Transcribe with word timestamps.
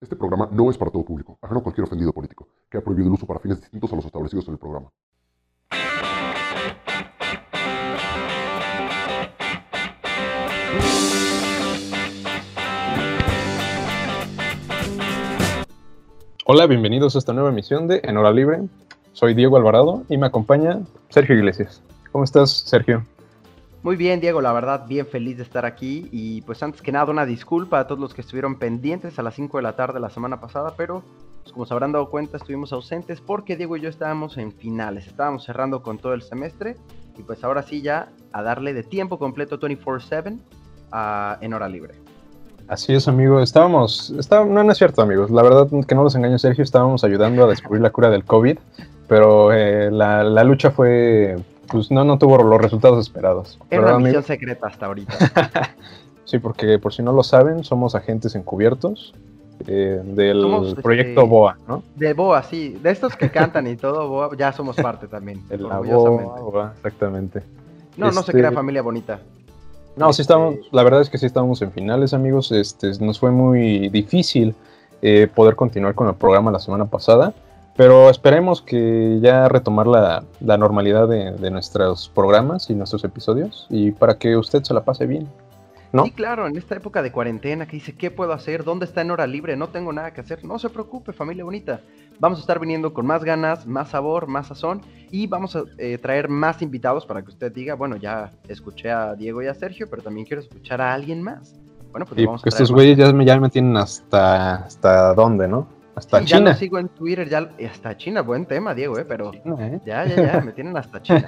Este 0.00 0.14
programa 0.14 0.48
no 0.52 0.70
es 0.70 0.78
para 0.78 0.92
todo 0.92 1.04
público, 1.04 1.40
ajeno 1.42 1.58
a 1.58 1.62
cualquier 1.64 1.84
ofendido 1.84 2.12
político, 2.12 2.46
que 2.70 2.78
ha 2.78 2.80
prohibido 2.80 3.08
el 3.08 3.14
uso 3.14 3.26
para 3.26 3.40
fines 3.40 3.60
distintos 3.60 3.92
a 3.92 3.96
los 3.96 4.04
establecidos 4.04 4.46
en 4.46 4.52
el 4.52 4.58
programa. 4.58 4.92
Hola, 16.46 16.66
bienvenidos 16.68 17.16
a 17.16 17.18
esta 17.18 17.32
nueva 17.32 17.48
emisión 17.48 17.88
de 17.88 18.00
En 18.04 18.16
Hora 18.16 18.30
Libre. 18.30 18.68
Soy 19.14 19.34
Diego 19.34 19.56
Alvarado 19.56 20.04
y 20.08 20.16
me 20.16 20.26
acompaña 20.26 20.78
Sergio 21.08 21.34
Iglesias. 21.34 21.82
¿Cómo 22.12 22.22
estás, 22.22 22.52
Sergio? 22.52 23.04
Muy 23.82 23.96
bien, 23.96 24.20
Diego, 24.20 24.40
la 24.40 24.52
verdad, 24.52 24.86
bien 24.88 25.06
feliz 25.06 25.36
de 25.36 25.44
estar 25.44 25.64
aquí. 25.64 26.08
Y 26.10 26.42
pues 26.42 26.62
antes 26.62 26.82
que 26.82 26.92
nada, 26.92 27.10
una 27.10 27.24
disculpa 27.24 27.78
a 27.78 27.86
todos 27.86 28.00
los 28.00 28.14
que 28.14 28.22
estuvieron 28.22 28.58
pendientes 28.58 29.18
a 29.18 29.22
las 29.22 29.34
5 29.34 29.58
de 29.58 29.62
la 29.62 29.76
tarde 29.76 30.00
la 30.00 30.10
semana 30.10 30.40
pasada, 30.40 30.74
pero 30.76 31.02
pues, 31.42 31.52
como 31.52 31.64
se 31.64 31.74
habrán 31.74 31.92
dado 31.92 32.10
cuenta, 32.10 32.36
estuvimos 32.36 32.72
ausentes 32.72 33.20
porque 33.20 33.56
Diego 33.56 33.76
y 33.76 33.80
yo 33.80 33.88
estábamos 33.88 34.36
en 34.36 34.52
finales, 34.52 35.06
estábamos 35.06 35.44
cerrando 35.44 35.82
con 35.82 35.98
todo 35.98 36.12
el 36.12 36.22
semestre. 36.22 36.76
Y 37.16 37.22
pues 37.22 37.42
ahora 37.42 37.62
sí, 37.62 37.82
ya 37.82 38.10
a 38.32 38.42
darle 38.42 38.74
de 38.74 38.82
tiempo 38.82 39.18
completo 39.18 39.58
24-7 39.58 40.38
en 41.40 41.54
hora 41.54 41.68
libre. 41.68 41.94
Así 42.68 42.92
es, 42.92 43.08
amigo. 43.08 43.40
Estábamos, 43.40 44.12
no, 44.30 44.62
no 44.62 44.70
es 44.70 44.76
cierto, 44.76 45.00
amigos. 45.00 45.30
La 45.30 45.42
verdad 45.42 45.68
que 45.86 45.94
no 45.94 46.04
los 46.04 46.14
engaño, 46.14 46.38
Sergio. 46.38 46.62
Estábamos 46.62 47.02
ayudando 47.02 47.44
a 47.44 47.48
descubrir 47.48 47.80
la 47.80 47.90
cura 47.90 48.10
del 48.10 48.24
COVID, 48.24 48.58
pero 49.08 49.52
eh, 49.54 49.90
la, 49.90 50.44
lucha 50.44 50.70
fue 50.70 51.36
pues 51.70 51.90
no, 51.90 52.04
no 52.04 52.18
tuvo 52.18 52.42
los 52.42 52.60
resultados 52.60 52.98
esperados. 53.06 53.58
Era 53.70 53.96
una 53.96 53.98
misión 53.98 54.22
secreta 54.22 54.66
hasta 54.66 54.86
ahorita. 54.86 55.14
sí, 56.24 56.38
porque 56.38 56.78
por 56.78 56.92
si 56.92 57.02
no 57.02 57.12
lo 57.12 57.22
saben, 57.22 57.64
somos 57.64 57.94
agentes 57.94 58.34
encubiertos 58.34 59.14
eh, 59.66 60.00
del 60.04 60.76
proyecto 60.82 61.20
este, 61.22 61.30
BOA, 61.30 61.58
¿no? 61.66 61.82
De 61.96 62.12
BOA, 62.14 62.42
sí. 62.42 62.78
De 62.82 62.90
estos 62.90 63.16
que 63.16 63.30
cantan 63.30 63.66
y 63.66 63.76
todo, 63.76 64.08
BOA, 64.08 64.36
ya 64.36 64.52
somos 64.52 64.76
parte 64.76 65.08
también. 65.08 65.42
El 65.50 65.64
BOA, 65.64 66.72
exactamente. 66.76 67.42
No, 67.96 68.06
no 68.06 68.12
se 68.12 68.20
este, 68.20 68.32
crea 68.32 68.52
familia 68.52 68.82
bonita. 68.82 69.20
No, 69.96 70.12
sí 70.12 70.22
estamos, 70.22 70.54
este, 70.54 70.68
la 70.70 70.84
verdad 70.84 71.00
es 71.00 71.10
que 71.10 71.18
sí 71.18 71.26
estamos 71.26 71.60
en 71.60 71.72
finales, 71.72 72.14
amigos. 72.14 72.52
Este, 72.52 72.92
nos 73.00 73.18
fue 73.18 73.32
muy 73.32 73.88
difícil 73.88 74.54
eh, 75.02 75.28
poder 75.34 75.56
continuar 75.56 75.94
con 75.94 76.06
el 76.06 76.14
programa 76.14 76.52
la 76.52 76.60
semana 76.60 76.86
pasada. 76.86 77.34
Pero 77.78 78.10
esperemos 78.10 78.60
que 78.60 79.20
ya 79.22 79.48
retomar 79.48 79.86
la, 79.86 80.24
normalidad 80.40 81.06
de, 81.06 81.50
nuestros 81.52 82.08
programas 82.12 82.68
y 82.70 82.74
nuestros 82.74 83.04
episodios 83.04 83.68
y 83.70 83.92
para 83.92 84.18
que 84.18 84.36
usted 84.36 84.64
se 84.64 84.74
la 84.74 84.84
pase 84.84 85.06
bien. 85.06 85.28
¿No? 85.92 86.04
Sí, 86.04 86.10
claro, 86.10 86.48
en 86.48 86.56
esta 86.56 86.74
época 86.74 87.02
de 87.02 87.12
cuarentena 87.12 87.66
que 87.66 87.76
dice, 87.76 87.94
¿qué 87.94 88.10
puedo 88.10 88.32
hacer? 88.32 88.64
¿Dónde 88.64 88.84
está 88.84 89.02
en 89.02 89.12
hora 89.12 89.28
libre? 89.28 89.56
No 89.56 89.68
tengo 89.68 89.92
nada 89.92 90.12
que 90.12 90.20
hacer. 90.20 90.44
No 90.44 90.58
se 90.58 90.70
preocupe, 90.70 91.12
familia 91.12 91.44
bonita. 91.44 91.80
Vamos 92.18 92.38
a 92.38 92.42
estar 92.42 92.58
viniendo 92.58 92.92
con 92.92 93.06
más 93.06 93.22
ganas, 93.22 93.64
más 93.64 93.90
sabor, 93.90 94.26
más 94.26 94.48
sazón 94.48 94.82
y 95.12 95.28
vamos 95.28 95.54
a 95.54 95.62
eh, 95.78 95.98
traer 95.98 96.28
más 96.28 96.60
invitados 96.62 97.06
para 97.06 97.22
que 97.22 97.28
usted 97.28 97.52
diga, 97.52 97.74
bueno, 97.74 97.94
ya 97.94 98.32
escuché 98.48 98.90
a 98.90 99.14
Diego 99.14 99.40
y 99.40 99.46
a 99.46 99.54
Sergio, 99.54 99.88
pero 99.88 100.02
también 100.02 100.26
quiero 100.26 100.42
escuchar 100.42 100.80
a 100.80 100.92
alguien 100.92 101.22
más. 101.22 101.54
Bueno, 101.92 102.06
pues 102.06 102.26
vamos 102.26 102.44
a 102.44 102.48
estos 102.48 102.72
güeyes 102.72 102.98
ya 102.98 103.12
me, 103.12 103.24
ya 103.24 103.38
me 103.38 103.48
tienen 103.50 103.76
hasta, 103.76 104.56
hasta 104.56 105.14
dónde, 105.14 105.46
¿no? 105.46 105.77
Hasta 105.98 106.24
China. 106.24 106.38
Ya 106.38 106.52
lo 106.52 106.54
sigo 106.54 106.78
en 106.78 106.88
Twitter, 106.88 107.28
ya 107.28 107.50
hasta 107.68 107.96
China, 107.96 108.22
buen 108.22 108.46
tema, 108.46 108.72
Diego, 108.72 108.98
¿eh? 108.98 109.04
Pero 109.04 109.32
¿eh? 109.34 109.80
ya, 109.84 110.06
ya, 110.06 110.32
ya, 110.32 110.40
me 110.40 110.52
tienen 110.52 110.76
hasta 110.76 111.02
China. 111.02 111.24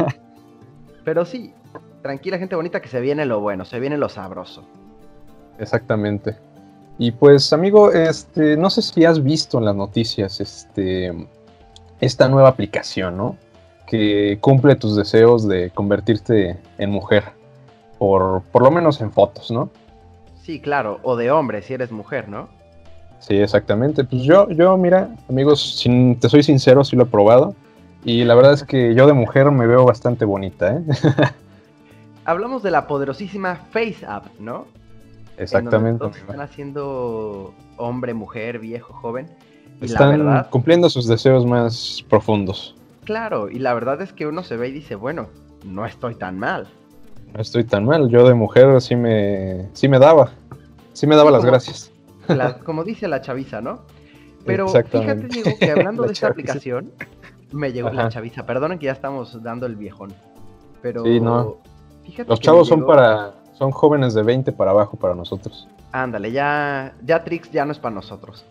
Pero 1.04 1.24
sí, 1.24 1.52
tranquila 2.02 2.38
gente 2.38 2.54
bonita 2.54 2.80
que 2.80 2.88
se 2.88 3.00
viene 3.00 3.26
lo 3.26 3.40
bueno, 3.40 3.64
se 3.64 3.80
viene 3.80 3.96
lo 3.96 4.08
sabroso. 4.08 4.64
Exactamente. 5.58 6.36
Y 6.98 7.10
pues, 7.10 7.52
amigo, 7.52 7.90
este, 7.90 8.56
no 8.56 8.70
sé 8.70 8.82
si 8.82 9.04
has 9.04 9.22
visto 9.22 9.58
en 9.58 9.64
las 9.64 9.74
noticias 9.74 10.40
este, 10.40 11.26
esta 12.00 12.28
nueva 12.28 12.50
aplicación, 12.50 13.16
¿no? 13.16 13.36
Que 13.88 14.38
cumple 14.40 14.76
tus 14.76 14.94
deseos 14.94 15.48
de 15.48 15.70
convertirte 15.70 16.58
en 16.78 16.90
mujer. 16.90 17.24
Por, 17.98 18.42
por 18.52 18.62
lo 18.62 18.70
menos 18.70 19.00
en 19.00 19.10
fotos, 19.10 19.50
¿no? 19.50 19.68
Sí, 20.42 20.60
claro, 20.60 21.00
o 21.02 21.16
de 21.16 21.32
hombre 21.32 21.60
si 21.60 21.74
eres 21.74 21.90
mujer, 21.90 22.28
¿no? 22.28 22.48
Sí, 23.20 23.36
exactamente. 23.36 24.02
Pues 24.02 24.22
yo, 24.22 24.48
yo, 24.50 24.76
mira, 24.76 25.14
amigos, 25.28 25.78
sin, 25.78 26.18
te 26.18 26.28
soy 26.28 26.42
sincero, 26.42 26.84
sí 26.84 26.96
lo 26.96 27.04
he 27.04 27.06
probado. 27.06 27.54
Y 28.02 28.24
la 28.24 28.34
verdad 28.34 28.54
es 28.54 28.64
que 28.64 28.94
yo 28.94 29.06
de 29.06 29.12
mujer 29.12 29.50
me 29.50 29.66
veo 29.66 29.84
bastante 29.84 30.24
bonita, 30.24 30.74
¿eh? 30.76 30.82
Hablamos 32.24 32.62
de 32.62 32.70
la 32.70 32.86
poderosísima 32.86 33.56
Face 33.56 34.06
App, 34.06 34.26
¿no? 34.38 34.66
Exactamente. 35.36 36.06
están 36.06 36.40
haciendo 36.40 37.54
hombre, 37.76 38.14
mujer, 38.14 38.58
viejo, 38.58 38.94
joven. 38.94 39.26
están 39.80 40.46
cumpliendo 40.50 40.88
sus 40.88 41.06
deseos 41.06 41.44
más 41.44 42.04
profundos. 42.08 42.74
Claro, 43.04 43.50
y 43.50 43.58
la 43.58 43.74
verdad 43.74 44.00
es 44.00 44.12
que 44.12 44.26
uno 44.26 44.42
se 44.42 44.56
ve 44.56 44.68
y 44.68 44.72
dice, 44.72 44.94
bueno, 44.94 45.28
no 45.64 45.84
estoy 45.84 46.14
tan 46.14 46.38
mal. 46.38 46.68
No 47.34 47.40
estoy 47.40 47.64
tan 47.64 47.84
mal. 47.84 48.08
Yo 48.08 48.26
de 48.26 48.34
mujer 48.34 48.80
sí 48.80 48.96
me, 48.96 49.68
sí 49.74 49.88
me 49.88 49.98
daba. 49.98 50.30
Sí 50.92 51.06
me 51.06 51.16
daba 51.16 51.30
las 51.30 51.44
gracias 51.44 51.89
como 52.64 52.84
dice 52.84 53.08
la 53.08 53.20
chaviza, 53.20 53.60
¿no? 53.60 53.82
Pero 54.44 54.68
fíjate, 54.68 55.28
Diego, 55.28 55.50
que 55.58 55.70
hablando 55.70 56.02
de 56.06 56.12
esta 56.12 56.28
aplicación, 56.28 56.92
me 57.52 57.72
llegó 57.72 57.90
la 57.90 58.08
chaviza. 58.08 58.46
Perdonen 58.46 58.78
que 58.78 58.86
ya 58.86 58.92
estamos 58.92 59.42
dando 59.42 59.66
el 59.66 59.76
viejón. 59.76 60.12
Pero 60.82 61.04
sí, 61.04 61.20
no. 61.20 61.58
Los 62.26 62.40
chavos 62.40 62.68
son 62.68 62.86
para. 62.86 63.34
Son 63.54 63.70
jóvenes 63.72 64.14
de 64.14 64.22
20 64.22 64.52
para 64.52 64.70
abajo 64.70 64.96
para 64.96 65.14
nosotros. 65.14 65.68
Ándale, 65.92 66.32
ya, 66.32 66.94
ya 67.04 67.22
Trix 67.22 67.50
ya 67.50 67.66
no 67.66 67.72
es 67.72 67.78
para 67.78 67.94
nosotros. 67.94 68.46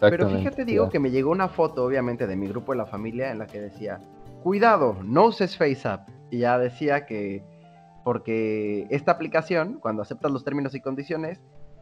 Pero 0.00 0.28
fíjate, 0.28 0.64
digo, 0.64 0.88
que 0.88 0.98
me 0.98 1.10
llegó 1.10 1.30
una 1.30 1.48
foto, 1.48 1.84
obviamente, 1.84 2.26
de 2.26 2.36
mi 2.36 2.48
grupo 2.48 2.72
de 2.72 2.78
la 2.78 2.86
familia 2.86 3.30
en 3.30 3.38
la 3.38 3.46
que 3.46 3.60
decía, 3.60 4.00
cuidado, 4.42 4.96
no 5.04 5.26
uses 5.26 5.56
FaceApp. 5.56 6.08
Y 6.30 6.38
ya 6.38 6.58
decía 6.58 7.06
que, 7.06 7.44
porque 8.04 8.86
esta 8.90 9.12
aplicación, 9.12 9.78
cuando 9.80 10.02
aceptas 10.02 10.30
los 10.30 10.44
términos 10.44 10.74
y 10.74 10.80
condiciones, 10.80 11.40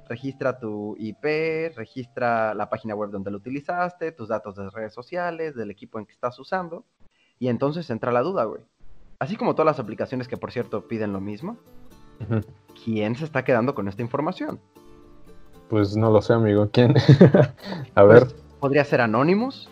registra 0.09 0.59
tu 0.59 0.97
IP, 0.99 1.75
registra 1.77 2.55
la 2.55 2.69
página 2.69 2.95
web 2.95 3.11
donde 3.11 3.31
lo 3.31 3.39
utilizaste, 3.39 4.13
tus 4.13 4.29
datos 4.29 4.57
de 4.57 4.71
redes 4.71 4.95
sociales, 4.95 5.55
del 5.55 5.71
equipo 5.71 5.99
en 5.99 6.07
que 6.07 6.13
estás 6.13 6.39
usando. 6.39 6.85
Y 7.39 7.49
entonces 7.49 7.91
entra 7.91 8.13
la 8.13 8.23
duda, 8.23 8.45
güey. 8.45 8.63
Así 9.19 9.37
como 9.37 9.55
todas 9.55 9.67
las 9.67 9.81
aplicaciones 9.81 10.29
que, 10.29 10.37
por 10.37 10.53
cierto, 10.53 10.87
piden 10.89 11.13
lo 11.13 11.21
mismo. 11.21 11.57
¿Quién 12.85 13.17
se 13.17 13.25
está 13.25 13.45
quedando 13.45 13.75
con 13.75 13.89
esta 13.89 14.03
información? 14.03 14.59
Pues 15.69 15.97
no 15.97 16.11
lo 16.11 16.23
sé, 16.23 16.33
amigo. 16.33 16.69
¿Quién? 16.73 16.95
A 17.95 18.03
pues, 18.03 18.07
ver. 18.07 18.27
¿Podría 18.61 18.85
ser 18.85 19.01
Anonymous? 19.01 19.69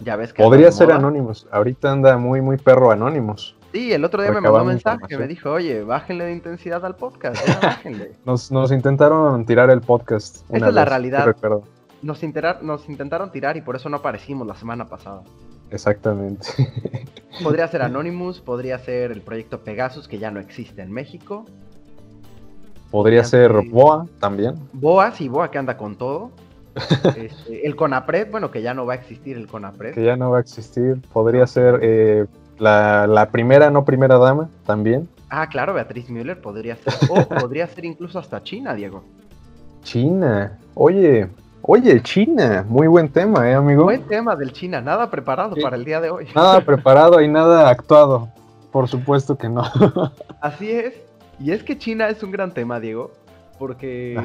Ya 0.00 0.16
ves 0.16 0.32
que. 0.32 0.42
Podría 0.42 0.70
ser 0.70 0.92
Anonymous. 0.92 1.46
Ahorita 1.50 1.90
anda 1.90 2.16
muy, 2.18 2.40
muy 2.40 2.56
perro 2.56 2.90
Anonymous. 2.90 3.56
Sí, 3.72 3.92
el 3.92 4.04
otro 4.04 4.22
día 4.22 4.32
me 4.32 4.40
mandó 4.40 4.62
un 4.62 4.68
mensaje, 4.68 5.18
me 5.18 5.26
dijo, 5.26 5.50
oye, 5.52 5.82
bájenle 5.82 6.24
de 6.24 6.32
intensidad 6.32 6.84
al 6.86 6.96
podcast, 6.96 7.46
bájenle. 7.62 8.12
nos, 8.24 8.50
nos, 8.50 8.72
intentaron 8.72 9.44
tirar 9.44 9.68
el 9.70 9.80
podcast. 9.82 10.42
Esa 10.50 10.68
es 10.68 10.74
la 10.74 10.84
realidad. 10.84 11.36
Nos, 12.00 12.22
nos 12.62 12.88
intentaron 12.88 13.30
tirar 13.30 13.56
y 13.56 13.60
por 13.60 13.76
eso 13.76 13.88
no 13.88 13.98
aparecimos 13.98 14.46
la 14.46 14.54
semana 14.54 14.88
pasada. 14.88 15.22
Exactamente. 15.70 16.48
Podría 17.42 17.68
ser 17.68 17.82
Anonymous, 17.82 18.40
podría 18.40 18.78
ser 18.78 19.12
el 19.12 19.20
proyecto 19.20 19.60
Pegasus, 19.60 20.08
que 20.08 20.18
ya 20.18 20.30
no 20.30 20.40
existe 20.40 20.82
en 20.82 20.90
México. 20.90 21.44
Podría 22.90 23.22
ser 23.22 23.52
Boa 23.68 24.06
también. 24.18 24.54
Boa, 24.72 25.12
sí, 25.12 25.28
Boa 25.28 25.50
que 25.50 25.58
anda 25.58 25.76
con 25.76 25.96
todo. 25.96 26.30
Este, 27.16 27.66
el 27.66 27.74
Conapred, 27.74 28.30
bueno, 28.30 28.50
que 28.50 28.62
ya 28.62 28.72
no 28.72 28.86
va 28.86 28.94
a 28.94 28.96
existir 28.96 29.36
el 29.36 29.46
Conapred. 29.46 29.94
Que 29.94 30.04
ya 30.04 30.16
no 30.16 30.30
va 30.30 30.38
a 30.38 30.40
existir. 30.40 31.00
Podría 31.12 31.46
ser 31.46 31.80
eh, 31.82 32.26
la, 32.58 33.28
primera, 33.30 33.70
no 33.70 33.84
primera 33.84 34.18
dama, 34.18 34.48
también. 34.66 35.08
Ah, 35.30 35.48
claro, 35.48 35.74
Beatriz 35.74 36.08
Müller 36.08 36.40
podría 36.40 36.76
ser. 36.76 36.94
O 37.10 37.28
podría 37.28 37.66
ser 37.66 37.84
incluso 37.84 38.18
hasta 38.18 38.42
China, 38.42 38.74
Diego. 38.74 39.04
China. 39.82 40.58
Oye, 40.74 41.28
oye, 41.62 42.02
China. 42.02 42.64
Muy 42.68 42.86
buen 42.86 43.08
tema, 43.08 43.48
¿eh, 43.48 43.54
amigo? 43.54 43.84
Buen 43.84 44.06
tema 44.06 44.36
del 44.36 44.52
China. 44.52 44.80
Nada 44.80 45.10
preparado 45.10 45.56
para 45.60 45.76
el 45.76 45.84
día 45.84 46.00
de 46.00 46.10
hoy. 46.10 46.26
Nada 46.34 46.60
preparado 46.64 47.20
y 47.20 47.28
nada 47.28 47.68
actuado. 47.68 48.28
Por 48.72 48.88
supuesto 48.88 49.36
que 49.36 49.48
no. 49.48 49.62
Así 50.40 50.70
es. 50.70 50.94
Y 51.40 51.52
es 51.52 51.62
que 51.62 51.78
China 51.78 52.08
es 52.08 52.22
un 52.22 52.30
gran 52.30 52.52
tema, 52.52 52.80
Diego. 52.80 53.12
Porque 53.58 54.20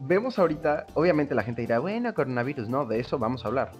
vemos 0.00 0.38
ahorita, 0.38 0.86
obviamente 0.94 1.34
la 1.34 1.42
gente 1.42 1.62
dirá, 1.62 1.78
bueno, 1.78 2.12
coronavirus, 2.12 2.68
no, 2.68 2.84
de 2.84 3.00
eso 3.00 3.18
vamos 3.18 3.44
a 3.44 3.48
hablar. 3.48 3.72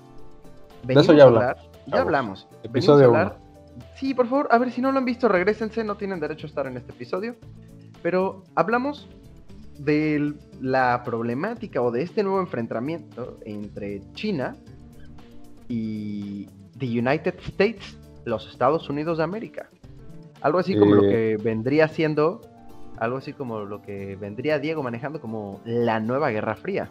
de 0.85 0.94
eso 0.94 1.12
ya 1.12 1.25
hablamos. 1.25 1.56
Ya 1.87 2.00
hablamos. 2.00 2.49
Episodio 2.62 3.05
a 3.05 3.09
hablar 3.09 3.50
Sí, 3.97 4.15
por 4.15 4.27
favor, 4.27 4.49
a 4.50 4.59
ver 4.59 4.71
si 4.71 4.81
no 4.81 4.93
lo 4.93 4.99
han 4.99 5.05
visto, 5.05 5.29
regresense, 5.29 5.85
no 5.85 5.97
tienen 5.97 6.21
derecho 6.21 6.47
a 6.47 6.49
estar 6.49 6.67
en 6.67 6.77
este 6.77 6.93
episodio. 6.93 7.37
Pero 8.03 8.44
hablamos 8.55 9.09
de 9.79 10.35
la 10.61 11.03
problemática 11.05 11.81
o 11.81 11.91
de 11.91 12.03
este 12.03 12.23
nuevo 12.23 12.41
enfrentamiento 12.41 13.38
entre 13.44 14.03
China 14.15 14.56
y 15.69 16.47
the 16.79 16.87
United 16.87 17.35
States, 17.47 17.97
los 18.25 18.49
Estados 18.49 18.88
Unidos 18.91 19.19
de 19.19 19.25
América. 19.25 19.69
Algo 20.43 20.59
así 20.59 20.79
como 20.79 20.94
lo 20.97 21.05
eh. 21.05 21.09
que 21.09 21.43
vendría 21.43 21.88
siendo, 21.88 22.41
algo 22.99 23.19
así 23.19 23.32
como 23.32 23.61
lo 23.61 23.82
que 23.82 24.17
vendría 24.17 24.59
Diego 24.59 24.82
manejando 24.82 25.21
como 25.21 25.61
la 25.65 26.00
nueva 26.00 26.31
Guerra 26.31 26.56
Fría. 26.56 26.91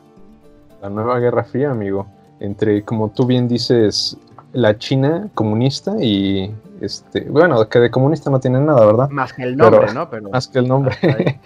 La 0.81 0.89
nueva 0.89 1.19
Guerra 1.19 1.43
Fría, 1.43 1.71
amigo. 1.71 2.07
Entre, 2.39 2.83
como 2.83 3.09
tú 3.09 3.25
bien 3.25 3.47
dices, 3.47 4.17
la 4.53 4.77
China 4.77 5.29
comunista 5.33 5.95
y 5.99 6.53
este, 6.81 7.21
bueno, 7.21 7.67
que 7.67 7.79
de 7.79 7.91
comunista 7.91 8.29
no 8.29 8.39
tiene 8.39 8.59
nada, 8.59 8.85
¿verdad? 8.85 9.09
Más 9.09 9.33
que 9.33 9.43
el 9.43 9.57
nombre, 9.57 9.93
¿no? 9.93 10.09
Pero, 10.09 10.29
más 10.31 10.47
que 10.47 10.59
el 10.59 10.67
nombre. 10.67 10.95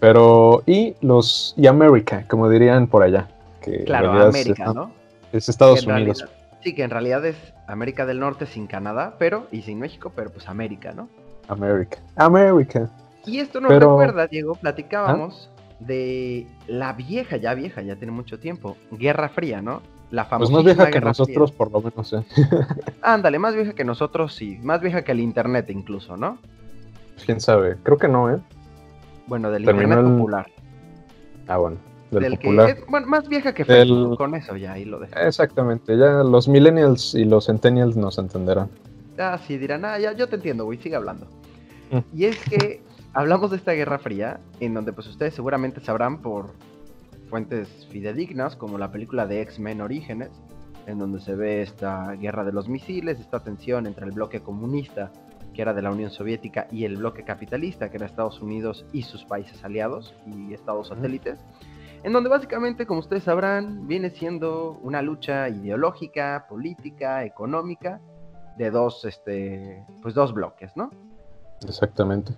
Pero, 0.00 0.62
y 0.66 0.94
los, 1.00 1.54
y 1.56 1.66
América, 1.66 2.24
como 2.28 2.48
dirían 2.48 2.86
por 2.86 3.02
allá. 3.02 3.28
Que 3.60 3.84
claro, 3.84 4.12
América, 4.12 4.72
¿no? 4.72 4.92
Es 5.32 5.48
Estados 5.48 5.84
Unidos. 5.84 6.24
sí, 6.62 6.74
que 6.74 6.84
en 6.84 6.90
realidad 6.90 7.24
es 7.26 7.36
América 7.66 8.06
del 8.06 8.20
Norte 8.20 8.46
sin 8.46 8.68
Canadá, 8.68 9.16
pero, 9.18 9.48
y 9.50 9.62
sin 9.62 9.80
México, 9.80 10.12
pero 10.14 10.30
pues 10.30 10.48
América, 10.48 10.92
¿no? 10.92 11.08
América. 11.48 11.98
América. 12.14 12.88
Y 13.26 13.40
esto 13.40 13.60
nos 13.60 13.72
recuerda, 13.72 14.28
Diego, 14.28 14.54
platicábamos 14.54 15.50
¿Ah? 15.52 15.62
de 15.80 16.46
la 16.68 16.92
vieja, 16.92 17.36
ya 17.36 17.54
vieja, 17.54 17.82
ya 17.82 17.96
tiene 17.96 18.12
mucho 18.12 18.38
tiempo, 18.38 18.76
Guerra 18.92 19.28
Fría, 19.28 19.60
¿no? 19.60 19.82
La 20.10 20.24
famosa. 20.24 20.50
Pues 20.50 20.64
más 20.64 20.76
vieja 20.76 20.90
que 20.90 21.00
nosotros, 21.00 21.52
por 21.52 21.70
lo 21.70 21.82
menos, 21.82 22.12
¿eh? 22.12 22.24
Ándale, 23.02 23.38
más 23.38 23.54
vieja 23.54 23.74
que 23.74 23.84
nosotros, 23.84 24.34
sí. 24.34 24.58
Más 24.62 24.80
vieja 24.80 25.02
que 25.04 25.12
el 25.12 25.20
internet, 25.20 25.68
incluso, 25.68 26.16
¿no? 26.16 26.38
Pues, 27.14 27.26
quién 27.26 27.40
sabe. 27.40 27.76
Creo 27.82 27.98
que 27.98 28.08
no, 28.08 28.30
¿eh? 28.30 28.38
Bueno, 29.26 29.50
del 29.50 29.62
internet 29.62 30.00
popular. 30.02 30.46
Ah, 31.46 31.58
bueno. 31.58 31.76
Del, 32.10 32.36
popular. 32.36 32.74
Que 32.74 32.84
bueno, 32.88 33.06
más 33.06 33.28
vieja 33.28 33.52
que 33.52 33.66
Facebook, 33.66 34.16
con 34.16 34.34
eso 34.34 34.56
ya 34.56 34.72
ahí 34.72 34.86
lo 34.86 34.98
dejo. 34.98 35.18
Exactamente, 35.18 35.98
ya 35.98 36.22
los 36.22 36.48
millennials 36.48 37.14
y 37.14 37.24
los 37.24 37.46
centennials 37.46 37.96
nos 37.96 38.16
entenderán. 38.16 38.70
Ah, 39.18 39.38
sí, 39.46 39.58
dirán, 39.58 39.84
ah, 39.84 39.98
ya, 39.98 40.12
yo 40.12 40.26
te 40.26 40.36
entiendo, 40.36 40.64
güey, 40.64 40.78
sigue 40.78 40.96
hablando. 40.96 41.26
Mm. 41.90 41.98
Y 42.16 42.24
es 42.24 42.38
que 42.38 42.80
hablamos 43.12 43.50
de 43.50 43.58
esta 43.58 43.72
Guerra 43.72 43.98
Fría, 43.98 44.40
en 44.60 44.72
donde 44.72 44.92
pues 44.92 45.06
ustedes 45.06 45.34
seguramente 45.34 45.80
sabrán 45.80 46.18
por 46.18 46.52
fuentes 47.28 47.86
fidedignas, 47.90 48.56
como 48.56 48.78
la 48.78 48.90
película 48.90 49.26
de 49.26 49.40
X-Men 49.42 49.80
Orígenes, 49.80 50.30
en 50.86 50.98
donde 50.98 51.20
se 51.20 51.34
ve 51.34 51.62
esta 51.62 52.12
guerra 52.12 52.44
de 52.44 52.52
los 52.52 52.68
misiles, 52.68 53.20
esta 53.20 53.40
tensión 53.40 53.86
entre 53.86 54.06
el 54.06 54.12
bloque 54.12 54.40
comunista, 54.40 55.12
que 55.54 55.62
era 55.62 55.74
de 55.74 55.82
la 55.82 55.90
Unión 55.90 56.10
Soviética, 56.10 56.66
y 56.70 56.84
el 56.84 56.96
bloque 56.96 57.24
capitalista, 57.24 57.90
que 57.90 57.96
era 57.98 58.06
Estados 58.06 58.40
Unidos 58.40 58.84
y 58.92 59.02
sus 59.02 59.24
países 59.24 59.62
aliados 59.64 60.14
y 60.26 60.54
estados 60.54 60.88
satélites, 60.88 61.38
en 62.02 62.12
donde 62.12 62.30
básicamente, 62.30 62.86
como 62.86 63.00
ustedes 63.00 63.24
sabrán, 63.24 63.86
viene 63.86 64.10
siendo 64.10 64.78
una 64.82 65.02
lucha 65.02 65.48
ideológica, 65.48 66.46
política, 66.48 67.24
económica, 67.24 68.00
de 68.56 68.70
dos, 68.70 69.04
este, 69.04 69.84
pues 70.02 70.14
dos 70.14 70.32
bloques, 70.32 70.76
¿no? 70.76 70.90
Exactamente. 71.66 72.32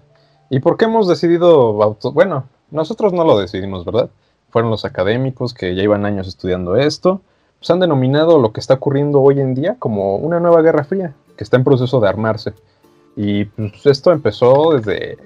¿Y 0.48 0.60
por 0.60 0.76
qué 0.76 0.86
hemos 0.86 1.06
decidido, 1.08 1.72
bueno, 2.12 2.44
nosotros 2.70 3.12
no 3.12 3.24
lo 3.24 3.38
decidimos, 3.38 3.84
¿verdad? 3.84 4.10
Fueron 4.50 4.70
los 4.70 4.84
académicos 4.84 5.54
que 5.54 5.74
ya 5.74 5.82
iban 5.82 6.04
años 6.04 6.28
estudiando 6.28 6.76
esto, 6.76 7.22
pues 7.58 7.70
han 7.70 7.80
denominado 7.80 8.38
lo 8.38 8.52
que 8.52 8.60
está 8.60 8.74
ocurriendo 8.74 9.20
hoy 9.20 9.40
en 9.40 9.54
día 9.54 9.76
como 9.78 10.16
una 10.16 10.40
nueva 10.40 10.62
guerra 10.62 10.84
fría, 10.84 11.14
que 11.36 11.44
está 11.44 11.56
en 11.56 11.64
proceso 11.64 12.00
de 12.00 12.08
armarse. 12.08 12.52
Y 13.16 13.44
pues 13.46 13.86
esto 13.86 14.12
empezó 14.12 14.72
desde, 14.78 15.18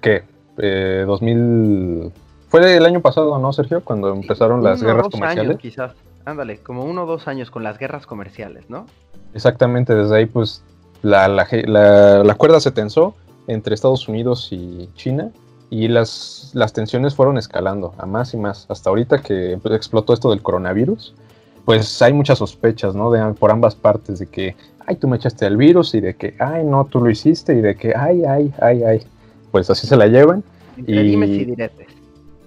¿qué? 0.00 0.24
2000... 0.56 1.36
Eh, 1.36 2.10
fue 2.48 2.76
el 2.76 2.84
año 2.84 3.00
pasado, 3.00 3.38
¿no, 3.38 3.52
Sergio? 3.52 3.82
Cuando 3.84 4.12
empezaron 4.12 4.62
las 4.62 4.82
guerras 4.82 5.04
dos 5.04 5.12
comerciales. 5.12 5.50
Años, 5.50 5.62
quizás, 5.62 5.92
ándale, 6.24 6.58
como 6.58 6.84
uno 6.84 7.04
o 7.04 7.06
dos 7.06 7.28
años 7.28 7.50
con 7.50 7.62
las 7.62 7.78
guerras 7.78 8.06
comerciales, 8.06 8.68
¿no? 8.68 8.86
Exactamente, 9.34 9.94
desde 9.94 10.16
ahí 10.16 10.26
pues 10.26 10.64
la, 11.02 11.28
la 11.28 12.34
cuerda 12.34 12.58
se 12.58 12.72
tensó 12.72 13.14
entre 13.46 13.74
Estados 13.74 14.08
Unidos 14.08 14.48
y 14.50 14.88
China 14.94 15.30
y 15.70 15.86
las, 15.86 16.50
las 16.52 16.72
tensiones 16.72 17.14
fueron 17.14 17.38
escalando 17.38 17.94
a 17.96 18.04
más 18.04 18.34
y 18.34 18.36
más. 18.36 18.66
Hasta 18.68 18.90
ahorita 18.90 19.22
que 19.22 19.58
explotó 19.70 20.12
esto 20.12 20.30
del 20.30 20.42
coronavirus, 20.42 21.14
pues 21.64 22.02
hay 22.02 22.12
muchas 22.12 22.38
sospechas, 22.38 22.96
¿no? 22.96 23.10
De, 23.10 23.22
por 23.34 23.52
ambas 23.52 23.76
partes, 23.76 24.18
de 24.18 24.26
que, 24.26 24.56
ay, 24.86 24.96
tú 24.96 25.06
me 25.06 25.16
echaste 25.16 25.46
el 25.46 25.56
virus, 25.56 25.94
y 25.94 26.00
de 26.00 26.14
que, 26.14 26.34
ay, 26.40 26.64
no, 26.64 26.84
tú 26.86 27.00
lo 27.00 27.08
hiciste, 27.08 27.54
y 27.54 27.60
de 27.60 27.76
que, 27.76 27.94
ay, 27.96 28.24
ay, 28.24 28.52
ay, 28.60 28.82
ay. 28.82 29.06
Pues 29.52 29.70
así 29.70 29.86
se 29.86 29.96
la 29.96 30.08
llevan. 30.08 30.42
y 30.76 31.00
dime 31.02 31.26
si 31.26 31.44
diretes. 31.44 31.86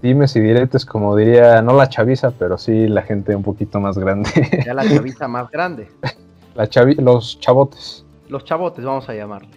Dime 0.02 0.28
si 0.28 0.40
diretes, 0.40 0.84
como 0.84 1.16
diría, 1.16 1.62
no 1.62 1.72
la 1.72 1.88
chaviza, 1.88 2.32
pero 2.32 2.58
sí 2.58 2.88
la 2.88 3.00
gente 3.02 3.34
un 3.34 3.42
poquito 3.42 3.80
más 3.80 3.96
grande. 3.96 4.28
Ya 4.66 4.74
la 4.74 4.86
chaviza 4.86 5.28
más 5.28 5.50
grande. 5.50 5.88
La 6.54 6.68
los 6.98 7.40
chavotes. 7.40 8.04
Los 8.28 8.44
chavotes, 8.44 8.84
vamos 8.84 9.08
a 9.08 9.14
llamarle. 9.14 9.48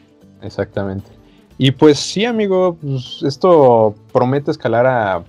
Exactamente. 0.42 1.17
Y 1.58 1.72
pues 1.72 2.00
sí, 2.00 2.26
amigo, 2.26 2.78
pues 2.80 3.24
esto 3.24 3.96
promete 4.14 4.52
escalar 4.52 4.86
a, 4.86 5.24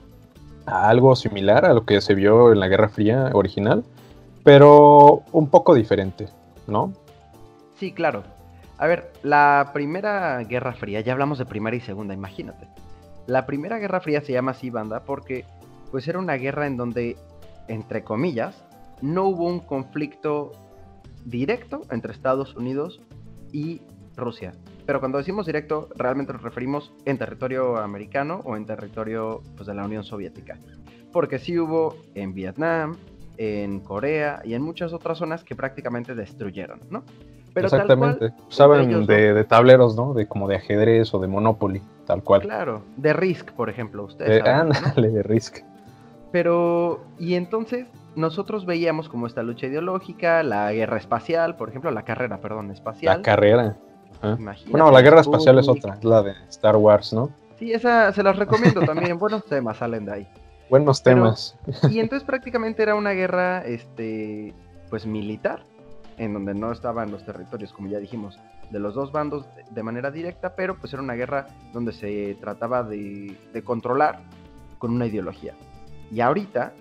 algo 0.66 1.16
similar 1.16 1.64
a 1.64 1.72
lo 1.72 1.86
que 1.86 2.02
se 2.02 2.14
vio 2.14 2.52
en 2.52 2.60
la 2.60 2.68
Guerra 2.68 2.90
Fría 2.90 3.30
original, 3.32 3.82
pero 4.44 5.22
un 5.32 5.48
poco 5.48 5.74
diferente, 5.74 6.28
¿no? 6.66 6.92
Sí, 7.76 7.92
claro. 7.92 8.24
A 8.76 8.86
ver, 8.86 9.10
la 9.22 9.70
primera 9.72 10.42
Guerra 10.44 10.74
Fría, 10.74 11.00
ya 11.00 11.12
hablamos 11.12 11.38
de 11.38 11.46
primera 11.46 11.74
y 11.74 11.80
segunda, 11.80 12.12
imagínate. 12.12 12.68
La 13.26 13.46
primera 13.46 13.78
Guerra 13.78 14.00
Fría 14.00 14.20
se 14.20 14.32
llama 14.32 14.50
así, 14.50 14.68
banda, 14.68 15.00
porque 15.00 15.46
pues 15.90 16.06
era 16.06 16.18
una 16.18 16.34
guerra 16.34 16.66
en 16.66 16.76
donde, 16.76 17.16
entre 17.68 18.04
comillas, 18.04 18.62
no 19.00 19.24
hubo 19.24 19.46
un 19.46 19.60
conflicto 19.60 20.52
directo 21.24 21.82
entre 21.90 22.12
Estados 22.12 22.54
Unidos 22.54 23.00
y 23.50 23.80
Rusia 24.16 24.52
pero 24.88 25.00
cuando 25.00 25.18
decimos 25.18 25.44
directo, 25.44 25.90
realmente 25.96 26.32
nos 26.32 26.40
referimos 26.40 26.94
en 27.04 27.18
territorio 27.18 27.76
americano 27.76 28.40
o 28.44 28.56
en 28.56 28.64
territorio 28.64 29.42
pues, 29.54 29.66
de 29.66 29.74
la 29.74 29.84
Unión 29.84 30.02
Soviética. 30.02 30.56
Porque 31.12 31.38
sí 31.38 31.58
hubo 31.58 31.94
en 32.14 32.32
Vietnam, 32.32 32.96
en 33.36 33.80
Corea 33.80 34.40
y 34.44 34.54
en 34.54 34.62
muchas 34.62 34.94
otras 34.94 35.18
zonas 35.18 35.44
que 35.44 35.54
prácticamente 35.54 36.14
destruyeron, 36.14 36.80
¿no? 36.88 37.02
Pero 37.52 37.66
Exactamente. 37.66 38.32
Saben 38.48 39.04
de, 39.04 39.44
tableros, 39.44 39.94
¿no? 39.94 40.14
De 40.14 40.26
como 40.26 40.48
de 40.48 40.56
ajedrez 40.56 41.12
o 41.12 41.18
de 41.18 41.28
Monopoly, 41.28 41.82
tal 42.06 42.22
cual. 42.22 42.40
Claro, 42.40 42.80
de 42.96 43.12
Risk, 43.12 43.52
por 43.52 43.68
ejemplo, 43.68 44.04
ustedes. 44.04 44.42
ándale, 44.42 45.10
de 45.10 45.22
Risk. 45.22 45.58
Pero, 46.32 47.04
y 47.18 47.34
entonces 47.34 47.88
nosotros 48.16 48.64
veíamos 48.64 49.10
como 49.10 49.26
esta 49.26 49.42
lucha 49.42 49.66
ideológica, 49.66 50.42
la 50.42 50.72
guerra 50.72 50.96
espacial, 50.96 51.56
por 51.56 51.68
ejemplo, 51.68 51.90
la 51.90 52.06
carrera, 52.06 52.40
perdón, 52.40 52.70
espacial. 52.70 53.18
La 53.18 53.22
carrera. 53.22 53.76
Bueno, 54.68 54.90
la 54.90 55.00
guerra 55.00 55.20
espacial 55.20 55.58
es 55.58 55.68
otra, 55.68 55.98
la 56.02 56.22
de 56.22 56.32
Star 56.48 56.76
Wars, 56.76 57.12
¿no? 57.12 57.30
Sí, 57.58 57.72
esa 57.72 58.12
se 58.12 58.22
las 58.22 58.36
recomiendo 58.36 58.80
también. 58.82 59.18
Buenos 59.18 59.44
temas 59.44 59.78
salen 59.78 60.04
de 60.04 60.12
ahí. 60.12 60.28
Buenos 60.70 61.02
temas. 61.02 61.56
y 61.90 61.98
entonces 61.98 62.26
prácticamente 62.26 62.82
era 62.82 62.94
una 62.94 63.12
guerra, 63.12 63.64
este, 63.64 64.54
pues 64.90 65.06
militar, 65.06 65.62
en 66.18 66.34
donde 66.34 66.54
no 66.54 66.72
estaban 66.72 67.10
los 67.10 67.24
territorios, 67.24 67.72
como 67.72 67.88
ya 67.88 67.98
dijimos, 67.98 68.38
de 68.70 68.78
los 68.78 68.94
dos 68.94 69.12
bandos 69.12 69.46
de 69.70 69.82
manera 69.82 70.10
directa, 70.10 70.54
pero 70.54 70.76
pues 70.76 70.92
era 70.92 71.02
una 71.02 71.14
guerra 71.14 71.46
donde 71.72 71.92
se 71.92 72.36
trataba 72.40 72.82
de, 72.82 73.36
de 73.52 73.62
controlar 73.62 74.20
con 74.78 74.92
una 74.92 75.06
ideología. 75.06 75.54
Y 76.10 76.20
ahorita 76.20 76.72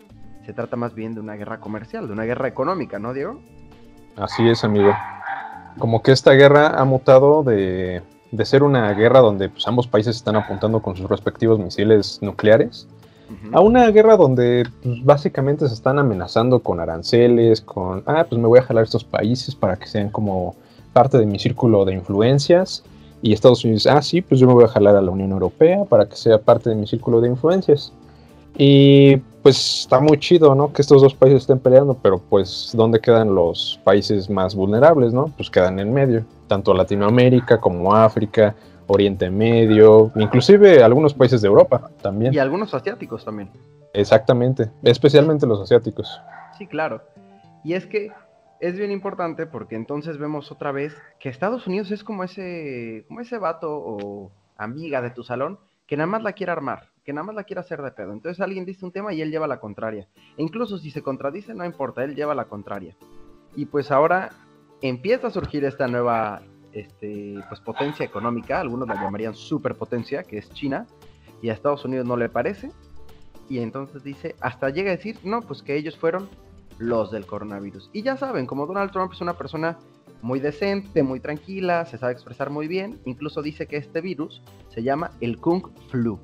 se 0.46 0.54
trata 0.54 0.76
más 0.76 0.94
bien 0.94 1.14
de 1.14 1.22
una 1.22 1.36
guerra 1.36 1.60
comercial, 1.60 2.08
de 2.08 2.14
una 2.14 2.24
guerra 2.24 2.48
económica, 2.48 3.00
¿no, 3.00 3.14
Diego? 3.14 3.40
Así 4.16 4.48
es, 4.48 4.64
amigo 4.64 4.94
como 5.80 6.02
que 6.02 6.12
esta 6.12 6.32
guerra 6.34 6.80
ha 6.80 6.86
mutado 6.86 7.44
de, 7.44 8.02
ser 8.44 8.64
una 8.64 8.92
guerra 8.94 9.20
donde 9.20 9.50
pues, 9.50 9.68
ambos 9.68 9.88
países 9.88 10.16
están 10.16 10.36
apuntando 10.36 10.82
con 10.82 10.96
sus 10.96 11.10
respectivos 11.10 11.60
misiles 11.60 12.20
nucleares, 12.22 12.88
a 13.52 13.60
una 13.60 13.90
guerra 13.92 14.16
donde 14.16 14.66
pues, 14.82 15.04
básicamente 15.04 15.68
se 15.68 15.74
están 15.74 16.00
amenazando 16.00 16.60
con 16.60 16.80
aranceles, 16.80 17.60
con, 17.60 18.04
ah, 18.06 18.26
pues 18.28 18.40
me 18.40 18.48
voy 18.48 18.60
a 18.60 18.64
jalar 18.64 18.86
estos 18.86 19.04
países 19.04 19.54
para 19.54 19.76
que 19.76 19.88
sean 19.88 20.10
como 20.10 20.56
parte 20.94 21.18
de 21.18 21.26
mi 21.26 21.38
círculo 21.38 21.84
de 21.84 21.94
influencias. 21.94 22.84
Y 23.22 23.34
Estados 23.34 23.66
Unidos, 23.66 23.88
ah, 23.88 24.02
sí, 24.02 24.22
pues 24.22 24.40
yo 24.40 24.48
me 24.48 24.54
voy 24.54 24.64
a 24.64 24.70
jalar 24.70 24.96
a 24.96 25.02
la 25.02 25.12
Unión 25.12 25.32
Europea 25.32 25.84
para 25.86 26.08
que 26.08 26.16
sea 26.16 26.38
parte 26.38 26.70
de 26.70 26.76
mi 26.76 26.88
círculo 26.88 27.20
de 27.20 27.28
influencias. 27.28 27.92
Y 28.56 29.18
pues 29.48 29.82
está 29.82 30.00
muy 30.00 30.18
chido, 30.20 30.54
¿no? 30.56 30.74
Que 30.74 30.82
estos 30.82 31.02
dos 31.02 31.16
países 31.16 31.42
estén 31.42 31.60
peleando, 31.60 31.94
pero 31.94 32.18
pues 32.18 32.72
¿dónde 32.74 33.00
quedan 33.00 33.34
los 33.34 33.80
países 33.84 34.30
más 34.30 34.54
vulnerables, 34.54 35.14
¿no? 35.14 35.28
Pues 35.38 35.50
quedan 35.50 35.80
en 35.80 35.94
medio, 35.94 36.26
tanto 36.48 36.74
Latinoamérica 36.74 37.60
como 37.60 37.96
África, 37.96 38.56
Oriente 38.88 39.30
Medio, 39.30 40.12
inclusive 40.16 40.84
algunos 40.84 41.14
países 41.14 41.42
de 41.42 41.48
Europa 41.48 41.90
también. 42.02 42.34
Y 42.34 42.40
algunos 42.40 42.74
asiáticos 42.74 43.24
también. 43.24 43.50
Exactamente, 43.94 44.70
especialmente 44.84 45.48
los 45.48 45.62
asiáticos. 45.62 46.20
Sí, 46.58 46.68
claro. 46.68 47.02
Y 47.64 47.74
es 47.74 47.86
que 47.86 48.12
es 48.60 48.78
bien 48.78 48.92
importante 48.92 49.46
porque 49.46 49.76
entonces 49.76 50.18
vemos 50.18 50.52
otra 50.52 50.72
vez 50.72 50.96
que 51.20 51.30
Estados 51.30 51.68
Unidos 51.68 51.92
es 51.92 52.04
como 52.04 52.24
ese, 52.24 53.06
como 53.08 53.22
ese 53.22 53.38
vato 53.38 53.70
o 53.72 54.32
amiga 54.58 55.02
de 55.02 55.12
tu 55.12 55.24
salón 55.24 55.60
que 55.86 55.96
nada 55.96 56.08
más 56.08 56.24
la 56.24 56.34
quiere 56.34 56.52
armar 56.52 56.90
que 57.08 57.14
nada 57.14 57.26
más 57.26 57.36
la 57.38 57.46
quiere 57.46 57.62
hacer 57.62 57.82
de 57.82 57.92
pedo. 57.92 58.12
Entonces 58.12 58.42
alguien 58.42 58.66
dice 58.66 58.84
un 58.84 58.92
tema 58.92 59.14
y 59.14 59.22
él 59.22 59.32
lleva 59.32 59.48
la 59.48 59.62
contraria. 59.62 60.10
E 60.36 60.44
incluso 60.44 60.78
si 60.78 60.92
se 60.92 61.02
contradice, 61.02 61.54
no 61.54 61.64
importa, 61.64 62.04
él 62.04 62.16
lleva 62.16 62.36
la 62.36 62.50
contraria. 62.50 62.98
Y 63.56 63.66
pues 63.68 63.92
ahora 63.92 64.32
empieza 64.82 65.28
a 65.28 65.30
surgir 65.30 65.64
esta 65.64 65.88
nueva 65.88 66.42
este, 66.74 67.40
pues, 67.48 67.62
potencia 67.62 68.06
económica, 68.06 68.60
algunos 68.60 68.90
la 68.90 68.96
llamarían 68.96 69.36
superpotencia, 69.36 70.24
que 70.24 70.38
es 70.38 70.52
China, 70.52 70.86
y 71.42 71.48
a 71.48 71.54
Estados 71.54 71.86
Unidos 71.86 72.06
no 72.06 72.18
le 72.18 72.28
parece. 72.28 72.72
y 73.48 73.60
entonces 73.60 74.04
dice, 74.04 74.36
hasta 74.42 74.70
llega 74.70 74.92
a 74.92 74.98
decir, 74.98 75.18
no, 75.24 75.40
pues 75.40 75.64
que 75.64 75.78
ellos 75.78 75.96
fueron 75.96 76.28
los 76.78 77.10
del 77.10 77.26
coronavirus. 77.26 77.90
Y 77.94 78.02
ya 78.02 78.18
saben, 78.18 78.46
como 78.46 78.66
Donald 78.66 78.92
Trump 78.92 79.14
es 79.14 79.22
una 79.22 79.38
persona 79.38 79.78
muy 80.22 80.42
decente, 80.42 81.04
muy 81.04 81.22
tranquila, 81.22 81.86
se 81.86 81.98
sabe 81.98 82.12
expresar 82.12 82.50
muy 82.50 82.68
bien, 82.68 83.00
incluso 83.06 83.42
dice 83.42 83.66
que 83.66 83.78
este 83.78 84.02
virus 84.02 84.44
se 84.68 84.84
llama 84.84 85.12
el 85.22 85.38
Kung 85.38 85.70
Flu. 85.90 86.20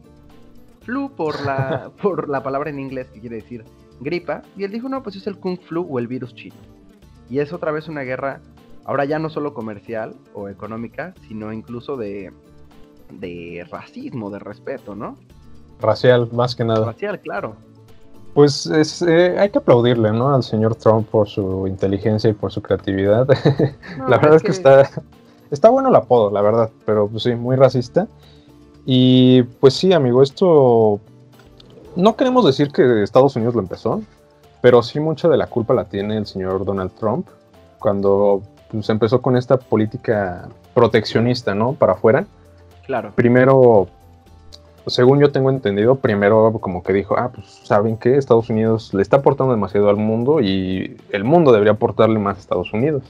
Flu 0.83 1.11
por 1.15 1.43
la, 1.45 1.91
por 2.01 2.29
la 2.29 2.43
palabra 2.43 2.69
en 2.69 2.79
inglés 2.79 3.07
que 3.13 3.19
quiere 3.19 3.37
decir 3.37 3.65
gripa, 3.99 4.41
y 4.57 4.63
él 4.63 4.71
dijo, 4.71 4.89
no, 4.89 5.01
pues 5.01 5.15
es 5.15 5.27
el 5.27 5.37
Kung 5.37 5.59
Flu 5.59 5.87
o 5.89 5.99
el 5.99 6.07
virus 6.07 6.33
chino. 6.35 6.55
Y 7.29 7.39
es 7.39 7.53
otra 7.53 7.71
vez 7.71 7.87
una 7.87 8.01
guerra, 8.01 8.41
ahora 8.85 9.05
ya 9.05 9.19
no 9.19 9.29
solo 9.29 9.53
comercial 9.53 10.15
o 10.33 10.49
económica, 10.49 11.13
sino 11.27 11.53
incluso 11.53 11.95
de, 11.95 12.31
de 13.11 13.65
racismo, 13.69 14.29
de 14.29 14.39
respeto, 14.39 14.95
¿no? 14.95 15.17
Racial, 15.79 16.29
más 16.31 16.55
que 16.55 16.65
nada. 16.65 16.85
Racial, 16.85 17.19
claro. 17.21 17.55
Pues 18.33 18.65
eh, 19.07 19.35
hay 19.37 19.49
que 19.49 19.59
aplaudirle, 19.59 20.11
¿no? 20.11 20.33
Al 20.33 20.43
señor 20.43 20.75
Trump 20.75 21.07
por 21.07 21.27
su 21.27 21.67
inteligencia 21.67 22.29
y 22.29 22.33
por 22.33 22.51
su 22.51 22.61
creatividad. 22.61 23.27
la 24.09 24.17
verdad 24.17 24.35
es 24.35 24.43
que, 24.43 24.51
está, 24.51 24.89
está 25.51 25.69
bueno 25.69 25.89
el 25.89 25.95
apodo, 25.95 26.31
la 26.31 26.41
verdad, 26.41 26.71
pero 26.85 27.07
pues 27.07 27.23
sí, 27.23 27.35
muy 27.35 27.55
racista. 27.55 28.07
Y 28.85 29.43
pues 29.43 29.73
sí, 29.73 29.93
amigo, 29.93 30.21
esto 30.21 30.99
no 31.95 32.15
queremos 32.15 32.45
decir 32.45 32.69
que 32.69 33.03
Estados 33.03 33.35
Unidos 33.35 33.55
lo 33.55 33.61
empezó, 33.61 34.01
pero 34.61 34.83
sí 34.83 34.99
mucha 34.99 35.27
de 35.29 35.37
la 35.37 35.47
culpa 35.47 35.73
la 35.73 35.85
tiene 35.85 36.17
el 36.17 36.25
señor 36.25 36.65
Donald 36.65 36.91
Trump 36.99 37.27
cuando 37.79 38.41
se 38.43 38.71
pues, 38.71 38.89
empezó 38.89 39.21
con 39.21 39.37
esta 39.37 39.57
política 39.57 40.49
proteccionista, 40.73 41.53
¿no? 41.53 41.73
Para 41.73 41.93
afuera. 41.93 42.25
Claro. 42.85 43.11
Primero 43.15 43.87
según 44.87 45.19
yo 45.19 45.31
tengo 45.31 45.49
entendido, 45.49 45.95
primero 45.95 46.51
como 46.59 46.83
que 46.83 46.93
dijo, 46.93 47.15
ah, 47.17 47.31
pues 47.33 47.47
saben 47.63 47.97
que 47.97 48.17
Estados 48.17 48.49
Unidos 48.49 48.93
le 48.93 49.01
está 49.01 49.17
aportando 49.17 49.53
demasiado 49.53 49.89
al 49.89 49.95
mundo 49.95 50.41
y 50.41 50.97
el 51.11 51.23
mundo 51.23 51.51
debería 51.51 51.73
aportarle 51.73 52.19
más 52.19 52.37
a 52.37 52.39
Estados 52.41 52.73
Unidos. 52.73 53.03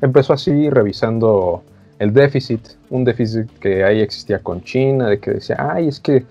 Empezó 0.00 0.32
así 0.32 0.70
revisando 0.70 1.62
el 2.02 2.12
déficit, 2.12 2.60
un 2.90 3.04
déficit 3.04 3.48
que 3.60 3.84
ahí 3.84 4.00
existía 4.00 4.40
con 4.40 4.62
China, 4.64 5.08
de 5.08 5.20
que 5.20 5.30
decía, 5.34 5.56
ay, 5.58 5.86
es 5.86 6.00
que 6.00 6.24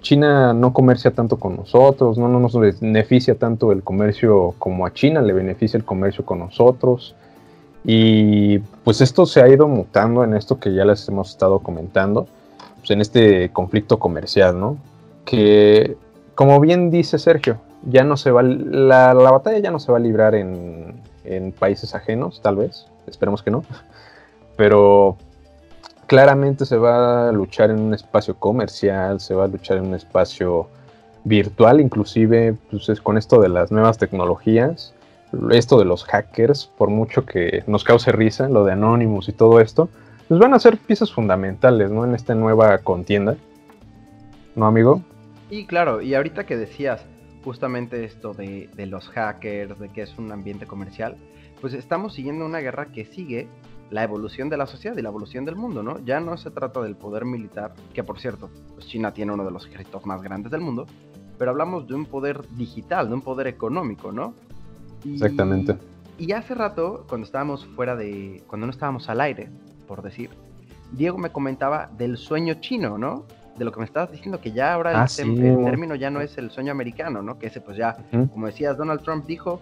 China 0.00 0.54
no 0.54 0.72
comercia 0.72 1.10
tanto 1.10 1.38
con 1.38 1.54
nosotros, 1.54 2.16
no, 2.16 2.28
no 2.28 2.40
nos 2.40 2.58
beneficia 2.58 3.34
tanto 3.34 3.70
el 3.70 3.82
comercio 3.82 4.54
como 4.58 4.86
a 4.86 4.92
China 4.94 5.20
le 5.20 5.34
beneficia 5.34 5.76
el 5.76 5.84
comercio 5.84 6.24
con 6.24 6.38
nosotros. 6.38 7.14
Y 7.84 8.58
pues 8.84 9.02
esto 9.02 9.26
se 9.26 9.42
ha 9.42 9.48
ido 9.48 9.68
mutando 9.68 10.24
en 10.24 10.32
esto 10.32 10.58
que 10.58 10.72
ya 10.72 10.86
les 10.86 11.06
hemos 11.08 11.28
estado 11.28 11.58
comentando 11.58 12.26
pues, 12.78 12.90
en 12.92 13.02
este 13.02 13.50
conflicto 13.50 13.98
comercial, 13.98 14.58
¿no? 14.58 14.78
Que, 15.26 15.98
como 16.34 16.58
bien 16.58 16.90
dice 16.90 17.18
Sergio, 17.18 17.58
ya 17.82 18.02
no 18.02 18.16
se 18.16 18.30
va, 18.30 18.42
la, 18.42 19.12
batalla 19.12 19.58
ya 19.58 19.70
no 19.70 19.78
se 19.78 19.92
va 19.92 19.98
a 19.98 20.00
librar 20.00 20.34
en, 20.34 21.02
países 21.58 21.94
ajenos, 21.94 22.40
tal 22.40 22.56
vez, 22.56 22.86
esperemos 23.06 23.42
que 23.42 23.50
no, 23.50 23.62
pero 24.58 25.16
claramente 26.08 26.66
se 26.66 26.76
va 26.76 27.28
a 27.28 27.32
luchar 27.32 27.70
en 27.70 27.78
un 27.78 27.94
espacio 27.94 28.34
comercial, 28.34 29.20
se 29.20 29.32
va 29.32 29.44
a 29.44 29.48
luchar 29.48 29.78
en 29.78 29.86
un 29.86 29.94
espacio 29.94 30.68
virtual, 31.22 31.80
inclusive 31.80 32.56
pues 32.68 32.88
es 32.88 33.00
con 33.00 33.16
esto 33.16 33.40
de 33.40 33.50
las 33.50 33.70
nuevas 33.70 33.98
tecnologías, 33.98 34.94
esto 35.52 35.78
de 35.78 35.84
los 35.84 36.02
hackers, 36.02 36.66
por 36.76 36.90
mucho 36.90 37.24
que 37.24 37.62
nos 37.68 37.84
cause 37.84 38.10
risa, 38.10 38.48
lo 38.48 38.64
de 38.64 38.72
Anonymous 38.72 39.28
y 39.28 39.32
todo 39.32 39.60
esto, 39.60 39.90
pues 40.26 40.40
van 40.40 40.54
a 40.54 40.58
ser 40.58 40.76
piezas 40.76 41.12
fundamentales, 41.12 41.92
¿no? 41.92 42.04
En 42.04 42.16
esta 42.16 42.34
nueva 42.34 42.78
contienda. 42.78 43.36
¿No, 44.56 44.66
amigo? 44.66 45.02
Y 45.50 45.66
claro, 45.66 46.02
y 46.02 46.16
ahorita 46.16 46.46
que 46.46 46.56
decías 46.56 47.04
justamente 47.44 48.04
esto 48.04 48.34
de, 48.34 48.68
los 48.86 49.08
hackers, 49.08 49.78
de 49.78 49.88
que 49.90 50.02
es 50.02 50.18
un 50.18 50.32
ambiente 50.32 50.66
comercial, 50.66 51.16
pues 51.60 51.74
estamos 51.74 52.14
siguiendo 52.14 52.44
una 52.44 52.58
guerra 52.58 52.86
que 52.86 53.04
sigue 53.04 53.46
la 53.90 54.02
evolución 54.02 54.48
de 54.48 54.56
la 54.56 54.66
sociedad 54.66 54.96
y 54.96 55.02
la 55.02 55.08
evolución 55.08 55.44
del 55.44 55.56
mundo, 55.56 55.82
¿no? 55.82 55.98
Ya 56.04 56.20
no 56.20 56.36
se 56.36 56.50
trata 56.50 56.80
del 56.82 56.96
poder 56.96 57.24
militar, 57.24 57.72
que 57.94 58.04
por 58.04 58.18
cierto, 58.20 58.50
pues 58.74 58.86
China 58.86 59.12
tiene 59.12 59.32
uno 59.32 59.44
de 59.44 59.50
los 59.50 59.66
ejércitos 59.66 60.04
más 60.04 60.22
grandes 60.22 60.52
del 60.52 60.60
mundo, 60.60 60.86
pero 61.38 61.52
hablamos 61.52 61.86
de 61.86 61.94
un 61.94 62.04
poder 62.04 62.42
digital, 62.56 63.08
de 63.08 63.14
un 63.14 63.22
poder 63.22 63.46
económico, 63.46 64.12
¿no? 64.12 64.34
Exactamente. 65.04 65.76
Y 66.18 66.32
hace 66.32 66.54
rato, 66.54 67.06
cuando 67.08 67.24
estábamos 67.24 67.64
fuera 67.64 67.94
de, 67.94 68.42
cuando 68.48 68.66
no 68.66 68.72
estábamos 68.72 69.08
al 69.08 69.20
aire, 69.20 69.48
por 69.86 70.02
decir, 70.02 70.30
Diego 70.92 71.16
me 71.16 71.30
comentaba 71.30 71.88
del 71.96 72.16
sueño 72.16 72.54
chino, 72.54 72.98
¿no? 72.98 73.24
De 73.56 73.64
lo 73.64 73.72
que 73.72 73.80
me 73.80 73.86
estabas 73.86 74.10
diciendo, 74.10 74.40
que 74.40 74.52
ya 74.52 74.74
ahora 74.74 74.90
el, 74.90 74.96
ah, 74.96 75.06
término 75.64 75.94
ya 75.94 76.10
no 76.10 76.20
es 76.20 76.36
el 76.38 76.50
sueño 76.50 76.72
americano, 76.72 77.22
¿no? 77.22 77.38
Que 77.38 77.46
ese 77.46 77.60
pues 77.60 77.76
ya, 77.76 77.96
como 78.10 78.46
decías, 78.46 78.76
Donald 78.76 79.02
Trump 79.02 79.26
dijo, 79.26 79.60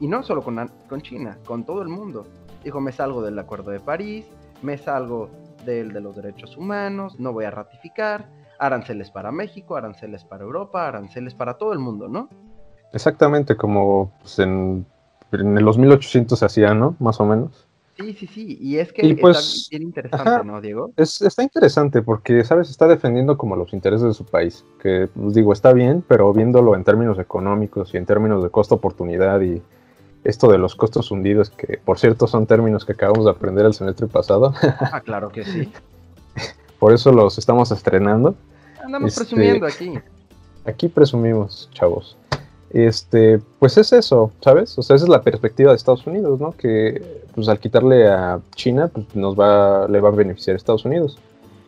y 0.00 0.06
no 0.06 0.22
solo 0.22 0.42
con, 0.42 0.70
con 0.88 1.02
China, 1.02 1.38
con 1.44 1.64
todo 1.64 1.82
el 1.82 1.88
mundo. 1.88 2.26
Dijo, 2.66 2.80
me 2.80 2.90
salgo 2.90 3.22
del 3.22 3.38
Acuerdo 3.38 3.70
de 3.70 3.78
París, 3.78 4.26
me 4.60 4.76
salgo 4.76 5.30
del 5.64 5.92
de 5.92 6.00
los 6.00 6.16
derechos 6.16 6.56
humanos, 6.56 7.14
no 7.20 7.32
voy 7.32 7.44
a 7.44 7.52
ratificar, 7.52 8.28
aranceles 8.58 9.08
para 9.08 9.30
México, 9.30 9.76
aranceles 9.76 10.24
para 10.24 10.42
Europa, 10.42 10.88
aranceles 10.88 11.32
para 11.32 11.54
todo 11.54 11.72
el 11.72 11.78
mundo, 11.78 12.08
¿no? 12.08 12.28
Exactamente, 12.92 13.56
como 13.56 14.10
pues, 14.20 14.40
en, 14.40 14.84
en 15.30 15.64
los 15.64 15.78
1800 15.78 16.36
se 16.36 16.44
hacía, 16.44 16.74
¿no? 16.74 16.96
Más 16.98 17.20
o 17.20 17.26
menos. 17.26 17.68
Sí, 17.96 18.14
sí, 18.14 18.26
sí, 18.26 18.58
y 18.60 18.78
es 18.78 18.92
que 18.92 19.16
pues, 19.20 19.38
está 19.38 19.68
bien 19.70 19.82
interesante, 19.84 20.44
¿no, 20.44 20.60
Diego? 20.60 20.90
está 20.96 21.44
interesante 21.44 22.02
porque, 22.02 22.42
¿sabes? 22.42 22.68
Está 22.68 22.88
defendiendo 22.88 23.38
como 23.38 23.54
los 23.54 23.72
intereses 23.74 24.08
de 24.08 24.14
su 24.14 24.24
país, 24.24 24.64
que, 24.82 25.08
pues 25.14 25.34
digo, 25.34 25.52
está 25.52 25.72
bien, 25.72 26.04
pero 26.08 26.32
viéndolo 26.32 26.74
en 26.74 26.82
términos 26.82 27.16
económicos 27.20 27.94
y 27.94 27.96
en 27.96 28.06
términos 28.06 28.42
de 28.42 28.50
costo-oportunidad 28.50 29.40
y 29.40 29.62
esto 30.28 30.50
de 30.50 30.58
los 30.58 30.74
costos 30.74 31.10
hundidos, 31.10 31.50
que 31.50 31.78
por 31.84 31.98
cierto 31.98 32.26
son 32.26 32.46
términos 32.46 32.84
que 32.84 32.92
acabamos 32.92 33.24
de 33.24 33.30
aprender 33.30 33.66
el 33.66 33.74
semestre 33.74 34.06
pasado. 34.06 34.52
Ah, 34.92 35.00
claro 35.00 35.30
que 35.30 35.44
sí. 35.44 35.72
por 36.78 36.92
eso 36.92 37.12
los 37.12 37.38
estamos 37.38 37.70
estrenando. 37.70 38.34
Andamos 38.84 39.14
presumiendo 39.14 39.66
aquí. 39.66 39.98
Aquí 40.64 40.88
presumimos, 40.88 41.68
chavos 41.72 42.16
este, 42.70 43.40
pues 43.58 43.78
es 43.78 43.92
eso, 43.92 44.32
¿sabes? 44.40 44.78
O 44.78 44.82
sea, 44.82 44.96
esa 44.96 45.04
es 45.04 45.08
la 45.08 45.22
perspectiva 45.22 45.70
de 45.70 45.76
Estados 45.76 46.06
Unidos, 46.06 46.40
¿no? 46.40 46.52
Que 46.52 47.22
pues 47.34 47.48
al 47.48 47.58
quitarle 47.58 48.08
a 48.08 48.40
China, 48.54 48.88
pues 48.88 49.14
nos 49.14 49.38
va, 49.38 49.88
le 49.88 50.00
va 50.00 50.08
a 50.08 50.12
beneficiar 50.12 50.54
a 50.54 50.56
Estados 50.58 50.84
Unidos. 50.84 51.18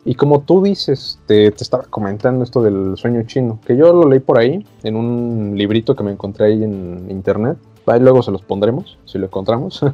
Y 0.05 0.15
como 0.15 0.41
tú 0.41 0.63
dices, 0.63 1.19
te, 1.27 1.51
te, 1.51 1.63
estaba 1.63 1.85
comentando 1.85 2.45
esto 2.45 2.63
del 2.63 2.97
sueño 2.97 3.23
chino, 3.25 3.59
que 3.67 3.77
yo 3.77 3.93
lo 3.93 4.09
leí 4.09 4.21
por 4.21 4.39
ahí, 4.39 4.67
en 4.83 4.97
un 4.97 5.55
librito 5.57 5.95
que 5.95 6.03
me 6.03 6.13
encontré 6.13 6.47
ahí 6.47 6.63
en 6.65 7.07
internet. 7.11 7.59
Ahí 7.91 8.01
luego 8.01 8.23
se 8.23 8.31
los 8.31 8.43
pondremos, 8.43 8.99
si 9.05 9.19
lo 9.19 9.27
encontramos. 9.27 9.85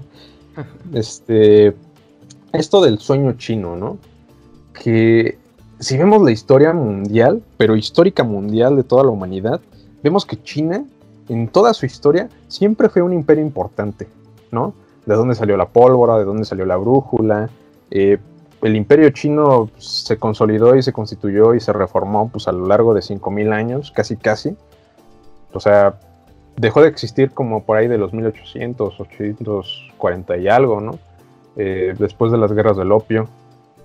este, 0.95 1.75
esto 2.53 2.83
del 2.83 2.99
sueño 2.99 3.33
chino, 3.35 3.77
¿no? 3.77 3.99
Que 4.73 5.39
si 5.79 5.97
vemos 5.97 6.23
la 6.23 6.31
historia 6.31 6.73
mundial, 6.73 7.43
pero 7.57 7.77
histórica 7.77 8.25
mundial 8.25 8.77
de 8.77 8.85
toda 8.85 9.05
la 9.05 9.11
humanidad, 9.11 9.61
vemos 10.03 10.25
que 10.25 10.43
China 10.43 10.85
en 11.29 11.49
toda 11.49 11.75
su 11.75 11.87
historia 11.87 12.29
siempre 12.49 12.89
fue 12.89 13.03
un 13.03 13.13
imperio 13.13 13.45
importante, 13.45 14.09
¿no? 14.51 14.75
De 15.07 15.15
dónde 15.15 15.35
salió 15.35 15.57
la 15.57 15.69
pólvora, 15.69 16.19
de 16.19 16.25
dónde 16.25 16.45
salió 16.45 16.67
la 16.67 16.77
brújula. 16.77 17.51
Eh, 17.91 18.19
el 18.63 18.77
imperio 18.77 19.11
chino 19.11 19.71
se 19.77 20.19
consolidó 20.19 20.75
y 20.77 20.83
se 20.83 20.93
constituyó 20.93 21.55
y 21.55 21.61
se 21.61 21.73
reformó 21.73 22.29
pues, 22.31 22.49
a 22.49 22.53
lo 22.53 22.67
largo 22.67 22.95
de 22.95 23.01
5.000 23.01 23.53
años, 23.53 23.91
casi 23.91 24.17
casi. 24.17 24.57
O 25.53 25.61
sea, 25.61 26.01
dejó 26.57 26.83
de 26.83 26.89
existir 26.89 27.31
como 27.31 27.65
por 27.65 27.77
ahí 27.77 27.89
de 27.89 27.99
los 27.99 28.13
1800, 28.13 29.01
840 29.01 30.37
y 30.37 30.49
algo, 30.49 30.81
¿no? 30.81 30.99
Eh, 31.57 31.95
después 31.99 32.33
de 32.33 32.39
las 32.39 32.53
guerras 32.53 32.77
del 32.77 32.93
opio. 32.93 33.29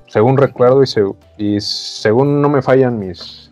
Según 0.07 0.37
recuerdo 0.37 0.83
y, 0.83 1.55
y 1.55 1.61
según 1.61 2.41
no 2.41 2.49
me 2.49 2.63
fallan 2.63 2.97
mis, 2.97 3.51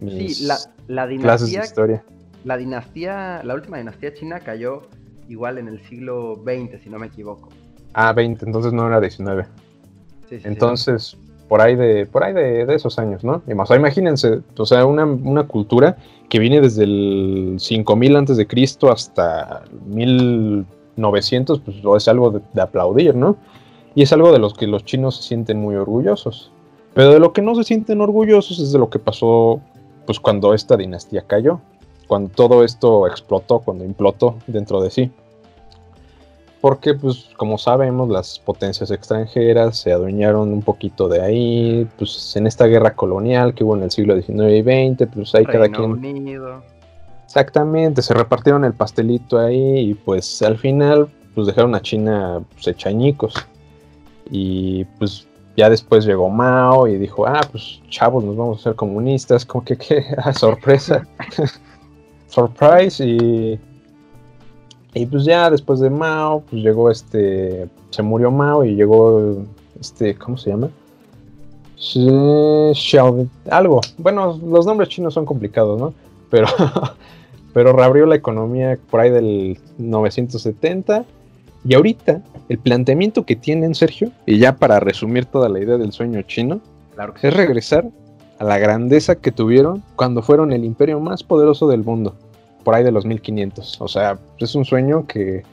sí, 0.00 0.44
la, 0.44 0.58
la 0.86 1.06
dinastía, 1.06 1.60
de 1.60 1.66
historia 1.66 2.04
la 2.44 2.56
dinastía, 2.56 3.42
la 3.42 3.54
última 3.54 3.78
dinastía 3.78 4.12
china 4.14 4.40
cayó 4.40 4.82
igual 5.28 5.58
en 5.58 5.68
el 5.68 5.82
siglo 5.88 6.42
XX, 6.44 6.82
si 6.82 6.90
no 6.90 6.98
me 6.98 7.06
equivoco. 7.06 7.48
Ah, 7.94 8.12
20, 8.12 8.44
entonces 8.44 8.72
no 8.72 8.86
era 8.86 9.00
19. 9.00 9.46
Sí, 10.28 10.38
sí, 10.38 10.42
entonces, 10.44 11.16
por 11.54 11.60
ahí 11.60 11.76
de, 11.76 12.04
por 12.06 12.24
ahí 12.24 12.32
de, 12.32 12.74
esos 12.74 12.98
años, 12.98 13.22
¿no? 13.22 13.40
Y 13.46 13.54
más, 13.54 13.70
imagínense, 13.70 14.40
o 14.58 14.66
sea, 14.66 14.84
una, 14.86 15.44
cultura 15.44 15.96
que 16.28 16.40
viene 16.40 16.60
desde 16.60 16.82
el 16.82 17.54
5000 17.60 18.16
antes 18.16 18.36
de 18.36 18.48
Cristo 18.48 18.90
hasta 18.90 19.62
1900, 19.86 21.60
pues 21.60 21.76
es 21.96 22.08
algo 22.08 22.32
de, 22.32 22.40
de 22.52 22.60
aplaudir, 22.60 23.14
¿no? 23.14 23.36
Y 23.94 24.02
es 24.02 24.12
algo 24.12 24.32
de 24.32 24.40
los 24.40 24.54
que 24.54 24.66
los 24.66 24.84
chinos 24.84 25.18
se 25.18 25.22
sienten 25.22 25.60
muy 25.60 25.76
orgullosos. 25.76 26.50
Pero 26.92 27.12
de 27.12 27.20
lo 27.20 27.32
que 27.32 27.40
no 27.40 27.54
se 27.54 27.62
sienten 27.62 28.00
orgullosos 28.00 28.58
es 28.58 28.72
de 28.72 28.80
lo 28.80 28.90
que 28.90 28.98
pasó, 28.98 29.60
pues 30.06 30.18
cuando 30.18 30.54
esta 30.54 30.76
dinastía 30.76 31.22
cayó 31.22 31.60
cuando 32.08 32.30
todo 32.30 32.64
esto 32.64 33.06
explotó, 33.06 33.60
cuando 33.60 33.84
implotó 33.84 34.38
dentro 34.48 34.80
de 34.80 34.90
sí. 34.90 35.12
Porque, 36.64 36.94
pues, 36.94 37.28
como 37.36 37.58
sabemos, 37.58 38.08
las 38.08 38.38
potencias 38.38 38.90
extranjeras 38.90 39.76
se 39.76 39.92
adueñaron 39.92 40.50
un 40.50 40.62
poquito 40.62 41.10
de 41.10 41.20
ahí, 41.20 41.86
pues, 41.98 42.34
en 42.36 42.46
esta 42.46 42.64
guerra 42.64 42.94
colonial 42.94 43.52
que 43.52 43.64
hubo 43.64 43.76
en 43.76 43.82
el 43.82 43.90
siglo 43.90 44.18
XIX 44.18 44.30
y 44.50 44.62
XX, 44.62 45.12
pues 45.12 45.34
ahí 45.34 45.44
cada 45.44 45.68
quien... 45.68 46.26
Exactamente, 47.26 48.00
se 48.00 48.14
repartieron 48.14 48.64
el 48.64 48.72
pastelito 48.72 49.38
ahí 49.38 49.90
y 49.90 49.94
pues 49.94 50.40
al 50.40 50.56
final 50.56 51.10
pues 51.34 51.48
dejaron 51.48 51.74
a 51.74 51.82
China 51.82 52.42
pues. 53.18 53.34
Y 54.30 54.86
pues 54.98 55.28
ya 55.58 55.68
después 55.68 56.06
llegó 56.06 56.30
Mao 56.30 56.88
y 56.88 56.96
dijo, 56.96 57.26
ah, 57.26 57.42
pues 57.52 57.82
chavos, 57.90 58.24
nos 58.24 58.36
vamos 58.36 58.60
a 58.60 58.62
ser 58.62 58.74
comunistas, 58.74 59.44
como 59.44 59.66
que 59.66 59.76
qué, 59.76 60.02
ah, 60.16 60.32
sorpresa, 60.32 61.06
surprise 62.28 63.04
y, 63.04 63.60
y 64.94 65.06
pues 65.06 65.24
ya 65.24 65.50
después 65.50 65.80
de 65.80 65.90
Mao, 65.90 66.42
pues 66.48 66.62
llegó 66.62 66.90
este, 66.90 67.68
se 67.90 68.02
murió 68.02 68.30
Mao 68.30 68.64
y 68.64 68.74
llegó 68.74 69.36
este, 69.80 70.14
¿cómo 70.14 70.36
se 70.36 70.50
llama? 70.50 70.70
algo, 73.50 73.80
bueno, 73.98 74.40
los 74.46 74.64
nombres 74.64 74.88
chinos 74.88 75.12
son 75.12 75.26
complicados, 75.26 75.78
¿no? 75.78 75.92
Pero, 76.30 76.46
pero 77.52 77.72
reabrió 77.72 78.06
la 78.06 78.14
economía 78.14 78.78
por 78.90 79.00
ahí 79.00 79.10
del 79.10 79.58
970 79.78 81.04
y 81.66 81.74
ahorita, 81.74 82.22
el 82.48 82.58
planteamiento 82.58 83.24
que 83.24 83.36
tienen, 83.36 83.74
Sergio, 83.74 84.10
y 84.26 84.38
ya 84.38 84.56
para 84.56 84.80
resumir 84.80 85.24
toda 85.24 85.48
la 85.48 85.60
idea 85.60 85.78
del 85.78 85.92
sueño 85.92 86.22
chino, 86.22 86.60
es 87.22 87.34
regresar 87.34 87.86
a 88.38 88.44
la 88.44 88.58
grandeza 88.58 89.16
que 89.16 89.32
tuvieron 89.32 89.82
cuando 89.96 90.22
fueron 90.22 90.52
el 90.52 90.64
imperio 90.64 91.00
más 91.00 91.22
poderoso 91.22 91.66
del 91.68 91.82
mundo, 91.82 92.14
por 92.64 92.74
ahí 92.74 92.82
de 92.82 92.90
los 92.90 93.04
1500. 93.04 93.80
O 93.80 93.88
sea, 93.88 94.18
es 94.38 94.54
un 94.54 94.64
sueño 94.64 95.06
que 95.06 95.44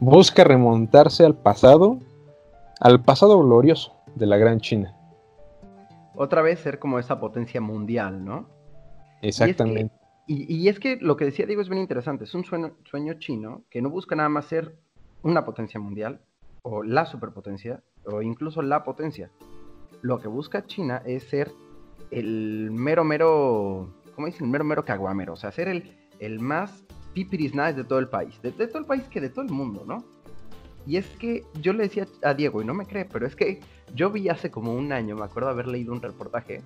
busca 0.00 0.44
remontarse 0.44 1.24
al 1.24 1.34
pasado, 1.34 1.98
al 2.80 3.02
pasado 3.02 3.42
glorioso 3.42 3.94
de 4.14 4.26
la 4.26 4.36
gran 4.36 4.60
China. 4.60 4.94
Otra 6.14 6.42
vez 6.42 6.60
ser 6.60 6.78
como 6.78 6.98
esa 6.98 7.20
potencia 7.20 7.60
mundial, 7.60 8.24
¿no? 8.24 8.46
Exactamente. 9.22 9.94
Y 10.26 10.68
es 10.68 10.78
que, 10.78 10.96
lo 10.96 11.16
que 11.16 11.26
decía 11.26 11.44
Diego 11.44 11.60
es 11.60 11.68
bien 11.68 11.82
interesante, 11.82 12.24
es 12.24 12.34
un 12.34 12.44
sueño, 12.44 12.72
sueño 12.84 13.14
chino 13.14 13.64
que 13.68 13.82
no 13.82 13.90
busca 13.90 14.14
nada 14.14 14.30
más 14.30 14.46
ser 14.46 14.76
una 15.22 15.44
potencia 15.44 15.78
mundial, 15.78 16.20
o 16.62 16.82
la 16.82 17.06
superpotencia, 17.06 17.82
o 18.04 18.22
incluso 18.22 18.62
la 18.62 18.84
potencia. 18.84 19.30
Lo 20.00 20.20
que 20.20 20.28
busca 20.28 20.64
China 20.66 21.02
es 21.04 21.24
ser 21.24 21.52
el 22.10 22.70
mero, 22.70 23.04
mero, 23.04 23.94
¿cómo 24.14 24.26
dicen? 24.26 24.46
El 24.46 24.52
mero, 24.52 24.64
mero 24.64 24.84
caguamero, 24.84 25.34
o 25.34 25.36
sea, 25.36 25.52
ser 25.52 25.68
el, 25.68 25.96
el 26.22 26.40
más 26.40 26.84
pipiris 27.14 27.54
nice 27.54 27.74
de 27.74 27.84
todo 27.84 27.98
el 27.98 28.08
país, 28.08 28.40
de, 28.42 28.52
todo 28.52 28.78
el 28.78 28.86
país 28.86 29.02
que 29.04 29.20
de 29.20 29.28
todo 29.28 29.44
el 29.44 29.50
mundo, 29.50 29.84
¿no? 29.86 30.04
Y 30.86 30.96
es 30.96 31.06
que 31.18 31.44
yo 31.60 31.72
le 31.72 31.84
decía 31.84 32.06
a 32.22 32.34
Diego, 32.34 32.62
y 32.62 32.64
no 32.64 32.74
me 32.74 32.86
cree, 32.86 33.04
pero 33.04 33.26
es 33.26 33.36
que 33.36 33.60
yo 33.94 34.10
vi 34.10 34.28
hace 34.28 34.50
como 34.50 34.74
un 34.74 34.92
año, 34.92 35.16
me 35.16 35.24
acuerdo 35.24 35.50
haber 35.50 35.68
leído 35.68 35.92
un 35.92 36.00
reportaje 36.00 36.62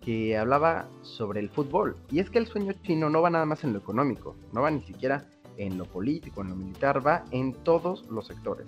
que 0.00 0.36
hablaba 0.36 0.88
sobre 1.02 1.40
el 1.40 1.50
fútbol. 1.50 1.96
Y 2.10 2.20
es 2.20 2.30
que 2.30 2.38
el 2.38 2.46
sueño 2.46 2.72
chino 2.82 3.10
no 3.10 3.20
va 3.20 3.30
nada 3.30 3.44
más 3.44 3.64
en 3.64 3.72
lo 3.72 3.78
económico, 3.78 4.36
no 4.52 4.62
va 4.62 4.70
ni 4.70 4.80
siquiera 4.82 5.28
en 5.56 5.76
lo 5.76 5.84
político, 5.84 6.40
en 6.40 6.50
lo 6.50 6.56
militar, 6.56 7.06
va 7.06 7.24
en 7.32 7.52
todos 7.52 8.08
los 8.10 8.26
sectores. 8.26 8.66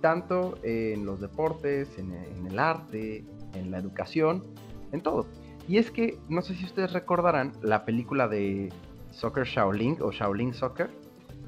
Tanto 0.00 0.58
en 0.62 1.04
los 1.04 1.20
deportes, 1.20 1.96
en, 1.98 2.12
el 2.46 2.58
arte, 2.58 3.24
en 3.54 3.70
la 3.70 3.78
educación, 3.78 4.44
en 4.92 5.00
todo. 5.00 5.26
Y 5.68 5.78
es 5.78 5.90
que, 5.90 6.18
no 6.28 6.42
sé 6.42 6.54
si 6.54 6.64
ustedes 6.64 6.92
recordarán 6.92 7.52
la 7.62 7.84
película 7.84 8.26
de 8.26 8.72
Soccer 9.10 9.44
Shaolin 9.44 9.98
o 10.00 10.10
Shaolin 10.10 10.54
Soccer. 10.54 10.90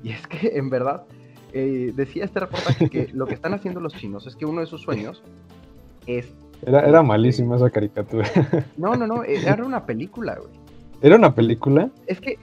Y 0.03 0.11
es 0.11 0.27
que, 0.27 0.57
en 0.57 0.71
verdad, 0.71 1.05
eh, 1.53 1.93
decía 1.95 2.25
este 2.25 2.41
reportaje 2.41 2.89
que 2.89 3.09
lo 3.13 3.27
que 3.27 3.35
están 3.35 3.55
haciendo 3.55 3.81
los 3.81 3.95
chinos 3.95 4.27
es 4.27 4.37
que 4.37 4.47
uno 4.47 4.61
de 4.61 4.67
sus 4.67 4.83
sueños 4.83 5.23
es... 6.07 6.33
Era, 6.63 6.87
era 6.87 7.03
malísima 7.03 7.57
esa 7.57 7.71
caricatura. 7.71 8.29
No, 8.77 8.95
no, 8.95 9.07
no, 9.07 9.25
era 9.25 9.65
una 9.65 9.87
película, 9.87 10.37
güey. 10.37 10.61
¿Era 11.03 11.17
una 11.17 11.35
película? 11.35 11.89
Es 12.07 12.21
que, 12.21 12.39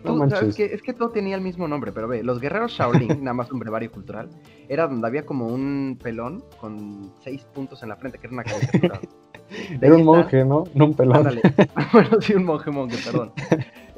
que, 0.55 0.65
es 0.65 0.81
que 0.81 0.93
todo 0.93 1.09
tenía 1.09 1.35
el 1.35 1.41
mismo 1.41 1.67
nombre, 1.67 1.91
pero 1.91 2.07
ve, 2.07 2.23
los 2.23 2.39
guerreros 2.39 2.71
Shaolin, 2.71 3.07
nada 3.23 3.33
más 3.33 3.51
un 3.51 3.59
brevario 3.59 3.91
cultural, 3.91 4.29
era 4.67 4.87
donde 4.87 5.07
había 5.07 5.25
como 5.25 5.47
un 5.47 5.99
pelón 6.01 6.43
con 6.59 7.11
seis 7.23 7.45
puntos 7.53 7.83
en 7.83 7.89
la 7.89 7.97
frente, 7.97 8.17
que 8.17 8.25
era 8.25 8.33
una 8.33 8.43
caricatura. 8.43 8.99
era 9.81 9.95
un 9.95 10.03
monje, 10.03 10.43
¿no? 10.43 10.63
No 10.73 10.85
un 10.85 10.95
pelón. 10.95 11.39
bueno, 11.93 12.09
sí, 12.19 12.33
un 12.33 12.45
monje, 12.45 12.71
monje, 12.71 12.97
perdón. 13.05 13.31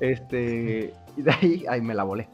Este, 0.01 0.93
de 1.21 1.31
ahí, 1.31 1.65
ahí 1.67 1.81
me 1.81 1.93
la 1.93 2.03
volé. 2.03 2.29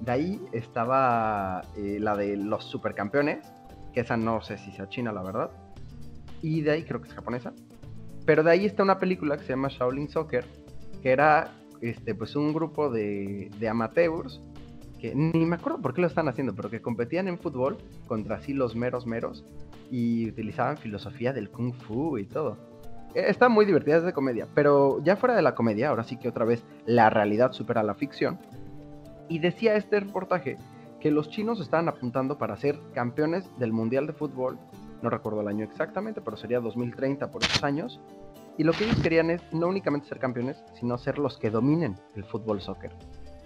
De 0.00 0.12
ahí 0.12 0.40
estaba 0.52 1.62
eh, 1.76 1.98
la 2.00 2.16
de 2.16 2.36
los 2.36 2.64
supercampeones, 2.64 3.46
que 3.92 4.00
esa 4.00 4.16
no 4.16 4.40
sé 4.40 4.58
si 4.58 4.70
sea 4.72 4.88
china, 4.88 5.12
la 5.12 5.22
verdad. 5.22 5.50
Y 6.42 6.60
de 6.60 6.72
ahí 6.72 6.84
creo 6.84 7.00
que 7.00 7.08
es 7.08 7.14
japonesa. 7.14 7.52
Pero 8.24 8.42
de 8.42 8.50
ahí 8.50 8.66
está 8.66 8.82
una 8.82 8.98
película 8.98 9.36
que 9.36 9.44
se 9.44 9.50
llama 9.50 9.68
Shaolin 9.68 10.08
Soccer, 10.08 10.44
que 11.02 11.10
era 11.10 11.52
este, 11.80 12.14
pues 12.14 12.36
un 12.36 12.52
grupo 12.52 12.90
de, 12.90 13.50
de 13.58 13.68
amateurs 13.68 14.40
que 14.98 15.14
ni 15.14 15.46
me 15.46 15.56
acuerdo 15.56 15.80
por 15.80 15.94
qué 15.94 16.00
lo 16.00 16.06
están 16.06 16.28
haciendo, 16.28 16.54
pero 16.54 16.70
que 16.70 16.82
competían 16.82 17.28
en 17.28 17.38
fútbol 17.38 17.78
contra 18.06 18.36
así 18.36 18.52
los 18.52 18.74
meros 18.74 19.06
meros 19.06 19.46
y 19.90 20.28
utilizaban 20.28 20.76
filosofía 20.76 21.32
del 21.32 21.50
kung 21.50 21.72
fu 21.72 22.18
y 22.18 22.24
todo. 22.24 22.56
E, 23.14 23.30
está 23.30 23.48
muy 23.48 23.64
divertida, 23.64 23.96
es 23.96 24.04
de 24.04 24.12
comedia, 24.12 24.46
pero 24.54 25.02
ya 25.02 25.16
fuera 25.16 25.34
de 25.34 25.42
la 25.42 25.54
comedia, 25.54 25.88
ahora 25.88 26.04
sí 26.04 26.16
que 26.16 26.28
otra 26.28 26.44
vez 26.44 26.64
la 26.86 27.10
realidad 27.10 27.52
supera 27.52 27.82
la 27.82 27.94
ficción. 27.94 28.38
Y 29.28 29.38
decía 29.38 29.74
este 29.74 30.00
reportaje 30.00 30.56
que 31.00 31.10
los 31.10 31.28
chinos 31.28 31.60
estaban 31.60 31.88
apuntando 31.88 32.38
para 32.38 32.56
ser 32.56 32.78
campeones 32.92 33.48
del 33.58 33.72
Mundial 33.72 34.06
de 34.06 34.12
Fútbol, 34.12 34.58
no 35.02 35.10
recuerdo 35.10 35.40
el 35.40 35.48
año 35.48 35.64
exactamente, 35.64 36.20
pero 36.20 36.36
sería 36.36 36.60
2030 36.60 37.30
por 37.30 37.44
esos 37.44 37.62
años, 37.62 38.00
y 38.56 38.64
lo 38.64 38.72
que 38.72 38.84
ellos 38.84 39.00
querían 39.00 39.30
es 39.30 39.40
no 39.52 39.68
únicamente 39.68 40.08
ser 40.08 40.18
campeones, 40.18 40.64
sino 40.74 40.98
ser 40.98 41.18
los 41.18 41.38
que 41.38 41.50
dominen 41.50 41.94
el 42.16 42.24
fútbol 42.24 42.60
soccer. 42.60 42.90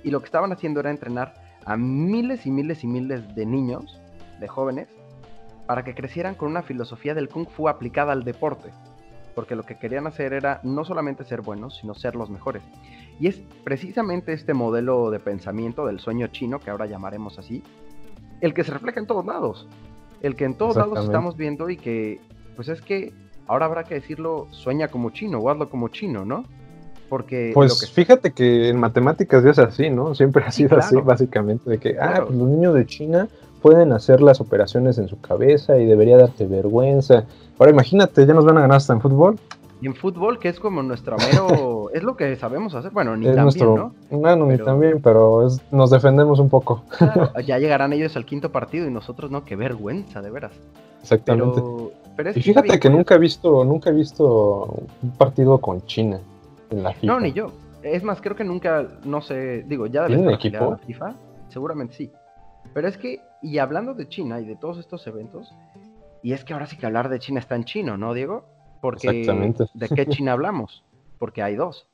Y 0.03 0.11
lo 0.11 0.21
que 0.21 0.25
estaban 0.27 0.53
haciendo 0.53 0.81
era 0.81 0.91
entrenar 0.91 1.35
a 1.67 1.77
miles 1.77 2.47
y 2.47 2.51
miles 2.51 2.83
y 2.83 2.87
miles 2.87 3.35
de 3.35 3.45
niños, 3.45 4.01
de 4.41 4.49
jóvenes, 4.49 4.89
para 5.67 5.85
que 5.85 5.95
crecieran 5.95 6.35
con 6.35 6.49
una 6.49 6.63
filosofía 6.63 7.15
del 7.15 7.29
kung 7.29 7.47
fu 7.47 7.69
aplicada 7.69 8.13
al 8.13 8.25
deporte. 8.25 8.71
Porque 9.35 9.57
lo 9.57 9.63
que 9.63 9.79
querían 9.79 10.07
hacer 10.07 10.33
era 10.33 10.61
no 10.63 10.85
solamente 10.85 11.25
ser 11.25 11.41
buenos, 11.41 11.77
sino 11.79 11.95
ser 11.95 12.15
los 12.15 12.29
mejores. 12.29 12.63
Y 13.19 13.29
es 13.29 13.41
precisamente 13.65 14.33
este 14.33 14.55
modelo 14.55 15.11
de 15.11 15.21
pensamiento 15.21 15.87
del 15.87 16.01
sueño 16.01 16.27
chino, 16.29 16.61
que 16.61 16.71
ahora 16.71 16.87
llamaremos 16.87 17.39
así, 17.39 17.63
el 18.41 18.53
que 18.55 18.65
se 18.65 18.73
refleja 18.73 19.01
en 19.01 19.07
todos 19.07 19.25
lados. 19.25 19.69
El 20.21 20.37
que 20.37 20.45
en 20.45 20.55
todos 20.55 20.77
lados 20.77 21.05
estamos 21.05 21.37
viendo 21.37 21.71
y 21.71 21.77
que, 21.77 22.21
pues 22.57 22.69
es 22.69 22.81
que 22.81 23.13
ahora 23.47 23.67
habrá 23.67 23.85
que 23.85 23.95
decirlo, 23.95 24.47
sueña 24.51 24.89
como 24.89 25.11
chino 25.11 25.39
o 25.39 25.51
hazlo 25.51 25.69
como 25.69 25.89
chino, 25.89 26.25
¿no? 26.25 26.45
Porque 27.09 27.51
pues 27.53 27.91
fíjate 27.91 28.33
que 28.33 28.71
en 28.71 28.81
matemáticas 28.81 29.45
ya 29.45 29.51
es 29.51 29.59
así, 29.59 29.91
¿no? 29.91 30.15
Siempre 30.15 30.45
ha 30.45 30.51
sido 30.51 30.79
así, 30.79 30.97
básicamente, 30.97 31.69
de 31.69 31.79
que, 31.79 31.97
ah, 32.01 32.23
pues 32.25 32.37
los 32.37 32.49
niños 32.49 32.75
de 32.75 32.87
China 32.87 33.29
pueden 33.63 33.93
hacer 33.93 34.21
las 34.21 34.41
operaciones 34.41 34.99
en 34.99 35.09
su 35.09 35.21
cabeza 35.21 35.79
y 35.79 35.87
debería 35.87 36.17
darte 36.17 36.47
vergüenza. 36.47 37.25
Ahora 37.59 37.73
imagínate, 37.73 38.27
ya 38.27 38.35
nos 38.35 38.45
van 38.45 38.59
a 38.59 38.63
ganar 38.63 38.77
hasta 38.77 38.93
en 38.93 39.01
fútbol. 39.01 39.39
Y 39.81 39.87
en 39.87 39.95
fútbol, 39.95 40.39
que 40.39 40.49
es 40.49 40.61
como 40.61 40.83
nuestro 40.83 41.17
mero, 41.17 41.91
es 41.95 42.03
lo 42.03 42.17
que 42.17 42.37
sabemos 42.37 42.75
hacer. 42.75 42.93
Bueno, 42.93 43.17
ni 43.17 43.33
también, 43.35 43.75
¿no? 43.75 43.95
Bueno, 44.11 44.47
ni 44.47 44.59
también, 44.59 45.01
pero 45.01 45.49
nos 45.71 45.91
defendemos 45.91 46.39
un 46.39 46.49
poco. 46.49 46.83
ya 47.45 47.59
llegarán 47.61 47.93
ellos 47.93 48.17
al 48.17 48.25
quinto 48.25 48.53
partido 48.53 48.87
y 48.87 48.91
nosotros 48.91 49.31
no, 49.31 49.45
qué 49.45 49.57
vergüenza, 49.57 50.21
de 50.21 50.31
veras. 50.31 50.53
Exactamente 51.01 51.63
y 52.35 52.43
fíjate 52.43 52.79
que 52.79 52.91
nunca 52.91 53.15
he 53.15 53.19
visto, 53.19 53.65
nunca 53.65 53.91
he 53.91 53.93
visto 53.93 54.83
un 55.03 55.11
partido 55.13 55.59
con 55.59 55.85
China 55.87 56.21
en 56.71 56.83
la 56.83 56.93
FIFA. 56.93 57.07
No, 57.13 57.21
ni 57.21 57.33
yo. 57.33 57.53
Es 57.83 58.03
más, 58.03 58.21
creo 58.21 58.37
que 58.37 58.45
nunca, 58.45 58.87
no 59.05 59.21
sé, 59.21 59.65
digo, 59.67 59.87
ya 59.87 60.05
de 60.05 60.17
la 60.17 60.35
equipo? 60.35 60.79
FIFA, 60.87 61.15
seguramente 61.49 61.95
sí. 61.95 62.11
Pero 62.75 62.89
es 62.89 62.97
que, 62.97 63.21
y 63.43 63.59
hablando 63.59 63.95
de 63.95 64.09
China 64.09 64.41
y 64.41 64.45
de 64.45 64.57
todos 64.57 64.79
estos 64.79 65.07
eventos, 65.07 65.53
y 66.23 66.33
es 66.33 66.45
que 66.45 66.53
ahora 66.53 66.67
sí 66.67 66.77
que 66.77 66.87
hablar 66.87 67.09
de 67.09 67.19
China 67.19 67.41
está 67.41 67.57
en 67.57 67.65
chino, 67.65 67.97
¿no, 67.97 68.15
Diego? 68.15 68.47
Porque 68.81 69.09
Exactamente. 69.09 69.65
¿de 69.75 69.89
qué 69.89 70.07
China 70.09 70.33
hablamos? 70.33 70.85
Porque 71.19 71.43
hay 71.43 71.57
dos. 71.57 71.89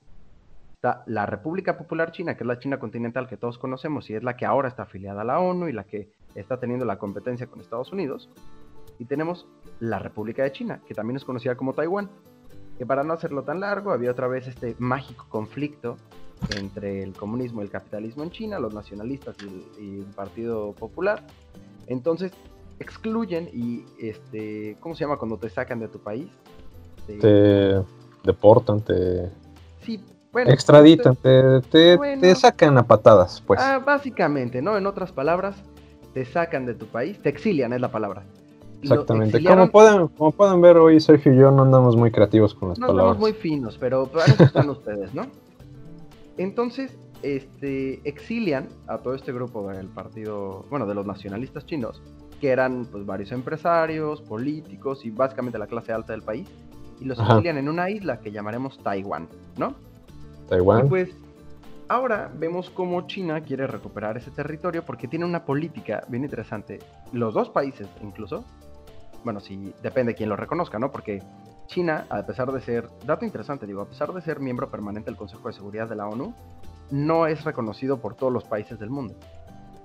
Está 0.75 1.03
la 1.07 1.27
República 1.27 1.77
Popular 1.77 2.13
China, 2.13 2.37
que 2.37 2.45
es 2.45 2.47
la 2.47 2.59
China 2.59 2.79
continental 2.79 3.27
que 3.27 3.37
todos 3.37 3.59
conocemos 3.59 4.09
y 4.11 4.15
es 4.15 4.23
la 4.23 4.37
que 4.37 4.47
ahora 4.47 4.69
está 4.69 4.85
afiliada 4.85 5.23
a 5.23 5.25
la 5.25 5.41
ONU 5.41 5.69
y 5.69 5.73
la 5.73 5.85
que 5.85 6.13
está 6.35 6.61
teniendo 6.61 6.85
la 6.85 6.99
competencia 6.99 7.49
con 7.49 7.61
Estados 7.61 7.93
Unidos. 7.93 8.31
Y 8.99 9.05
tenemos 9.07 9.47
la 9.81 9.99
República 9.99 10.45
de 10.45 10.53
China, 10.53 10.81
que 10.87 10.95
también 10.95 11.17
es 11.17 11.25
conocida 11.25 11.57
como 11.57 11.73
Taiwán. 11.73 12.11
Que 12.79 12.87
para 12.87 13.03
no 13.03 13.13
hacerlo 13.13 13.43
tan 13.43 13.61
largo, 13.61 13.91
había 13.91 14.13
otra 14.13 14.29
vez 14.29 14.47
este 14.47 14.77
mágico 14.79 15.27
conflicto 15.29 15.97
entre 16.57 17.03
el 17.03 17.13
comunismo 17.13 17.61
y 17.61 17.65
el 17.65 17.71
capitalismo 17.71 18.23
en 18.23 18.31
China, 18.31 18.59
los 18.59 18.75
nacionalistas 18.75 19.37
y 19.79 20.01
el, 20.01 20.05
Partido 20.15 20.73
Popular. 20.73 21.23
Entonces, 21.87 22.33
excluyen 22.79 23.49
y, 23.53 23.85
este, 24.01 24.77
¿cómo 24.81 24.95
se 24.95 25.05
llama 25.05 25.17
cuando 25.17 25.37
te 25.37 25.49
sacan 25.49 25.81
de 25.81 25.89
tu 25.89 25.99
país? 25.99 26.29
Te, 27.07 27.83
deportan, 28.25 28.81
te... 28.83 29.31
Sí, 29.81 30.03
bueno, 30.33 30.51
extraditan, 30.51 31.17
te, 31.17 31.61
te, 31.63 32.35
sacan 32.35 32.77
a 32.77 32.87
patadas, 32.87 33.43
pues. 33.47 33.61
Ah, 33.61 33.79
básicamente, 33.79 34.61
¿no? 34.61 34.77
En 34.77 34.87
otras 34.87 35.11
palabras, 35.13 35.57
te 36.13 36.25
sacan 36.25 36.67
de 36.67 36.75
tu 36.75 36.87
país, 36.87 37.21
te 37.23 37.31
exilian 37.31 37.73
es 37.73 37.81
la 37.81 37.91
palabra. 37.91 38.25
Exactamente. 38.83 39.43
Como 39.43 39.71
pueden, 39.71 40.09
como 40.09 40.33
pueden 40.33 40.61
ver, 40.61 40.77
hoy 40.77 41.01
Sergio 41.01 41.33
y 41.33 41.37
yo 41.37 41.51
no 41.51 41.63
andamos 41.63 41.97
muy 41.97 42.11
creativos 42.11 42.55
con 42.55 42.71
las 42.71 42.79
palabras. 42.79 42.97
No 42.97 43.11
andamos 43.11 43.21
muy 43.21 43.33
finos, 43.33 43.77
pero 43.79 44.07
para 44.07 44.27
eso 44.27 44.45
están 44.45 44.69
ustedes, 44.71 45.15
¿no? 45.15 45.27
Entonces, 46.39 46.97
este, 47.23 48.01
exilian 48.09 48.69
a 48.87 48.99
todo 48.99 49.15
este 49.15 49.33
grupo 49.33 49.69
del 49.69 49.89
partido, 49.89 50.65
bueno, 50.71 50.87
de 50.87 50.95
los 50.95 51.05
nacionalistas 51.05 51.67
chinos, 51.67 52.01
que 52.41 52.51
eran 52.51 52.87
pues 52.87 53.05
varios 53.05 53.33
empresarios, 53.33 54.23
políticos 54.23 55.05
y 55.05 55.11
básicamente 55.11 55.59
la 55.59 55.67
clase 55.67 55.93
alta 55.93 56.13
del 56.13 56.23
país, 56.23 56.49
y 57.01 57.05
los 57.05 57.19
exilian 57.19 57.59
en 57.59 57.69
una 57.69 57.91
isla 57.91 58.21
que 58.21 58.31
llamaremos 58.31 58.79
Taiwán, 58.83 59.29
¿no? 59.57 59.75
Taiwán. 60.49 60.87
Y 60.87 60.89
pues 60.89 61.11
ahora 61.89 62.31
vemos 62.35 62.71
cómo 62.71 63.07
China 63.07 63.41
quiere 63.41 63.67
recuperar 63.67 64.17
ese 64.17 64.31
territorio 64.31 64.85
porque 64.85 65.09
tiene 65.09 65.25
una 65.25 65.45
política 65.45 66.05
bien 66.09 66.25
interesante. 66.25 66.79
Los 67.13 67.35
dos 67.35 67.51
países 67.51 67.89
incluso, 68.03 68.45
bueno, 69.25 69.41
si 69.41 69.73
depende 69.83 70.13
de 70.13 70.17
quién 70.17 70.29
lo 70.29 70.37
reconozca, 70.37 70.79
¿no? 70.79 70.91
Porque 70.91 71.23
China, 71.69 72.07
a 72.09 72.27
pesar 72.27 72.51
de 72.51 72.61
ser, 72.61 72.89
dato 73.07 73.25
interesante, 73.25 73.67
digo, 73.67 73.83
a 73.83 73.89
pesar 73.89 74.13
de 74.13 74.21
ser 74.21 74.41
miembro 74.41 74.71
permanente 74.71 75.11
del 75.11 75.17
Consejo 75.17 75.49
de 75.49 75.55
Seguridad 75.55 75.89
de 75.89 75.95
la 75.95 76.09
ONU, 76.09 76.35
no 76.91 77.27
es 77.27 77.45
reconocido 77.45 78.01
por 78.01 78.15
todos 78.15 78.33
los 78.33 78.45
países 78.45 78.79
del 78.81 78.91
mundo. 78.91 79.15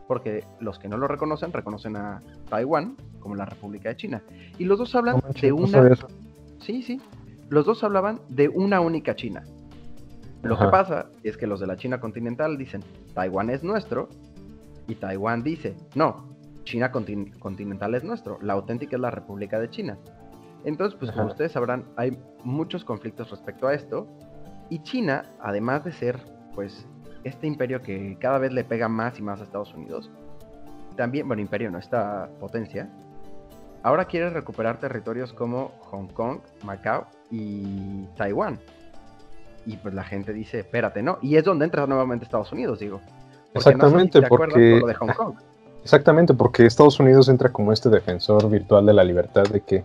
Porque 0.08 0.44
los 0.60 0.80
que 0.80 0.88
no 0.88 0.98
lo 0.98 1.08
reconocen, 1.08 1.54
reconocen 1.54 1.96
a 1.98 2.22
Taiwán 2.50 2.96
como 3.20 3.36
la 3.36 3.46
República 3.46 3.90
de 3.90 3.98
China. 3.98 4.24
Y 4.58 4.66
los 4.66 4.80
dos 4.80 4.96
hablan 4.96 5.22
de 5.40 5.52
una... 5.52 5.96
Sí, 6.60 6.82
sí. 6.82 7.02
Los 7.50 7.66
dos 7.66 7.84
hablaban 7.84 8.22
de 8.30 8.48
una 8.48 8.80
única 8.80 9.16
China. 9.16 9.44
Lo 10.42 10.58
que 10.58 10.66
pasa 10.66 11.08
es 11.24 11.38
que 11.38 11.48
los 11.48 11.60
de 11.60 11.68
la 11.68 11.78
China 11.78 12.00
continental 12.00 12.58
dicen, 12.58 12.84
Taiwán 13.14 13.50
es 13.50 13.64
nuestro, 13.64 14.10
y 14.88 14.96
Taiwán 14.96 15.44
dice, 15.44 15.76
no, 15.96 16.26
China 16.64 16.92
continental 16.92 17.96
es 17.96 18.04
nuestro, 18.04 18.40
la 18.42 18.54
auténtica 18.54 18.96
es 18.96 19.02
la 19.02 19.12
República 19.12 19.60
de 19.60 19.70
China. 19.70 19.98
Entonces, 20.66 20.98
pues 21.00 21.12
como 21.12 21.28
ustedes 21.28 21.52
sabrán, 21.52 21.86
hay 21.98 22.18
muchos 22.44 22.86
conflictos 22.86 23.30
respecto 23.30 23.68
a 23.68 23.74
esto, 23.74 24.08
y 24.70 24.80
China, 24.84 25.26
además 25.42 25.84
de 25.84 25.92
ser, 25.92 26.20
pues, 26.56 26.88
este 27.24 27.48
imperio 27.48 27.82
que 27.82 28.18
cada 28.20 28.38
vez 28.38 28.52
le 28.54 28.64
pega 28.64 28.88
más 28.88 29.20
y 29.20 29.22
más 29.22 29.40
a 29.40 29.44
Estados 29.44 29.74
Unidos, 29.74 30.10
también, 30.96 31.28
bueno, 31.28 31.42
imperio 31.42 31.70
no, 31.72 31.80
esta 31.80 32.30
potencia, 32.40 32.90
ahora 33.82 34.06
quiere 34.06 34.30
recuperar 34.30 34.80
territorios 34.80 35.34
como 35.34 35.72
Hong 35.92 36.08
Kong, 36.08 36.40
Macao 36.64 37.08
y 37.30 38.06
Taiwán. 38.16 38.60
Y 39.66 39.78
pues 39.78 39.94
la 39.94 40.04
gente 40.04 40.34
dice, 40.34 40.60
espérate, 40.60 41.02
¿no? 41.02 41.20
Y 41.22 41.38
es 41.38 41.44
donde 41.44 41.66
entra 41.66 41.88
nuevamente 41.88 42.26
Estados 42.26 42.52
Unidos, 42.52 42.80
digo. 42.80 43.02
Exactamente, 43.54 44.22
porque... 44.24 44.82
Exactamente, 45.84 46.34
porque 46.34 46.66
Estados 46.66 46.98
Unidos 47.00 47.28
entra 47.28 47.52
como 47.52 47.74
este 47.74 47.90
defensor 47.90 48.50
virtual 48.50 48.86
de 48.86 48.94
la 48.94 49.04
libertad, 49.04 49.44
de 49.44 49.60
que 49.60 49.84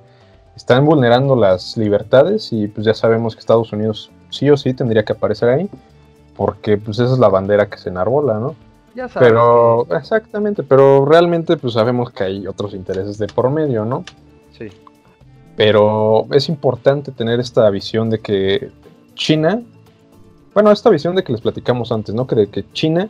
están 0.59 0.85
vulnerando 0.85 1.37
las 1.37 1.77
libertades 1.77 2.53
y 2.53 2.67
pues 2.67 2.85
ya 2.85 2.93
sabemos 2.93 3.37
que 3.37 3.39
Estados 3.39 3.73
Unidos 3.73 4.11
sí 4.29 4.51
o 4.51 4.57
sí 4.57 4.75
tendría 4.75 5.05
que 5.05 5.13
aparecer 5.13 5.49
ahí, 5.49 5.71
porque 6.37 6.77
pues 6.77 6.99
esa 6.99 7.13
es 7.13 7.19
la 7.21 7.29
bandera 7.29 7.71
que 7.71 7.79
se 7.79 7.91
enarbola, 7.91 8.41
¿no? 8.41 8.57
Ya 8.93 9.09
sabes 9.09 9.29
pero, 9.29 9.87
exactamente, 9.97 10.65
pero 10.65 11.05
realmente 11.05 11.57
pues 11.57 11.75
sabemos 11.75 12.11
que 12.11 12.25
hay 12.25 12.47
otros 12.49 12.75
intereses 12.75 13.19
de 13.19 13.29
por 13.29 13.51
medio, 13.51 13.85
¿no? 13.85 14.05
Sí. 14.59 14.67
Pero 15.57 16.27
es 16.33 16.49
importante 16.49 17.13
tener 17.13 17.39
esta 17.39 17.71
visión 17.71 18.11
de 18.11 18.19
que 18.19 18.73
China, 19.15 19.63
bueno, 20.55 20.73
esta 20.73 20.91
visión 20.91 21.15
de 21.15 21.23
que 21.23 21.31
les 21.31 21.41
platicamos 21.41 21.93
antes, 21.93 22.17
¿no? 22.17 22.27
Que 22.27 22.35
de 22.35 22.47
que 22.49 22.65
China, 22.73 23.09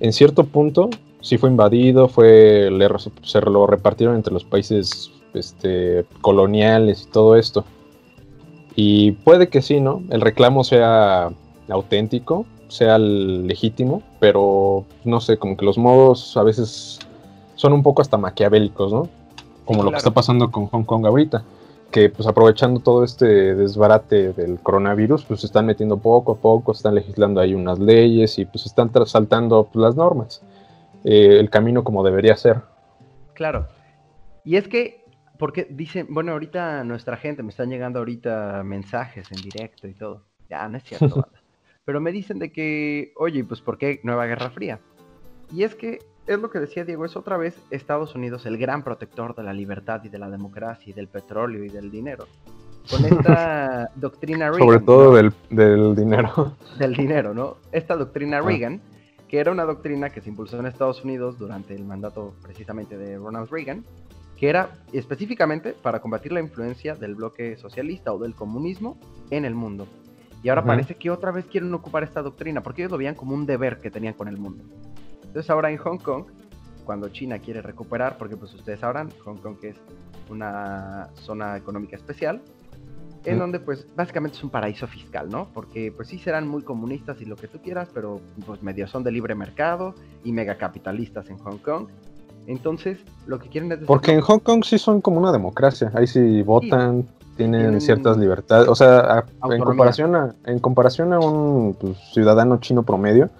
en 0.00 0.12
cierto 0.12 0.44
punto, 0.44 0.90
sí 1.22 1.38
fue 1.38 1.48
invadido, 1.48 2.08
fue, 2.08 2.68
se 3.22 3.40
lo 3.40 3.66
repartieron 3.66 4.16
entre 4.16 4.34
los 4.34 4.44
países 4.44 5.10
este, 5.34 6.04
coloniales 6.20 7.02
y 7.02 7.10
todo 7.10 7.36
esto. 7.36 7.64
Y 8.76 9.12
puede 9.12 9.48
que 9.48 9.62
sí, 9.62 9.80
¿no? 9.80 10.02
El 10.10 10.20
reclamo 10.20 10.64
sea 10.64 11.30
auténtico, 11.68 12.46
sea 12.68 12.98
legítimo, 12.98 14.02
pero 14.20 14.84
no 15.04 15.20
sé, 15.20 15.38
como 15.38 15.56
que 15.56 15.64
los 15.64 15.78
modos 15.78 16.36
a 16.36 16.42
veces 16.42 16.98
son 17.56 17.72
un 17.72 17.82
poco 17.82 18.02
hasta 18.02 18.16
maquiavélicos, 18.16 18.92
¿no? 18.92 19.08
Como 19.64 19.82
lo 19.82 19.90
que 19.90 19.98
está 19.98 20.12
pasando 20.12 20.50
con 20.50 20.66
Hong 20.66 20.84
Kong 20.84 21.06
ahorita 21.06 21.44
que 21.90 22.08
pues 22.08 22.26
aprovechando 22.28 22.80
todo 22.80 23.04
este 23.04 23.54
desbarate 23.54 24.32
del 24.32 24.60
coronavirus, 24.60 25.24
pues 25.24 25.40
se 25.40 25.46
están 25.46 25.66
metiendo 25.66 25.98
poco 25.98 26.32
a 26.32 26.36
poco, 26.36 26.72
están 26.72 26.94
legislando 26.94 27.40
ahí 27.40 27.54
unas 27.54 27.78
leyes 27.78 28.38
y 28.38 28.44
pues 28.44 28.66
están 28.66 28.90
saltando 29.06 29.64
pues, 29.64 29.82
las 29.82 29.96
normas, 29.96 30.42
eh, 31.04 31.38
el 31.38 31.50
camino 31.50 31.84
como 31.84 32.04
debería 32.04 32.36
ser. 32.36 32.62
Claro. 33.34 33.66
Y 34.44 34.56
es 34.56 34.68
que, 34.68 34.99
porque 35.40 35.66
dicen, 35.70 36.06
bueno, 36.10 36.32
ahorita 36.32 36.84
nuestra 36.84 37.16
gente, 37.16 37.42
me 37.42 37.48
están 37.48 37.70
llegando 37.70 37.98
ahorita 37.98 38.62
mensajes 38.62 39.32
en 39.32 39.40
directo 39.40 39.88
y 39.88 39.94
todo. 39.94 40.22
Ya, 40.50 40.68
no 40.68 40.76
es 40.76 40.84
cierto. 40.84 41.26
Pero 41.86 41.98
me 41.98 42.12
dicen 42.12 42.38
de 42.38 42.52
que, 42.52 43.14
oye, 43.16 43.42
pues 43.42 43.62
¿por 43.62 43.78
qué 43.78 44.00
Nueva 44.04 44.26
Guerra 44.26 44.50
Fría? 44.50 44.80
Y 45.50 45.62
es 45.62 45.74
que 45.74 46.00
es 46.26 46.38
lo 46.38 46.50
que 46.50 46.60
decía 46.60 46.84
Diego, 46.84 47.06
es 47.06 47.16
otra 47.16 47.38
vez 47.38 47.58
Estados 47.70 48.14
Unidos 48.14 48.44
el 48.44 48.58
gran 48.58 48.84
protector 48.84 49.34
de 49.34 49.42
la 49.42 49.54
libertad 49.54 50.04
y 50.04 50.10
de 50.10 50.18
la 50.18 50.28
democracia 50.28 50.90
y 50.90 50.92
del 50.92 51.08
petróleo 51.08 51.64
y 51.64 51.70
del 51.70 51.90
dinero. 51.90 52.26
Con 52.90 53.06
esta 53.06 53.90
doctrina 53.96 54.50
Reagan. 54.50 54.68
Sobre 54.68 54.80
todo 54.80 55.14
del, 55.14 55.32
dinero. 55.96 56.54
Del 56.78 56.94
dinero, 56.94 57.32
¿no? 57.32 57.56
Esta 57.72 57.96
doctrina 57.96 58.38
ah. 58.38 58.42
Reagan, 58.42 58.82
que 59.26 59.38
era 59.38 59.50
una 59.50 59.64
doctrina 59.64 60.10
que 60.10 60.20
se 60.20 60.28
impulsó 60.28 60.60
en 60.60 60.66
Estados 60.66 61.02
Unidos 61.02 61.38
durante 61.38 61.74
el 61.74 61.86
mandato 61.86 62.34
precisamente 62.42 62.98
de 62.98 63.16
Ronald 63.16 63.50
Reagan, 63.50 63.86
que 64.40 64.48
era 64.48 64.70
específicamente 64.94 65.74
para 65.74 66.00
combatir 66.00 66.32
la 66.32 66.40
influencia 66.40 66.94
del 66.94 67.14
bloque 67.14 67.58
socialista 67.58 68.14
o 68.14 68.18
del 68.18 68.34
comunismo 68.34 68.98
en 69.28 69.44
el 69.44 69.54
mundo. 69.54 69.86
Y 70.42 70.48
ahora 70.48 70.64
parece 70.64 70.94
que 70.94 71.10
otra 71.10 71.30
vez 71.30 71.44
quieren 71.44 71.74
ocupar 71.74 72.04
esta 72.04 72.22
doctrina, 72.22 72.62
porque 72.62 72.80
ellos 72.80 72.92
lo 72.92 72.96
veían 72.96 73.14
como 73.14 73.34
un 73.34 73.44
deber 73.44 73.80
que 73.80 73.90
tenían 73.90 74.14
con 74.14 74.28
el 74.28 74.38
mundo. 74.38 74.64
Entonces 75.24 75.50
ahora 75.50 75.70
en 75.70 75.76
Hong 75.76 75.98
Kong, 75.98 76.24
cuando 76.86 77.10
China 77.10 77.38
quiere 77.38 77.60
recuperar, 77.60 78.16
porque 78.16 78.38
pues 78.38 78.54
ustedes 78.54 78.80
sabrán, 78.80 79.10
Hong 79.26 79.36
Kong 79.36 79.58
es 79.60 79.76
una 80.30 81.10
zona 81.16 81.58
económica 81.58 81.96
especial, 81.96 82.40
en 83.26 83.38
donde 83.38 83.60
pues 83.60 83.94
básicamente 83.94 84.38
es 84.38 84.42
un 84.42 84.48
paraíso 84.48 84.86
fiscal, 84.86 85.28
¿no? 85.28 85.50
Porque 85.52 85.92
pues 85.92 86.08
sí 86.08 86.18
serán 86.18 86.48
muy 86.48 86.62
comunistas 86.62 87.20
y 87.20 87.26
lo 87.26 87.36
que 87.36 87.46
tú 87.46 87.60
quieras, 87.60 87.90
pero 87.92 88.22
pues 88.46 88.62
medio 88.62 88.86
son 88.86 89.04
de 89.04 89.12
libre 89.12 89.34
mercado 89.34 89.94
y 90.24 90.32
megacapitalistas 90.32 91.28
en 91.28 91.36
Hong 91.36 91.58
Kong. 91.58 91.88
Entonces, 92.46 92.98
lo 93.26 93.38
que 93.38 93.48
quieren 93.48 93.72
es... 93.72 93.78
Porque 93.86 94.12
en 94.12 94.20
Hong 94.20 94.40
Kong 94.40 94.64
sí 94.64 94.78
son 94.78 95.00
como 95.00 95.18
una 95.18 95.32
democracia, 95.32 95.90
ahí 95.94 96.06
sí 96.06 96.42
votan, 96.42 97.06
tienen, 97.36 97.80
ciertas 97.80 98.16
libertades, 98.18 98.68
o 98.68 98.74
sea, 98.74 99.24
en 99.50 99.62
comparación, 99.62 100.14
a, 100.14 100.34
en 100.44 100.58
comparación 100.58 101.12
a 101.12 101.20
un 101.20 101.74
pues, 101.80 101.96
ciudadano 102.12 102.58
chino 102.60 102.82
promedio, 102.82 103.30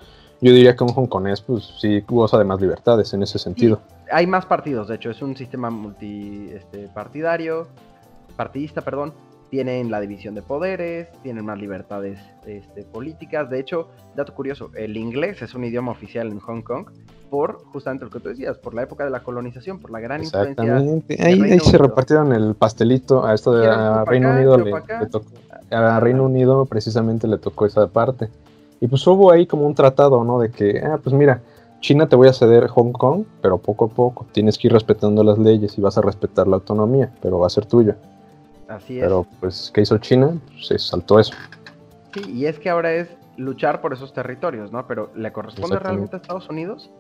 yo 0.41 0.53
diría 0.53 0.75
que 0.75 0.85
un 0.85 0.91
hongkonés, 0.91 1.43
pues 1.43 1.75
sí 1.81 2.03
goza 2.09 2.39
de 2.39 2.45
más 2.45 2.61
libertades 2.61 3.13
en 3.13 3.23
ese 3.23 3.39
sentido. 3.39 3.81
hay 4.11 4.27
más 4.27 4.47
partidos, 4.47 4.89
de 4.89 4.95
hecho, 4.95 5.11
es 5.11 5.21
un 5.21 5.37
sistema 5.37 5.69
multipartidario, 5.71 7.63
este, 7.63 8.35
partidista, 8.37 8.81
perdón. 8.81 9.13
Tienen 9.51 9.91
la 9.91 10.01
división 10.01 10.37
de 10.37 10.43
poderes, 10.43 11.09
tienen 11.25 11.45
más 11.45 11.59
libertades 11.59 12.21
este, 12.47 12.85
políticas. 12.85 13.51
De 13.51 13.59
hecho, 13.59 13.89
dato 14.15 14.33
curioso, 14.33 14.71
el 14.77 14.97
inglés 14.97 15.43
es 15.43 15.55
un 15.55 15.65
idioma 15.65 15.91
oficial 15.91 16.29
en 16.29 16.39
Hong 16.39 16.63
Kong 16.63 16.87
por 17.31 17.65
justamente 17.73 18.05
lo 18.05 18.11
que 18.11 18.21
tú 18.21 18.29
decías, 18.29 18.59
por 18.59 18.75
la 18.75 18.83
época 18.83 19.05
de 19.05 19.11
la 19.11 19.21
colonización, 19.21 19.79
por 19.79 19.91
la 19.91 20.01
gran 20.01 20.23
influencia. 20.23 20.77
Ahí, 21.25 21.41
ahí 21.41 21.61
se 21.61 21.79
repartieron 21.79 22.33
el 22.33 22.55
pastelito 22.55 23.25
a 23.25 23.33
esto 23.33 23.53
de 23.53 24.05
Reino 24.05 24.31
Unido. 24.31 24.59
Le, 24.59 24.75
a 25.71 26.01
Reino 26.01 26.25
Unido 26.25 26.67
precisamente 26.67 27.29
le 27.29 27.39
tocó 27.39 27.67
esa 27.67 27.87
parte. 27.87 28.29
Y 28.81 28.89
pues 28.89 29.07
hubo 29.07 29.31
ahí 29.31 29.47
como 29.47 29.67
un 29.67 29.75
tratado, 29.75 30.25
¿no? 30.25 30.41
De 30.41 30.51
que, 30.51 30.83
ah, 30.85 30.99
pues 31.03 31.15
mira, 31.15 31.41
China 31.81 32.09
te 32.09 32.17
voy 32.17 32.29
a 32.29 32.33
ceder 32.33 32.67
Hong 32.69 32.93
Kong, 32.93 33.25
pero 33.41 33.59
poco 33.59 33.87
a 33.87 33.89
poco. 33.89 34.27
Tienes 34.33 34.59
que 34.59 34.69
ir 34.69 34.73
respetando 34.73 35.23
las 35.23 35.39
leyes 35.39 35.77
y 35.79 35.81
vas 35.81 35.97
a 35.97 36.03
respetar 36.03 36.49
la 36.49 36.57
autonomía, 36.57 37.13
pero 37.23 37.39
va 37.39 37.47
a 37.47 37.51
ser 37.51 37.67
tuya. 37.67 37.97
Así 38.69 38.99
es. 38.99 39.05
Pero 39.05 39.27
pues, 39.41 39.71
¿qué 39.73 39.83
hizo 39.83 39.99
China? 39.99 40.37
Pues, 40.47 40.67
se 40.67 40.79
saltó 40.79 41.21
eso. 41.21 41.35
Sí, 42.15 42.23
y 42.33 42.47
es 42.47 42.59
que 42.59 42.71
ahora 42.71 42.93
es 42.93 43.09
luchar 43.37 43.81
por 43.81 43.93
esos 43.93 44.13
territorios, 44.13 44.73
¿no? 44.73 44.87
Pero 44.87 45.11
¿le 45.15 45.33
corresponde 45.33 45.79
realmente 45.79 46.17
a 46.17 46.19
Estados 46.19 46.49
Unidos? 46.49 46.91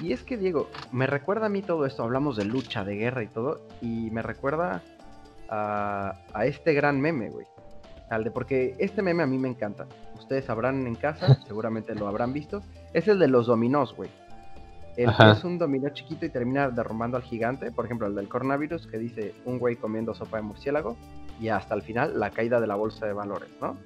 Y 0.00 0.12
es 0.12 0.22
que, 0.22 0.36
Diego, 0.36 0.68
me 0.92 1.06
recuerda 1.06 1.46
a 1.46 1.48
mí 1.48 1.62
todo 1.62 1.86
esto, 1.86 2.02
hablamos 2.02 2.36
de 2.36 2.44
lucha, 2.44 2.84
de 2.84 2.96
guerra 2.96 3.22
y 3.22 3.28
todo, 3.28 3.60
y 3.80 4.10
me 4.10 4.22
recuerda 4.22 4.82
a, 5.48 6.14
a 6.32 6.46
este 6.46 6.72
gran 6.74 7.00
meme, 7.00 7.30
güey. 7.30 7.46
Al 8.10 8.24
de, 8.24 8.30
porque 8.30 8.74
este 8.78 9.02
meme 9.02 9.22
a 9.22 9.26
mí 9.26 9.38
me 9.38 9.48
encanta 9.48 9.86
ustedes 10.28 10.44
sabrán 10.44 10.86
en 10.86 10.94
casa, 10.94 11.38
seguramente 11.46 11.94
lo 11.94 12.06
habrán 12.06 12.34
visto, 12.34 12.62
es 12.92 13.08
el 13.08 13.18
de 13.18 13.28
los 13.28 13.46
dominós, 13.46 13.94
güey. 13.96 14.10
El 14.94 15.14
que 15.14 15.30
es 15.30 15.44
un 15.44 15.58
dominó 15.58 15.90
chiquito 15.90 16.26
y 16.26 16.28
termina 16.28 16.68
derrumbando 16.70 17.16
al 17.16 17.22
gigante, 17.22 17.70
por 17.70 17.84
ejemplo, 17.84 18.08
el 18.08 18.16
del 18.16 18.28
coronavirus, 18.28 18.88
que 18.88 18.98
dice 18.98 19.32
un 19.44 19.58
güey 19.58 19.76
comiendo 19.76 20.12
sopa 20.12 20.38
de 20.38 20.42
murciélago, 20.42 20.96
y 21.40 21.48
hasta 21.48 21.74
el 21.76 21.82
final 21.82 22.18
la 22.18 22.30
caída 22.30 22.60
de 22.60 22.66
la 22.66 22.74
bolsa 22.74 23.06
de 23.06 23.12
valores, 23.12 23.48
¿no? 23.60 23.76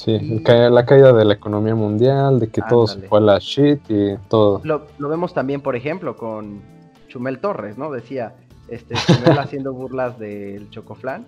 Sí, 0.00 0.18
la 0.46 0.86
caída 0.86 1.12
de 1.12 1.26
la 1.26 1.34
economía 1.34 1.74
mundial, 1.74 2.40
de 2.40 2.48
que 2.48 2.62
todo 2.62 2.86
se 2.86 3.00
fue 3.00 3.18
a 3.18 3.20
la 3.20 3.38
shit 3.38 3.82
y 3.90 4.16
todo. 4.28 4.62
Lo, 4.64 4.86
lo, 4.96 5.10
vemos 5.10 5.34
también, 5.34 5.60
por 5.60 5.76
ejemplo, 5.76 6.16
con 6.16 6.62
Chumel 7.08 7.38
Torres, 7.38 7.76
¿no? 7.76 7.90
Decía, 7.90 8.32
este, 8.68 8.94
Chumel 8.94 9.38
haciendo 9.38 9.74
burlas 9.74 10.18
del 10.18 10.70
chocoflan. 10.70 11.26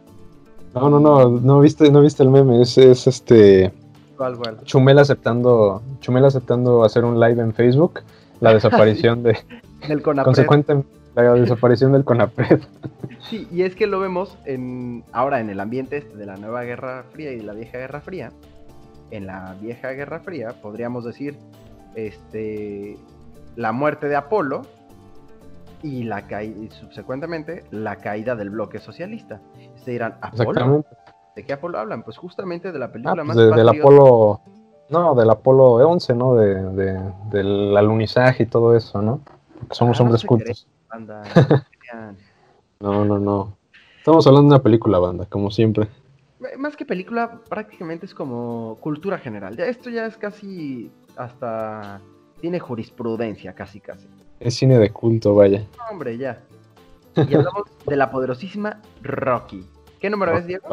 No, 0.75 0.89
no, 0.89 1.01
no, 1.01 1.29
no 1.29 1.61
viste, 1.61 1.91
no 1.91 2.01
viste 2.01 2.23
el 2.23 2.31
meme, 2.31 2.63
es, 2.63 2.79
es 2.79 3.07
este 3.07 3.71
Chumel 4.65 4.99
aceptando, 4.99 5.83
Chumel 6.01 6.25
aceptando 6.25 6.83
hacer 6.83 7.05
un 7.05 7.21
live 7.21 7.43
en 7.43 7.53
Facebook, 7.53 8.01
la 8.41 8.55
desaparición 8.55 9.23
de 9.23 9.37
del 9.87 10.01
consecuente 10.01 10.83
la 11.15 11.35
desaparición 11.35 11.93
del 11.93 12.05
CONAPRED. 12.05 12.61
Sí, 13.31 13.47
y 13.53 13.63
es 13.63 13.77
que 13.77 13.87
lo 13.87 14.01
vemos 14.01 14.37
en 14.45 15.05
ahora 15.13 15.41
en 15.41 15.49
el 15.49 15.61
ambiente 15.61 15.97
este 15.97 16.17
de 16.17 16.27
la 16.27 16.37
nueva 16.37 16.65
Guerra 16.65 17.05
Fría 17.13 17.31
y 17.31 17.37
de 17.37 17.45
la 17.45 17.55
vieja 17.55 17.79
Guerra 17.79 18.01
Fría. 18.01 18.33
En 19.12 19.27
la 19.27 19.55
vieja 19.61 19.90
Guerra 19.90 20.20
Fría 20.20 20.55
podríamos 20.61 21.05
decir 21.05 21.38
este 21.94 22.96
la 23.55 23.70
muerte 23.70 24.09
de 24.09 24.16
Apolo 24.16 24.62
y 25.83 26.05
la 26.05 26.25
y 26.42 26.68
subsecuentemente 26.70 27.64
la 27.70 27.96
caída 27.96 28.35
del 28.35 28.51
bloque 28.51 28.79
socialista. 28.79 29.40
Se 29.77 29.90
dirán, 29.92 30.16
¿Apolo? 30.22 30.85
¿De 31.37 31.44
qué 31.44 31.53
Apolo 31.53 31.79
hablan? 31.79 32.03
Pues 32.03 32.16
justamente 32.16 32.72
de 32.72 32.79
la 32.79 32.90
película 32.90 33.22
ah, 33.22 33.27
pues 33.27 33.37
más 33.37 33.57
del 33.57 33.68
Apolo 33.68 34.40
no, 34.92 35.14
del 35.14 35.31
Apolo 35.31 35.72
11, 35.88 36.14
¿no? 36.14 36.35
De, 36.35 37.01
del 37.31 37.77
alunizaje 37.77 38.42
y 38.42 38.46
todo 38.46 38.77
eso, 38.77 39.01
¿no? 39.01 39.20
Porque 39.59 39.75
somos 39.75 39.98
ah, 39.98 40.03
hombres 40.03 40.22
cultos. 40.25 40.66
no, 42.81 43.05
no, 43.05 43.18
no. 43.18 43.57
Estamos 43.96 44.27
hablando 44.27 44.51
de 44.51 44.55
una 44.57 44.62
película, 44.62 44.98
banda, 44.98 45.25
como 45.27 45.51
siempre. 45.51 45.88
Más 46.59 46.77
que 46.77 46.85
película, 46.85 47.41
prácticamente 47.49 48.07
es 48.07 48.15
como 48.15 48.79
cultura 48.81 49.19
general. 49.19 49.57
Ya 49.57 49.67
esto 49.67 49.91
ya 49.91 50.07
es 50.07 50.17
casi 50.17 50.91
hasta 51.17 52.01
tiene 52.41 52.59
jurisprudencia, 52.59 53.55
casi 53.55 53.81
casi. 53.81 54.09
Es 54.41 54.55
cine 54.57 54.79
de 54.79 54.91
culto, 54.91 55.35
vaya. 55.35 55.65
hombre, 55.91 56.19
ya. 56.19 56.41
Y 57.17 57.35
hablamos 57.35 57.65
de 57.87 57.97
la 57.97 58.11
poderosísima 58.11 58.81
Rocky. 59.03 59.65
¿Qué 60.01 60.11
número 60.11 60.37
es, 60.37 60.47
Diego? 60.47 60.67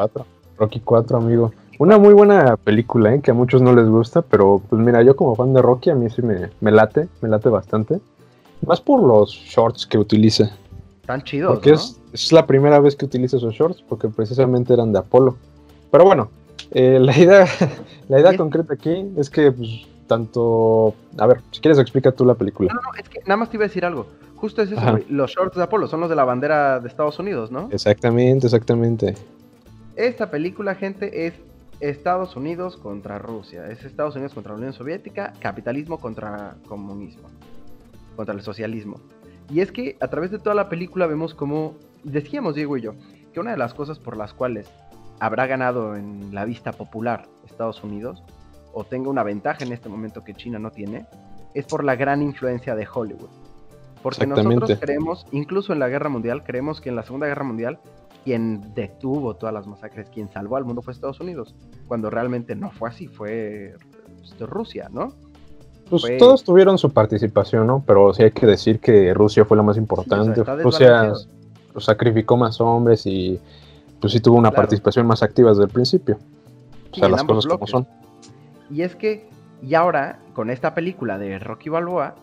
Rocky 0.58 0.80
4, 0.80 1.18
amigo. 1.18 1.54
Una 1.78 1.98
muy 1.98 2.14
buena 2.14 2.58
película, 2.58 3.14
¿eh? 3.14 3.22
que 3.22 3.32
a 3.32 3.34
muchos 3.34 3.62
no 3.62 3.74
les 3.74 3.88
gusta, 3.88 4.22
pero 4.22 4.62
pues 4.70 4.82
mira, 4.82 5.02
yo 5.04 5.16
como 5.16 5.36
fan 5.36 5.54
de 5.54 5.62
Rocky, 5.62 5.92
a 5.92 5.96
mí 5.96 6.10
sí 6.10 6.22
me, 6.22 6.50
me 6.60 6.72
late, 6.72 7.08
me 7.22 7.30
late 7.30 7.48
bastante. 7.48 8.02
Más 8.66 8.82
por 8.82 9.02
los 9.02 9.30
shorts 9.30 9.86
que 9.86 9.98
utiliza. 9.98 10.52
Tan 11.06 11.22
chidos. 11.24 11.54
Porque 11.54 11.72
es, 11.72 12.02
es, 12.12 12.34
la 12.34 12.46
primera 12.46 12.80
vez 12.80 12.96
que 12.96 13.06
utiliza 13.06 13.38
esos 13.38 13.54
shorts, 13.54 13.82
porque 13.88 14.10
precisamente 14.10 14.74
eran 14.74 14.92
de 14.92 15.00
Apolo. 15.00 15.38
Pero 15.92 16.06
bueno, 16.06 16.30
eh, 16.72 17.00
la 17.00 17.18
idea, 17.18 17.48
la 18.10 18.20
idea 18.20 18.38
concreta 18.38 18.74
aquí 18.74 19.12
es 19.18 19.30
que 19.30 19.52
pues, 19.52 19.88
tanto. 20.08 20.96
A 21.18 21.28
ver, 21.28 21.42
si 21.52 21.62
quieres 21.62 21.80
explica 21.80 22.12
tú 22.12 22.26
la 22.26 22.36
película. 22.36 22.74
No, 22.74 22.82
no, 22.82 22.90
es 22.98 23.08
que 23.10 23.20
nada 23.22 23.38
más 23.38 23.50
te 23.50 23.58
iba 23.58 23.66
a 23.66 23.68
decir 23.68 23.86
algo. 23.86 24.08
Justo 24.36 24.62
es 24.62 24.72
eso, 24.72 25.00
los 25.10 25.32
shorts 25.32 25.58
de 25.58 25.64
Apolo 25.64 25.88
son 25.88 26.00
los 26.00 26.10
de 26.10 26.16
la 26.16 26.24
bandera 26.24 26.80
de 26.80 26.88
Estados 26.88 27.20
Unidos, 27.20 27.52
¿no? 27.52 27.68
Exactamente, 27.72 28.48
exactamente. 28.48 29.16
Esta 29.98 30.32
película, 30.32 30.76
gente, 30.76 31.28
es 31.28 31.34
Estados 31.82 32.38
Unidos 32.38 32.78
contra 32.78 33.20
Rusia. 33.20 33.70
Es 33.70 33.84
Estados 33.84 34.16
Unidos 34.16 34.34
contra 34.34 34.54
la 34.54 34.60
Unión 34.60 34.72
Soviética, 34.72 35.34
capitalismo 35.42 36.00
contra 36.00 36.56
comunismo, 36.70 37.30
contra 38.16 38.34
el 38.34 38.42
socialismo. 38.42 39.02
Y 39.50 39.60
es 39.60 39.74
que 39.74 39.98
a 40.00 40.08
través 40.08 40.32
de 40.32 40.40
toda 40.40 40.56
la 40.56 40.70
película 40.70 41.06
vemos 41.06 41.34
como, 41.34 41.76
decíamos 42.06 42.56
Diego 42.56 42.78
y 42.78 42.82
yo, 42.82 42.94
que 43.34 43.42
una 43.42 43.52
de 43.52 43.58
las 43.58 43.74
cosas 43.74 44.00
por 44.00 44.16
las 44.16 44.34
cuales 44.34 44.70
habrá 45.20 45.48
ganado 45.48 45.96
en 45.96 46.34
la 46.34 46.46
vista 46.46 46.72
popular 46.72 47.28
Estados 47.46 47.84
Unidos, 47.84 48.24
o 48.74 48.84
tenga 48.84 49.10
una 49.10 49.24
ventaja 49.24 49.64
en 49.64 49.74
este 49.74 49.90
momento 49.90 50.24
que 50.24 50.34
China 50.34 50.60
no 50.60 50.72
tiene, 50.72 51.06
es 51.54 51.66
por 51.66 51.84
la 51.84 51.96
gran 51.96 52.22
influencia 52.22 52.76
de 52.76 52.88
Hollywood. 52.92 53.30
Porque 54.02 54.26
nosotros 54.26 54.78
creemos, 54.80 55.26
incluso 55.32 55.74
en 55.74 55.80
la 55.80 55.90
guerra 55.90 56.10
mundial, 56.10 56.44
creemos 56.44 56.80
que 56.80 56.90
en 56.90 56.96
la 56.96 57.04
Segunda 57.04 57.28
Guerra 57.28 57.44
Mundial 57.44 57.80
quien 58.24 58.74
detuvo 58.76 59.36
todas 59.36 59.54
las 59.54 59.66
masacres, 59.66 60.10
quien 60.10 60.30
salvó 60.30 60.58
al 60.58 60.66
mundo 60.66 60.82
fue 60.82 60.94
Estados 60.94 61.20
Unidos, 61.20 61.56
cuando 61.88 62.10
realmente 62.10 62.56
no 62.56 62.70
fue 62.70 62.90
así, 62.90 63.08
fue 63.08 63.76
este, 64.24 64.46
Rusia, 64.46 64.90
¿no? 64.92 65.14
Pues 65.90 66.18
todos 66.20 66.44
tuvieron 66.44 66.78
su 66.78 66.92
participación, 66.92 67.66
¿no? 67.66 67.84
Pero 67.86 68.14
sí 68.14 68.24
hay 68.24 68.32
que 68.32 68.46
decir 68.46 68.80
que 68.80 69.14
Rusia 69.14 69.46
fue 69.46 69.58
la 69.58 69.64
más 69.64 69.78
importante. 69.78 70.44
Rusia 70.44 71.14
sacrificó 71.78 72.38
más 72.38 72.62
hombres 72.62 73.08
y 73.08 73.40
pues 74.00 74.14
sí 74.14 74.20
tuvo 74.20 74.38
una 74.38 74.52
participación 74.52 75.06
más 75.08 75.24
activa 75.24 75.50
desde 75.50 75.64
el 75.64 75.70
principio. 75.70 76.18
O 76.92 76.96
sea, 76.96 77.10
las 77.10 77.24
cosas 77.24 77.46
como 77.46 77.68
son. 77.68 77.88
Y 78.70 78.82
es 78.82 78.96
que, 78.96 79.28
y 79.62 79.76
ahora, 79.76 80.20
con 80.34 80.50
esta 80.50 80.74
película 80.74 81.18
de 81.18 81.40
Rocky 81.40 81.70
Balboa, 81.70 82.16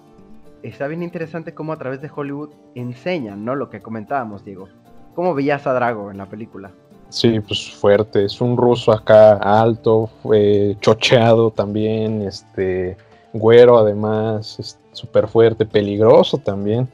está 0.63 0.87
bien 0.87 1.03
interesante 1.03 1.55
cómo 1.55 1.73
a 1.73 1.77
través 1.77 2.01
de 2.01 2.11
Hollywood 2.15 2.51
enseñan, 2.75 3.45
¿no? 3.45 3.55
Lo 3.55 3.71
que 3.71 3.81
comentábamos, 3.81 4.45
Diego. 4.45 4.69
¿Cómo 5.15 5.35
veías 5.35 5.67
a 5.67 5.73
Drago 5.73 6.11
en 6.11 6.19
la 6.19 6.27
película? 6.27 6.71
Sí, 7.09 7.41
pues 7.41 7.73
fuerte. 7.75 8.25
Es 8.25 8.41
un 8.41 8.57
ruso 8.57 8.93
acá 8.93 9.35
alto, 9.35 10.11
fue 10.23 10.77
chocheado 10.81 11.51
también, 11.51 12.23
este, 12.23 12.97
güero 13.33 13.79
además, 13.79 14.79
súper 14.93 15.29
fuerte, 15.29 15.65
peligroso 15.65 16.39
también. 16.39 16.89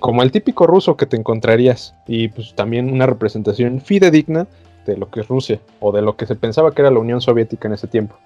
Como 0.00 0.22
el 0.22 0.32
típico 0.32 0.66
ruso 0.66 0.96
que 0.96 1.06
te 1.06 1.16
encontrarías. 1.16 1.94
Y 2.06 2.28
pues 2.28 2.54
también 2.54 2.92
una 2.92 3.06
representación 3.06 3.80
fidedigna 3.80 4.46
de 4.86 4.96
lo 4.96 5.10
que 5.10 5.20
es 5.20 5.28
Rusia, 5.28 5.60
o 5.80 5.92
de 5.92 6.02
lo 6.02 6.16
que 6.16 6.26
se 6.26 6.34
pensaba 6.34 6.72
que 6.72 6.82
era 6.82 6.90
la 6.90 6.98
Unión 6.98 7.20
Soviética 7.20 7.68
en 7.68 7.74
ese 7.74 7.86
tiempo. 7.86 8.16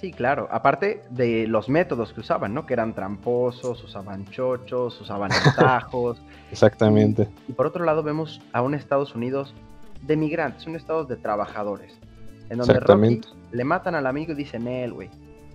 Sí, 0.00 0.12
claro. 0.12 0.48
Aparte 0.50 1.02
de 1.10 1.46
los 1.46 1.68
métodos 1.68 2.12
que 2.12 2.20
usaban, 2.20 2.54
¿no? 2.54 2.66
Que 2.66 2.74
eran 2.74 2.92
tramposos, 2.92 3.82
usaban 3.84 4.26
chochos, 4.26 5.00
usaban 5.00 5.30
atajos. 5.46 6.20
Exactamente. 6.50 7.28
Y, 7.48 7.52
por 7.52 7.66
otro 7.66 7.84
lado 7.84 8.02
vemos 8.02 8.40
a 8.52 8.62
un 8.62 8.74
Estados 8.74 9.14
Unidos 9.14 9.54
de 10.02 10.16
migrantes, 10.16 10.66
un 10.66 10.76
Estados 10.76 11.08
de 11.08 11.16
trabajadores. 11.16 11.92
En 12.50 12.58
donde 12.58 12.80
Rocky 12.80 13.20
le 13.52 13.64
matan 13.64 13.94
al 13.94 14.06
amigo 14.06 14.32
y 14.32 14.34
dicen, 14.34 14.66
él, 14.66 14.92
güey, 14.92 15.08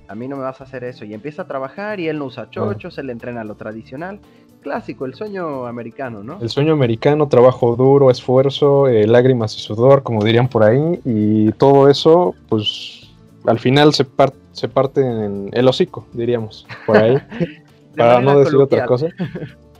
a 0.07 0.15
mí 0.15 0.27
no 0.27 0.37
me 0.37 0.43
vas 0.43 0.61
a 0.61 0.63
hacer 0.63 0.83
eso. 0.83 1.05
Y 1.05 1.13
empieza 1.13 1.43
a 1.43 1.47
trabajar 1.47 1.99
y 1.99 2.07
él 2.07 2.19
no 2.19 2.25
usa 2.25 2.49
chochos, 2.49 2.97
él 2.97 3.09
entrena 3.09 3.43
lo 3.43 3.55
tradicional. 3.55 4.19
Clásico, 4.61 5.05
el 5.05 5.13
sueño 5.13 5.65
americano, 5.65 6.23
¿no? 6.23 6.39
El 6.41 6.49
sueño 6.49 6.73
americano, 6.73 7.27
trabajo 7.27 7.75
duro, 7.75 8.09
esfuerzo, 8.09 8.87
eh, 8.87 9.07
lágrimas 9.07 9.55
y 9.55 9.59
sudor, 9.59 10.03
como 10.03 10.23
dirían 10.23 10.47
por 10.47 10.63
ahí. 10.63 10.99
Y 11.05 11.51
todo 11.53 11.89
eso, 11.89 12.35
pues 12.49 13.09
al 13.45 13.59
final 13.59 13.93
se, 13.93 14.05
se 14.51 14.67
parte 14.67 15.01
en 15.01 15.49
el 15.53 15.67
hocico, 15.67 16.05
diríamos, 16.13 16.65
por 16.85 16.97
ahí. 16.97 17.17
para 17.95 18.21
no 18.21 18.39
decir 18.39 18.55
otra 18.57 18.85
cosa. 18.85 19.07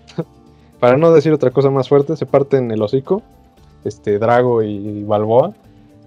para 0.79 0.97
no 0.97 1.11
decir 1.11 1.33
otra 1.33 1.51
cosa 1.51 1.69
más 1.69 1.89
fuerte, 1.89 2.15
se 2.15 2.25
parte 2.25 2.57
en 2.57 2.71
el 2.71 2.81
hocico, 2.81 3.23
este 3.83 4.19
Drago 4.19 4.63
y 4.63 5.03
Balboa. 5.03 5.53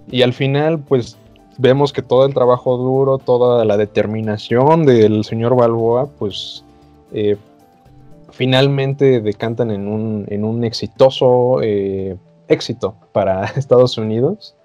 Y 0.09 0.23
al 0.23 0.33
final, 0.33 0.79
pues 0.79 1.17
vemos 1.57 1.93
que 1.93 2.01
todo 2.01 2.25
el 2.25 2.33
trabajo 2.33 2.77
duro, 2.77 3.17
toda 3.17 3.65
la 3.65 3.77
determinación 3.77 4.85
del 4.85 5.23
señor 5.23 5.55
Balboa, 5.55 6.07
pues 6.19 6.63
eh, 7.13 7.37
finalmente 8.31 9.21
decantan 9.21 9.71
en 9.71 9.87
un, 9.87 10.25
en 10.29 10.43
un 10.43 10.63
exitoso 10.63 11.61
eh, 11.61 12.17
éxito 12.47 12.95
para 13.11 13.45
Estados 13.55 13.97
Unidos. 13.97 14.55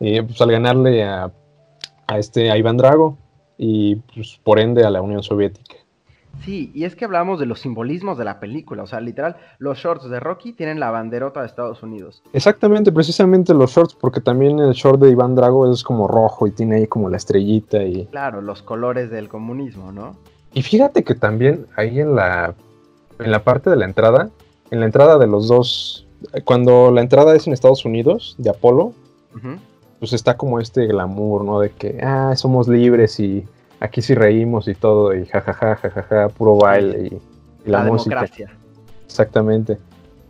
Eh, 0.00 0.22
pues 0.22 0.40
al 0.40 0.50
ganarle 0.50 1.04
a 1.04 1.30
a 2.06 2.18
este 2.18 2.50
a 2.50 2.56
Iván 2.56 2.76
Drago 2.76 3.16
y 3.56 3.96
pues, 3.96 4.38
por 4.42 4.58
ende 4.58 4.84
a 4.84 4.90
la 4.90 5.02
Unión 5.02 5.22
Soviética. 5.22 5.76
Sí, 6.42 6.70
y 6.74 6.84
es 6.84 6.94
que 6.94 7.04
hablamos 7.04 7.40
de 7.40 7.46
los 7.46 7.60
simbolismos 7.60 8.18
de 8.18 8.24
la 8.24 8.40
película, 8.40 8.82
o 8.82 8.86
sea, 8.86 9.00
literal, 9.00 9.36
los 9.58 9.78
shorts 9.78 10.08
de 10.08 10.20
Rocky 10.20 10.52
tienen 10.52 10.80
la 10.80 10.90
banderota 10.90 11.40
de 11.40 11.46
Estados 11.46 11.82
Unidos. 11.82 12.22
Exactamente, 12.32 12.92
precisamente 12.92 13.54
los 13.54 13.70
shorts, 13.72 13.94
porque 13.94 14.20
también 14.20 14.58
el 14.58 14.72
short 14.72 15.00
de 15.00 15.10
Iván 15.10 15.34
Drago 15.34 15.72
es 15.72 15.82
como 15.82 16.06
rojo 16.06 16.46
y 16.46 16.50
tiene 16.50 16.76
ahí 16.76 16.86
como 16.86 17.08
la 17.08 17.16
estrellita 17.16 17.82
y... 17.82 18.06
Claro, 18.06 18.42
los 18.42 18.62
colores 18.62 19.10
del 19.10 19.28
comunismo, 19.28 19.92
¿no? 19.92 20.16
Y 20.52 20.62
fíjate 20.62 21.02
que 21.02 21.14
también 21.14 21.66
ahí 21.76 22.00
en 22.00 22.14
la, 22.14 22.54
en 23.18 23.30
la 23.30 23.42
parte 23.42 23.70
de 23.70 23.76
la 23.76 23.86
entrada, 23.86 24.30
en 24.70 24.80
la 24.80 24.86
entrada 24.86 25.18
de 25.18 25.26
los 25.26 25.48
dos, 25.48 26.06
cuando 26.44 26.90
la 26.90 27.00
entrada 27.00 27.34
es 27.34 27.46
en 27.46 27.52
Estados 27.52 27.84
Unidos, 27.84 28.34
de 28.38 28.50
Apolo, 28.50 28.92
pues 29.98 30.12
está 30.12 30.36
como 30.36 30.60
este 30.60 30.86
glamour, 30.86 31.44
¿no? 31.44 31.60
De 31.60 31.70
que, 31.70 31.98
ah, 32.02 32.34
somos 32.36 32.68
libres 32.68 33.18
y 33.18 33.44
aquí 33.84 34.02
sí 34.02 34.14
reímos 34.14 34.68
y 34.68 34.74
todo, 34.74 35.14
y 35.14 35.26
jajaja, 35.26 35.76
jajaja, 35.76 36.28
puro 36.30 36.56
baile 36.56 37.10
y, 37.64 37.70
la, 37.70 37.84
Democracia. 37.84 38.50
Exactamente. 39.04 39.78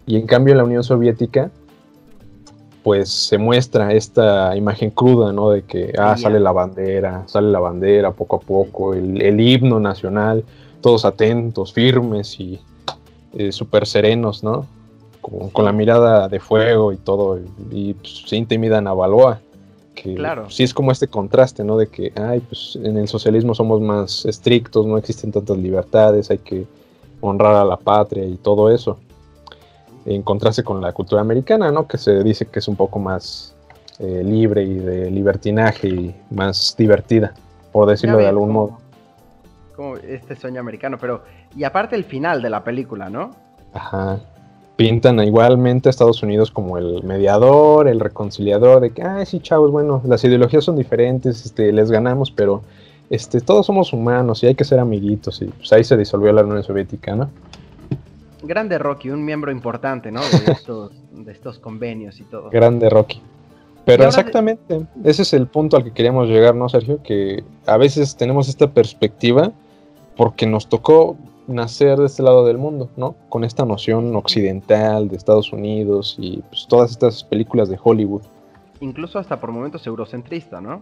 Y 0.07 0.17
en 0.17 0.27
cambio 0.27 0.53
en 0.53 0.59
la 0.59 0.65
Unión 0.65 0.85
Soviética, 0.85 1.51
pues 2.83 3.09
se 3.09 3.39
muestra 3.39 3.93
esta 3.93 4.55
imagen 4.57 4.91
cruda, 4.91 5.33
¿no? 5.33 5.51
De 5.51 5.63
que, 5.63 5.93
ah, 5.99 6.17
sale 6.17 6.39
la 6.39 6.53
bandera, 6.53 7.23
sale 7.27 7.51
la 7.51 7.61
bandera 7.61 8.13
poco 8.13 8.37
a 8.37 8.41
poco, 8.41 8.93
el, 8.93 9.41
himno 9.41 9.81
nacional, 9.81 10.45
todos 10.83 11.05
atentos, 11.05 11.73
firmes 11.73 12.39
y 12.39 12.61
eh, 13.33 13.53
súper 13.53 13.87
serenos, 13.87 14.45
¿no? 14.45 14.67
Con, 15.23 15.65
la 15.65 15.73
mirada 15.73 16.29
de 16.29 16.39
fuego 16.39 16.93
y 16.93 16.99
todo, 16.99 17.41
y, 17.71 17.95
pues, 17.95 18.25
se 18.27 18.37
intimidan 18.37 18.87
a 18.87 18.93
Balboa 18.93 19.41
que 19.95 20.15
claro. 20.15 20.51
sí 20.51 20.63
es 20.63 20.75
como 20.75 20.93
este 20.93 21.09
contraste, 21.09 21.65
¿no? 21.65 21.77
De 21.77 21.87
que, 21.87 22.13
ay, 22.17 22.41
pues 22.41 22.77
en 22.83 22.97
el 22.97 23.09
socialismo 23.09 23.55
somos 23.55 23.81
más 23.81 24.25
estrictos, 24.27 24.87
no 24.87 24.99
existen 24.99 25.33
tantas 25.33 25.57
libertades, 25.57 26.31
hay 26.31 26.39
que 26.39 26.67
honrar 27.21 27.55
a 27.55 27.65
la 27.65 27.77
patria 27.77 28.25
y 28.25 28.37
todo 28.37 28.71
eso. 28.71 28.99
En 30.05 30.23
contraste 30.23 30.63
con 30.63 30.81
la 30.81 30.93
cultura 30.93 31.23
americana, 31.23 31.71
¿no? 31.71 31.87
Que 31.87 31.97
se 31.97 32.23
dice 32.23 32.47
que 32.47 32.59
es 32.59 32.69
un 32.69 32.77
poco 32.77 32.99
más 32.99 33.55
eh, 33.99 34.23
libre 34.25 34.63
y 34.65 34.75
de 34.75 35.11
libertinaje 35.11 35.89
y 35.89 36.15
más 36.31 36.75
divertida. 36.77 37.33
por 37.73 37.89
decirlo 37.89 38.19
de 38.19 38.27
algún 38.29 38.53
modo. 38.53 38.79
Como 39.75 39.97
este 39.97 40.37
sueño 40.37 40.61
americano, 40.61 40.99
pero... 41.01 41.23
Y 41.57 41.65
aparte 41.65 41.97
el 41.97 42.05
final 42.05 42.43
de 42.43 42.51
la 42.51 42.63
película, 42.63 43.09
¿no? 43.09 43.31
Ajá. 43.73 44.21
Pintan 44.77 45.21
igualmente 45.21 45.89
a 45.89 45.91
Estados 45.91 46.23
Unidos 46.23 46.51
como 46.51 46.79
el 46.79 47.05
mediador, 47.05 47.87
el 47.87 48.01
reconciliador, 48.01 48.81
de 48.81 48.91
que, 48.91 49.03
ay, 49.03 49.25
sí, 49.25 49.39
chavos, 49.41 49.71
bueno, 49.71 50.03
las 50.05 50.25
ideologías 50.25 50.65
son 50.65 50.77
diferentes, 50.77 51.47
este, 51.47 51.73
les 51.73 51.91
ganamos, 51.91 52.31
pero 52.33 52.63
este, 53.11 53.41
todos 53.41 53.67
somos 53.67 53.93
humanos 53.93 54.43
y 54.43 54.47
hay 54.47 54.55
que 54.55 54.65
ser 54.65 54.81
amiguitos. 54.81 55.41
Y 55.43 55.47
pues 55.47 55.73
ahí 55.73 55.85
se 55.85 55.97
disolvió 55.97 56.33
la 56.33 56.43
Unión 56.43 56.63
Soviética, 56.65 57.15
¿no? 57.15 57.31
Grande 58.43 58.79
Rocky, 58.79 59.11
un 59.11 59.25
miembro 59.25 59.51
importante, 59.53 60.11
¿no? 60.11 60.21
De 60.21 60.53
estos, 60.53 60.93
de 61.13 61.33
estos 61.33 61.59
convenios 61.59 62.21
y 62.21 62.25
todo. 62.25 62.51
Grande 62.51 62.91
Rocky. 62.91 63.21
Pero 63.85 64.05
exactamente, 64.05 64.87
ese 65.05 65.23
es 65.23 65.35
el 65.35 65.47
punto 65.47 65.77
al 65.77 65.85
que 65.85 65.93
queríamos 65.93 66.29
llegar, 66.29 66.55
¿no, 66.55 66.69
Sergio? 66.71 67.03
Que 67.03 67.45
a 67.67 67.77
veces 67.77 68.17
tenemos 68.17 68.49
esta 68.49 68.71
perspectiva 68.71 69.53
porque 70.17 70.47
nos 70.47 70.69
tocó 70.69 71.17
nacer 71.47 71.99
de 71.99 72.07
este 72.07 72.23
lado 72.23 72.45
del 72.47 72.59
mundo, 72.59 72.91
¿no? 72.97 73.17
Con 73.29 73.45
esta 73.45 73.65
noción 73.65 74.15
occidental 74.17 75.09
de 75.09 75.17
Estados 75.17 75.53
Unidos 75.53 76.17
y 76.19 76.43
pues, 76.49 76.67
todas 76.69 76.91
estas 76.91 77.25
películas 77.25 77.69
de 77.69 77.79
Hollywood. 77.83 78.23
Incluso 78.81 79.19
hasta 79.19 79.41
por 79.41 79.53
momentos 79.53 79.87
eurocentrista, 79.87 80.61
¿no? 80.61 80.81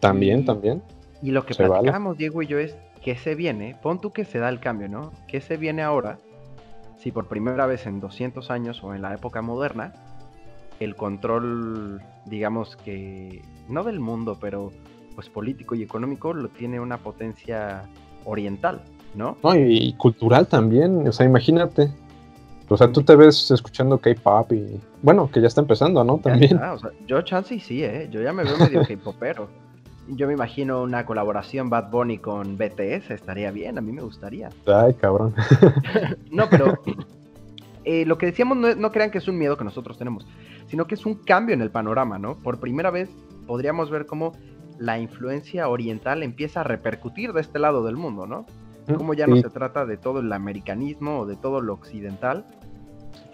También, 0.00 0.44
también. 0.44 0.82
Y 1.22 1.30
lo 1.30 1.44
que 1.44 1.54
platicamos, 1.54 2.16
Diego 2.16 2.42
y 2.42 2.46
yo, 2.46 2.58
es 2.58 2.76
que 3.02 3.16
se 3.16 3.34
viene, 3.34 3.76
pon 3.82 4.00
tú 4.00 4.12
que 4.12 4.24
se 4.24 4.38
da 4.38 4.48
el 4.48 4.60
cambio, 4.60 4.88
¿no? 4.88 5.12
¿Qué 5.28 5.40
se 5.40 5.56
viene 5.56 5.82
ahora? 5.82 6.18
Si 6.98 7.12
por 7.12 7.28
primera 7.28 7.66
vez 7.66 7.86
en 7.86 8.00
200 8.00 8.50
años 8.50 8.82
o 8.82 8.94
en 8.94 9.02
la 9.02 9.14
época 9.14 9.42
moderna, 9.42 9.92
el 10.80 10.96
control, 10.96 12.02
digamos 12.24 12.76
que, 12.76 13.42
no 13.68 13.84
del 13.84 14.00
mundo, 14.00 14.38
pero 14.40 14.72
pues 15.14 15.28
político 15.28 15.74
y 15.74 15.82
económico 15.82 16.32
lo 16.32 16.48
tiene 16.48 16.80
una 16.80 16.98
potencia 16.98 17.84
oriental, 18.24 18.82
¿no? 19.14 19.36
No, 19.42 19.56
y, 19.56 19.92
cultural 19.94 20.46
también, 20.46 21.06
o 21.06 21.12
sea, 21.12 21.26
imagínate. 21.26 21.90
O 22.68 22.76
sea, 22.76 22.90
tú 22.90 23.02
te 23.02 23.14
ves 23.14 23.50
escuchando 23.50 23.98
K-pop 23.98 24.52
y. 24.52 24.80
Bueno, 25.02 25.30
que 25.30 25.40
ya 25.40 25.48
está 25.48 25.60
empezando, 25.60 26.02
¿no? 26.02 26.18
También. 26.18 26.56
o 26.56 26.78
sea, 26.78 26.90
yo, 27.06 27.20
chance 27.22 27.58
sí, 27.60 27.84
¿eh? 27.84 28.08
Yo 28.10 28.22
ya 28.22 28.32
me 28.32 28.44
veo 28.44 28.56
medio 28.58 28.82
K-popero. 28.88 29.48
Yo 30.08 30.26
me 30.26 30.34
imagino 30.34 30.82
una 30.82 31.06
colaboración 31.06 31.70
Bad 31.70 31.90
Bunny 31.90 32.18
con 32.18 32.58
BTS, 32.58 33.10
estaría 33.10 33.50
bien, 33.50 33.78
a 33.78 33.80
mí 33.80 33.90
me 33.90 34.02
gustaría. 34.02 34.50
Ay, 34.66 34.92
cabrón. 34.94 35.34
no, 36.30 36.48
pero 36.50 36.78
eh, 37.84 38.04
lo 38.04 38.18
que 38.18 38.26
decíamos 38.26 38.58
no, 38.58 38.74
no, 38.74 38.92
crean 38.92 39.10
que 39.10 39.18
es 39.18 39.28
un 39.28 39.38
miedo 39.38 39.56
que 39.56 39.64
nosotros 39.64 39.96
tenemos, 39.96 40.26
sino 40.66 40.86
que 40.86 40.94
es 40.94 41.06
un 41.06 41.14
cambio 41.14 41.54
en 41.54 41.62
el 41.62 41.70
panorama, 41.70 42.18
¿no? 42.18 42.36
Por 42.36 42.60
primera 42.60 42.90
vez 42.90 43.08
podríamos 43.46 43.90
ver 43.90 44.04
cómo 44.04 44.32
la 44.78 44.98
influencia 44.98 45.68
oriental 45.68 46.22
empieza 46.22 46.60
a 46.60 46.64
repercutir 46.64 47.32
de 47.32 47.40
este 47.40 47.58
lado 47.58 47.84
del 47.84 47.96
mundo, 47.96 48.26
¿no? 48.26 48.46
Como 48.86 49.14
ya 49.14 49.26
no 49.26 49.36
se 49.36 49.48
trata 49.48 49.86
de 49.86 49.96
todo 49.96 50.20
el 50.20 50.32
americanismo 50.32 51.20
o 51.20 51.26
de 51.26 51.36
todo 51.36 51.60
lo 51.60 51.72
occidental, 51.72 52.44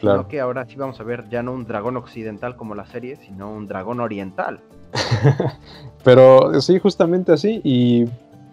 sino 0.01 0.29
que 0.29 0.41
ahora 0.41 0.65
sí 0.67 0.77
vamos 0.77 1.01
a 1.01 1.05
ver 1.05 1.29
ya 1.29 1.43
no 1.43 1.53
un 1.53 1.67
dragón 1.67 1.97
occidental 1.97 2.57
como 2.57 2.75
la 2.75 2.87
serie, 2.87 3.17
sino 3.17 3.53
un 3.53 3.67
dragón 3.67 4.01
oriental. 4.01 4.61
Pero 6.05 6.61
sí, 6.61 6.79
justamente 6.79 7.33
así, 7.33 7.61
y 7.65 8.07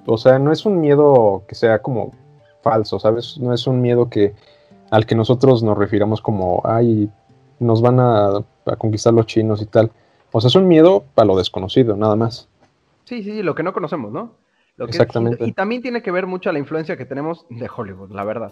o 0.05 0.17
sea, 0.17 0.39
no 0.39 0.51
es 0.51 0.65
un 0.65 0.79
miedo 0.79 1.43
que 1.47 1.55
sea 1.55 1.79
como 1.81 2.13
falso, 2.62 2.99
¿sabes? 2.99 3.38
No 3.38 3.53
es 3.53 3.67
un 3.67 3.81
miedo 3.81 4.10
que 4.10 4.33
al 4.89 5.05
que 5.05 5.15
nosotros 5.15 5.63
nos 5.63 5.77
refiramos 5.77 6.21
como, 6.21 6.62
ay, 6.65 7.10
nos 7.60 7.81
van 7.81 7.99
a, 7.99 8.38
a 8.65 8.75
conquistar 8.77 9.13
los 9.13 9.25
chinos 9.25 9.62
y 9.62 9.65
tal. 9.65 9.91
O 10.31 10.41
sea, 10.41 10.49
es 10.49 10.55
un 10.55 10.67
miedo 10.67 11.05
a 11.15 11.25
lo 11.25 11.38
desconocido, 11.38 11.95
nada 11.95 12.15
más. 12.15 12.47
Sí, 13.05 13.23
sí, 13.23 13.31
sí, 13.31 13.43
lo 13.43 13.55
que 13.55 13.63
no 13.63 13.73
conocemos, 13.73 14.12
¿no? 14.12 14.31
Exactamente. 14.79 15.43
y 15.45 15.53
también 15.53 15.81
tiene 15.81 16.01
que 16.01 16.11
ver 16.11 16.27
mucho 16.27 16.49
a 16.49 16.53
la 16.53 16.59
influencia 16.59 16.97
que 16.97 17.05
tenemos 17.05 17.45
de 17.49 17.69
Hollywood, 17.73 18.11
la 18.11 18.23
verdad. 18.23 18.51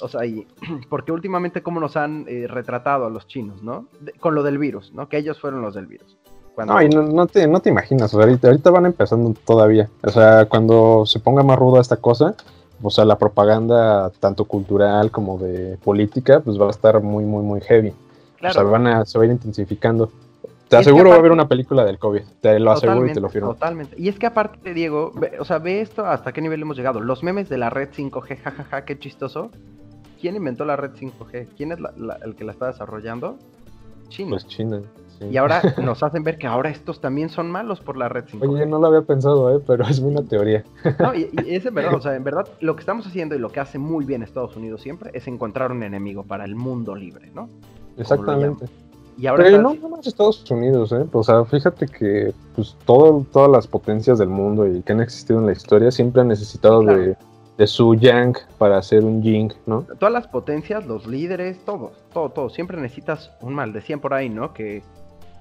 O 0.00 0.08
sea, 0.08 0.26
y, 0.26 0.46
porque 0.90 1.12
últimamente 1.12 1.62
cómo 1.62 1.80
nos 1.80 1.96
han 1.96 2.26
eh, 2.28 2.46
retratado 2.46 3.06
a 3.06 3.10
los 3.10 3.26
chinos, 3.26 3.62
¿no? 3.62 3.88
con 4.20 4.34
lo 4.34 4.42
del 4.42 4.58
virus, 4.58 4.92
¿no? 4.92 5.08
Que 5.08 5.18
ellos 5.18 5.40
fueron 5.40 5.62
los 5.62 5.74
del 5.74 5.86
virus. 5.86 6.16
No, 6.64 6.80
y 6.80 6.88
no, 6.88 7.26
te, 7.26 7.46
no 7.46 7.60
te 7.60 7.68
imaginas, 7.68 8.14
o 8.14 8.16
sea, 8.16 8.26
ahorita, 8.26 8.48
ahorita, 8.48 8.70
van 8.70 8.86
empezando 8.86 9.34
todavía. 9.44 9.90
O 10.02 10.08
sea, 10.08 10.46
cuando 10.46 11.04
se 11.04 11.20
ponga 11.20 11.42
más 11.42 11.58
ruda 11.58 11.82
esta 11.82 11.98
cosa, 11.98 12.34
o 12.82 12.90
sea, 12.90 13.04
la 13.04 13.18
propaganda 13.18 14.10
tanto 14.20 14.46
cultural 14.46 15.10
como 15.10 15.36
de 15.36 15.76
política, 15.84 16.40
pues 16.40 16.58
va 16.58 16.68
a 16.68 16.70
estar 16.70 17.02
muy, 17.02 17.24
muy, 17.24 17.42
muy 17.42 17.60
heavy. 17.60 17.92
O 18.42 18.50
sea, 18.50 18.62
van 18.62 18.86
a, 18.86 19.04
se 19.04 19.18
va 19.18 19.24
a 19.24 19.26
ir 19.26 19.32
intensifiendo. 19.32 20.10
Te 20.68 20.76
aseguro 20.76 21.10
va 21.10 21.16
a 21.16 21.18
haber 21.18 21.30
una 21.30 21.46
película 21.46 21.84
del 21.84 21.98
COVID, 21.98 22.22
te 22.40 22.58
lo 22.58 22.72
aseguro 22.72 23.06
y 23.06 23.12
te 23.12 23.20
lo 23.20 23.28
firmo. 23.28 23.54
Totalmente. 23.54 23.94
Y 23.98 24.08
es 24.08 24.18
que 24.18 24.26
aparte, 24.26 24.74
Diego, 24.74 25.12
o 25.38 25.44
sea, 25.44 25.58
ve 25.58 25.80
esto 25.80 26.04
hasta 26.04 26.32
qué 26.32 26.40
nivel 26.40 26.62
hemos 26.62 26.76
llegado. 26.76 27.00
Los 27.00 27.22
memes 27.22 27.48
de 27.48 27.58
la 27.58 27.70
red 27.70 27.90
5G, 27.90 28.38
jajaja, 28.38 28.84
qué 28.84 28.98
chistoso. 28.98 29.50
¿Quién 30.20 30.34
inventó 30.34 30.64
la 30.64 30.76
red 30.76 30.92
5G? 30.92 31.48
¿Quién 31.56 31.72
es 31.72 31.78
el 32.24 32.34
que 32.34 32.44
la 32.44 32.52
está 32.52 32.66
desarrollando? 32.66 33.36
China. 34.08 34.30
Pues 34.30 34.46
China. 34.46 34.80
Y 35.30 35.36
ahora 35.36 35.62
nos 35.82 36.02
hacen 36.02 36.24
ver 36.24 36.36
que 36.36 36.46
ahora 36.46 36.70
estos 36.70 37.00
también 37.00 37.28
son 37.28 37.50
malos 37.50 37.80
por 37.80 37.96
la 37.96 38.08
red 38.08 38.24
5G. 38.24 38.48
Oye, 38.48 38.66
no 38.66 38.78
lo 38.78 38.88
había 38.88 39.02
pensado, 39.02 39.56
¿eh? 39.56 39.62
pero 39.64 39.84
es 39.84 40.00
una 40.00 40.22
teoría. 40.22 40.64
No, 40.98 41.14
y, 41.14 41.30
es 41.46 41.64
en 41.64 41.74
verdad, 41.74 41.94
o 41.94 42.00
sea, 42.02 42.16
en 42.16 42.24
verdad, 42.24 42.48
lo 42.60 42.74
que 42.74 42.80
estamos 42.80 43.06
haciendo 43.06 43.34
y 43.34 43.38
lo 43.38 43.50
que 43.50 43.60
hace 43.60 43.78
muy 43.78 44.04
bien 44.04 44.22
Estados 44.22 44.56
Unidos 44.56 44.80
siempre 44.82 45.10
es 45.14 45.28
encontrar 45.28 45.70
un 45.70 45.82
enemigo 45.82 46.24
para 46.24 46.44
el 46.44 46.56
mundo 46.56 46.94
libre, 46.94 47.30
¿no? 47.34 47.48
Exactamente. 47.96 48.66
Y 49.18 49.26
ahora 49.26 49.44
Pero 49.44 49.62
no, 49.62 49.74
no 49.74 49.88
más 49.88 50.06
Estados 50.06 50.48
Unidos, 50.50 50.92
¿eh? 50.92 51.06
O 51.12 51.22
sea, 51.22 51.44
fíjate 51.44 51.86
que 51.86 52.34
pues 52.54 52.76
todo, 52.84 53.24
todas 53.32 53.50
las 53.50 53.66
potencias 53.66 54.18
del 54.18 54.28
mundo 54.28 54.66
y 54.66 54.82
que 54.82 54.92
han 54.92 55.00
existido 55.00 55.38
en 55.38 55.46
la 55.46 55.52
historia 55.52 55.90
siempre 55.90 56.20
han 56.20 56.28
necesitado 56.28 56.82
de, 56.82 57.16
su 57.66 57.94
yang 57.94 58.36
para 58.58 58.76
hacer 58.76 59.02
un 59.04 59.22
ying, 59.22 59.50
¿no? 59.64 59.86
Todas 59.98 60.12
las 60.12 60.26
potencias, 60.26 60.86
los 60.86 61.06
líderes, 61.06 61.64
todo, 61.64 61.92
todo, 62.12 62.28
todo. 62.28 62.50
Siempre 62.50 62.78
necesitas 62.78 63.30
un 63.40 63.54
mal. 63.54 63.72
Decían 63.72 64.00
por 64.00 64.12
ahí, 64.12 64.28
¿no? 64.28 64.52
Que, 64.52 64.82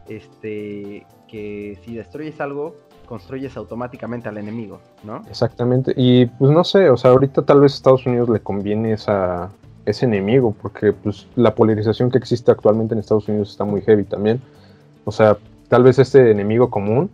este, 0.07 1.05
que 1.27 1.77
si 1.83 1.95
destruyes 1.95 2.39
algo, 2.39 2.75
construyes 3.05 3.57
automáticamente 3.57 4.29
al 4.29 4.37
enemigo, 4.37 4.79
¿no? 5.03 5.21
Exactamente. 5.29 5.93
Y 5.97 6.25
pues 6.25 6.51
no 6.51 6.63
sé, 6.63 6.89
o 6.89 6.95
sea, 6.95 7.11
ahorita 7.11 7.41
tal 7.41 7.59
vez 7.59 7.73
a 7.73 7.75
Estados 7.75 8.05
Unidos 8.05 8.29
le 8.29 8.39
conviene 8.39 8.93
esa 8.93 9.51
ese 9.85 10.05
enemigo, 10.05 10.55
porque 10.61 10.93
pues, 10.93 11.27
la 11.35 11.53
polarización 11.55 12.09
que 12.09 12.17
existe 12.17 12.51
actualmente 12.51 12.93
en 12.93 12.99
Estados 12.99 13.27
Unidos 13.27 13.51
está 13.51 13.63
muy 13.63 13.81
heavy 13.81 14.03
también. 14.03 14.41
O 15.05 15.11
sea, 15.11 15.37
tal 15.67 15.83
vez 15.83 15.99
este 15.99 16.31
enemigo 16.31 16.69
común 16.69 17.09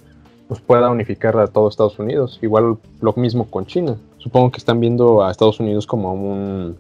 pues, 0.48 0.62
pueda 0.62 0.90
unificar 0.90 1.38
a 1.38 1.48
todo 1.48 1.68
Estados 1.68 2.00
Unidos. 2.00 2.40
Igual 2.42 2.78
lo 3.02 3.14
mismo 3.14 3.50
con 3.50 3.66
China. 3.66 3.98
Supongo 4.18 4.52
que 4.52 4.58
están 4.58 4.80
viendo 4.80 5.24
a 5.24 5.32
Estados 5.32 5.60
Unidos 5.60 5.86
como 5.86 6.14
un 6.14 6.78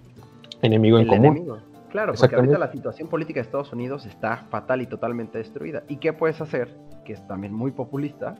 enemigo 0.62 0.98
en 1.00 1.08
común. 1.08 1.58
Claro, 1.90 2.14
porque 2.18 2.36
ahorita 2.36 2.58
la 2.58 2.72
situación 2.72 3.10
política 3.10 3.40
de 3.40 3.42
Estados 3.42 3.74
Unidos 3.74 4.06
está 4.06 4.46
fatal 4.50 4.82
y 4.82 4.86
totalmente 4.86 5.38
destruida. 5.38 5.84
¿Y 5.90 5.98
qué 5.98 6.14
puedes 6.14 6.40
hacer? 6.40 6.74
Que 7.04 7.14
es 7.14 7.28
también 7.28 7.54
muy 7.54 7.72
populista, 7.72 8.36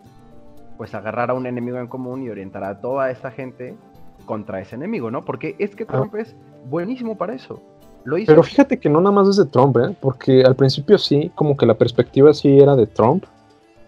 pues 0.78 0.96
agarrar 0.96 1.32
a 1.32 1.34
un 1.34 1.46
enemigo 1.46 1.78
en 1.78 1.88
común 1.88 2.24
y 2.24 2.30
orientar 2.30 2.64
a 2.64 2.80
toda 2.80 3.12
esa 3.12 3.30
gente 3.30 3.76
contra 4.26 4.62
ese 4.62 4.76
enemigo, 4.76 5.12
¿no? 5.12 5.26
Porque 5.26 5.56
es 5.60 5.76
que 5.76 5.84
ah. 5.84 5.88
Trump 5.88 6.16
es 6.16 6.34
buenísimo 6.66 7.18
para 7.18 7.34
eso. 7.34 7.62
Lo 8.04 8.18
hizo. 8.18 8.32
Pero 8.32 8.44
fíjate 8.44 8.80
que 8.80 8.90
no 8.90 9.00
nada 9.00 9.16
más 9.16 9.28
es 9.28 9.38
de 9.38 9.46
Trump, 9.46 9.78
¿eh? 9.78 9.96
Porque 10.00 10.44
al 10.44 10.56
principio 10.56 10.98
sí, 10.98 11.32
como 11.36 11.56
que 11.56 11.66
la 11.66 11.76
perspectiva 11.76 12.34
sí 12.34 12.60
era 12.60 12.76
de 12.76 12.88
Trump, 12.88 13.26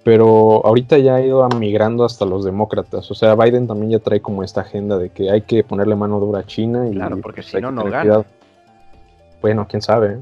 pero 0.03 0.65
ahorita 0.65 0.97
ya 0.97 1.15
ha 1.15 1.21
ido 1.21 1.47
migrando 1.57 2.03
hasta 2.03 2.25
los 2.25 2.43
demócratas. 2.45 3.09
O 3.09 3.15
sea, 3.15 3.35
Biden 3.35 3.67
también 3.67 3.91
ya 3.91 3.99
trae 3.99 4.21
como 4.21 4.43
esta 4.43 4.61
agenda 4.61 4.97
de 4.97 5.09
que 5.09 5.31
hay 5.31 5.41
que 5.41 5.63
ponerle 5.63 5.95
mano 5.95 6.19
dura 6.19 6.39
a 6.39 6.45
China. 6.45 6.87
Y, 6.87 6.93
claro, 6.93 7.17
porque 7.21 7.41
pues, 7.41 7.51
si 7.51 7.61
no, 7.61 7.71
no 7.71 7.85
gana. 7.85 8.23
Bueno, 9.41 9.65
quién 9.67 9.81
sabe. 9.81 10.13
¿eh? 10.13 10.19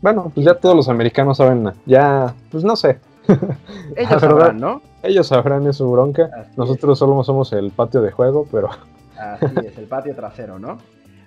Bueno, 0.00 0.30
pues 0.34 0.44
ya 0.44 0.54
todos 0.54 0.74
los 0.74 0.88
americanos 0.88 1.36
saben, 1.36 1.72
ya, 1.84 2.34
pues 2.50 2.64
no 2.64 2.76
sé. 2.76 2.98
Ellos 3.96 4.20
sabrán, 4.20 4.58
¿no? 4.58 4.82
Ellos 5.02 5.26
sabrán, 5.26 5.66
es 5.66 5.76
su 5.76 5.90
bronca. 5.90 6.48
Nosotros 6.56 6.98
solo 6.98 7.22
somos 7.24 7.52
el 7.52 7.70
patio 7.70 8.02
de 8.02 8.10
juego, 8.10 8.46
pero... 8.50 8.70
Así 9.18 9.46
es, 9.64 9.78
el 9.78 9.86
patio 9.86 10.14
trasero, 10.14 10.58
¿no? 10.58 10.78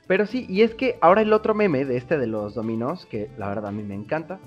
Pero 0.10 0.26
sí, 0.26 0.48
y 0.50 0.64
es 0.64 0.74
que 0.74 0.98
ahora 1.02 1.22
el 1.22 1.32
otro 1.34 1.54
meme 1.54 1.86
de 1.86 1.96
este 1.96 2.18
de 2.18 2.26
los 2.26 2.56
dominos, 2.56 3.06
que 3.06 3.30
la 3.38 3.48
verdad 3.48 3.68
a 3.68 3.72
mí 3.72 3.84
me 3.84 3.94
encanta, 3.94 4.40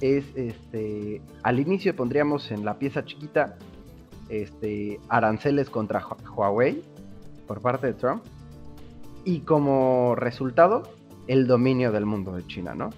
es 0.00 0.24
este. 0.36 1.20
Al 1.42 1.58
inicio 1.58 1.96
pondríamos 1.96 2.52
en 2.52 2.64
la 2.64 2.78
pieza 2.78 3.04
chiquita 3.04 3.56
este, 4.28 5.00
aranceles 5.08 5.70
contra 5.70 6.06
Huawei 6.36 6.84
por 7.48 7.60
parte 7.60 7.88
de 7.88 7.94
Trump. 7.94 8.22
Y 9.24 9.40
como 9.40 10.14
resultado, 10.14 10.84
el 11.26 11.48
dominio 11.48 11.90
del 11.90 12.06
mundo 12.06 12.36
de 12.36 12.46
China, 12.46 12.76
¿no? 12.76 12.90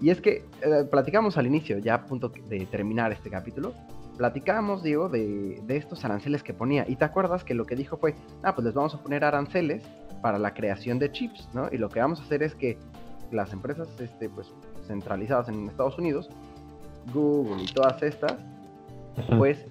Y 0.00 0.08
es 0.08 0.22
que 0.22 0.46
eh, 0.62 0.84
platicamos 0.90 1.36
al 1.36 1.46
inicio, 1.46 1.76
ya 1.76 1.92
a 1.92 2.06
punto 2.06 2.32
de 2.48 2.64
terminar 2.64 3.12
este 3.12 3.28
capítulo, 3.28 3.74
platicábamos, 4.16 4.82
digo, 4.82 5.10
de, 5.10 5.60
de, 5.62 5.76
estos 5.76 6.06
aranceles 6.06 6.42
que 6.42 6.54
ponía. 6.54 6.86
Y 6.88 6.96
te 6.96 7.04
acuerdas 7.04 7.44
que 7.44 7.52
lo 7.52 7.66
que 7.66 7.76
dijo 7.76 7.98
fue, 7.98 8.14
ah, 8.42 8.54
pues 8.54 8.64
les 8.64 8.72
vamos 8.72 8.94
a 8.94 9.02
poner 9.02 9.24
aranceles 9.24 9.82
para 10.24 10.38
la 10.38 10.54
creación 10.54 10.98
de 10.98 11.12
chips, 11.12 11.50
¿no? 11.52 11.68
Y 11.70 11.76
lo 11.76 11.90
que 11.90 12.00
vamos 12.00 12.18
a 12.18 12.22
hacer 12.22 12.42
es 12.42 12.54
que 12.54 12.78
las 13.30 13.52
empresas 13.52 13.86
este, 14.00 14.30
pues, 14.30 14.50
centralizadas 14.86 15.50
en 15.50 15.68
Estados 15.68 15.98
Unidos, 15.98 16.30
Google 17.12 17.62
y 17.62 17.66
todas 17.66 18.02
estas, 18.02 18.34
pues 19.36 19.66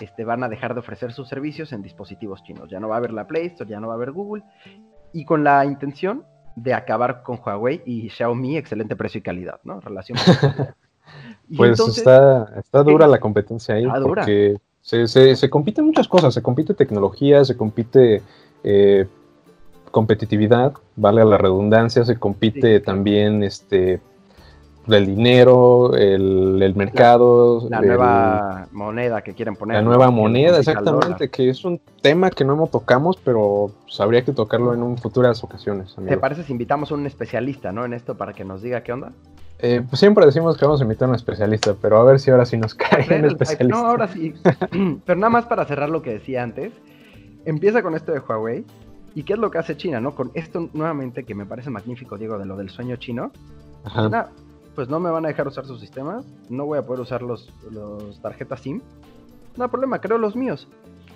este, 0.00 0.24
van 0.24 0.44
a 0.44 0.48
dejar 0.48 0.74
de 0.74 0.78
ofrecer 0.78 1.12
sus 1.12 1.28
servicios 1.28 1.72
en 1.72 1.82
dispositivos 1.82 2.44
chinos. 2.44 2.70
Ya 2.70 2.78
no 2.78 2.88
va 2.88 2.94
a 2.94 2.98
haber 2.98 3.12
la 3.12 3.26
Play 3.26 3.46
Store, 3.46 3.68
ya 3.68 3.80
no 3.80 3.88
va 3.88 3.94
a 3.94 3.96
haber 3.96 4.12
Google. 4.12 4.44
Y 5.12 5.24
con 5.24 5.42
la 5.42 5.64
intención 5.64 6.22
de 6.54 6.72
acabar 6.72 7.24
con 7.24 7.40
Huawei 7.44 7.82
y 7.84 8.08
Xiaomi, 8.08 8.56
excelente 8.56 8.94
precio 8.94 9.18
y 9.18 9.22
calidad, 9.22 9.58
¿no? 9.64 9.80
Relación. 9.80 10.18
pues 11.56 11.80
está, 11.80 12.48
está 12.56 12.84
dura 12.84 13.08
la 13.08 13.18
competencia 13.18 13.74
ahí, 13.74 13.88
porque 14.04 14.58
se, 14.82 15.08
se, 15.08 15.34
se 15.34 15.50
compiten 15.50 15.84
muchas 15.84 16.06
cosas, 16.06 16.32
se 16.32 16.42
compite 16.42 16.74
tecnología, 16.74 17.44
se 17.44 17.56
compite 17.56 18.22
eh, 18.62 19.08
competitividad, 19.96 20.74
vale 20.94 21.24
la 21.24 21.38
redundancia, 21.38 22.04
se 22.04 22.18
compite 22.18 22.80
también 22.80 23.42
este 23.42 23.98
el 24.88 25.06
dinero, 25.06 25.94
el, 25.94 26.74
mercado. 26.76 27.66
La, 27.70 27.80
nueva 27.80 28.68
moneda 28.72 29.22
que 29.22 29.32
quieren 29.32 29.56
poner. 29.56 29.76
La 29.78 29.82
nueva 29.82 30.10
moneda, 30.10 30.58
exactamente, 30.58 31.30
que 31.30 31.48
es 31.48 31.64
un 31.64 31.80
tema 32.02 32.28
que 32.28 32.44
no 32.44 32.52
hemos 32.52 32.70
tocamos, 32.70 33.16
pero 33.24 33.70
pues, 33.84 33.98
habría 33.98 34.22
que 34.22 34.32
tocarlo 34.32 34.74
en 34.74 34.98
futuras 34.98 35.42
ocasiones. 35.42 35.96
¿Te 36.06 36.18
parece 36.18 36.42
si 36.42 36.52
invitamos 36.52 36.92
a 36.92 36.94
un 36.94 37.06
especialista, 37.06 37.72
¿no? 37.72 37.86
En 37.86 37.94
esto 37.94 38.18
para 38.18 38.34
que 38.34 38.44
nos 38.44 38.60
diga 38.60 38.82
qué 38.82 38.92
onda. 38.92 39.12
Eh, 39.60 39.82
pues 39.88 39.98
siempre 39.98 40.26
decimos 40.26 40.58
que 40.58 40.66
vamos 40.66 40.82
a 40.82 40.84
invitar 40.84 41.06
a 41.06 41.12
un 41.12 41.16
especialista, 41.16 41.74
pero 41.80 41.96
a 41.96 42.04
ver 42.04 42.20
si 42.20 42.30
ahora 42.30 42.44
sí 42.44 42.58
nos 42.58 42.74
cae 42.74 43.06
un 43.18 43.24
especialista. 43.24 43.80
No, 43.80 43.86
ahora 43.86 44.08
sí. 44.08 44.34
pero 45.06 45.18
nada 45.18 45.30
más 45.30 45.46
para 45.46 45.64
cerrar 45.64 45.88
lo 45.88 46.02
que 46.02 46.10
decía 46.10 46.42
antes. 46.42 46.74
Empieza 47.46 47.82
con 47.82 47.94
esto 47.94 48.12
de 48.12 48.18
Huawei. 48.18 48.66
¿Y 49.16 49.24
qué 49.24 49.32
es 49.32 49.38
lo 49.40 49.50
que 49.50 49.58
hace 49.58 49.76
China, 49.76 50.00
no? 50.00 50.14
Con 50.14 50.30
esto 50.34 50.68
nuevamente 50.72 51.24
que 51.24 51.34
me 51.34 51.44
parece 51.44 51.70
magnífico, 51.70 52.16
Diego, 52.16 52.38
de 52.38 52.46
lo 52.46 52.56
del 52.56 52.70
sueño 52.70 52.94
chino. 52.96 53.32
Ajá 53.84 54.30
pues 54.76 54.90
no 54.90 55.00
me 55.00 55.10
van 55.10 55.24
a 55.24 55.28
dejar 55.28 55.48
usar 55.48 55.64
sus 55.64 55.80
sistemas, 55.80 56.26
no 56.50 56.66
voy 56.66 56.78
a 56.78 56.82
poder 56.82 57.00
usar 57.00 57.22
los, 57.22 57.50
tarjetas 58.22 58.60
SIM. 58.60 58.82
No 59.56 59.64
hay 59.64 59.70
problema, 59.70 60.00
creo 60.00 60.18
los 60.18 60.36
míos. 60.36 60.68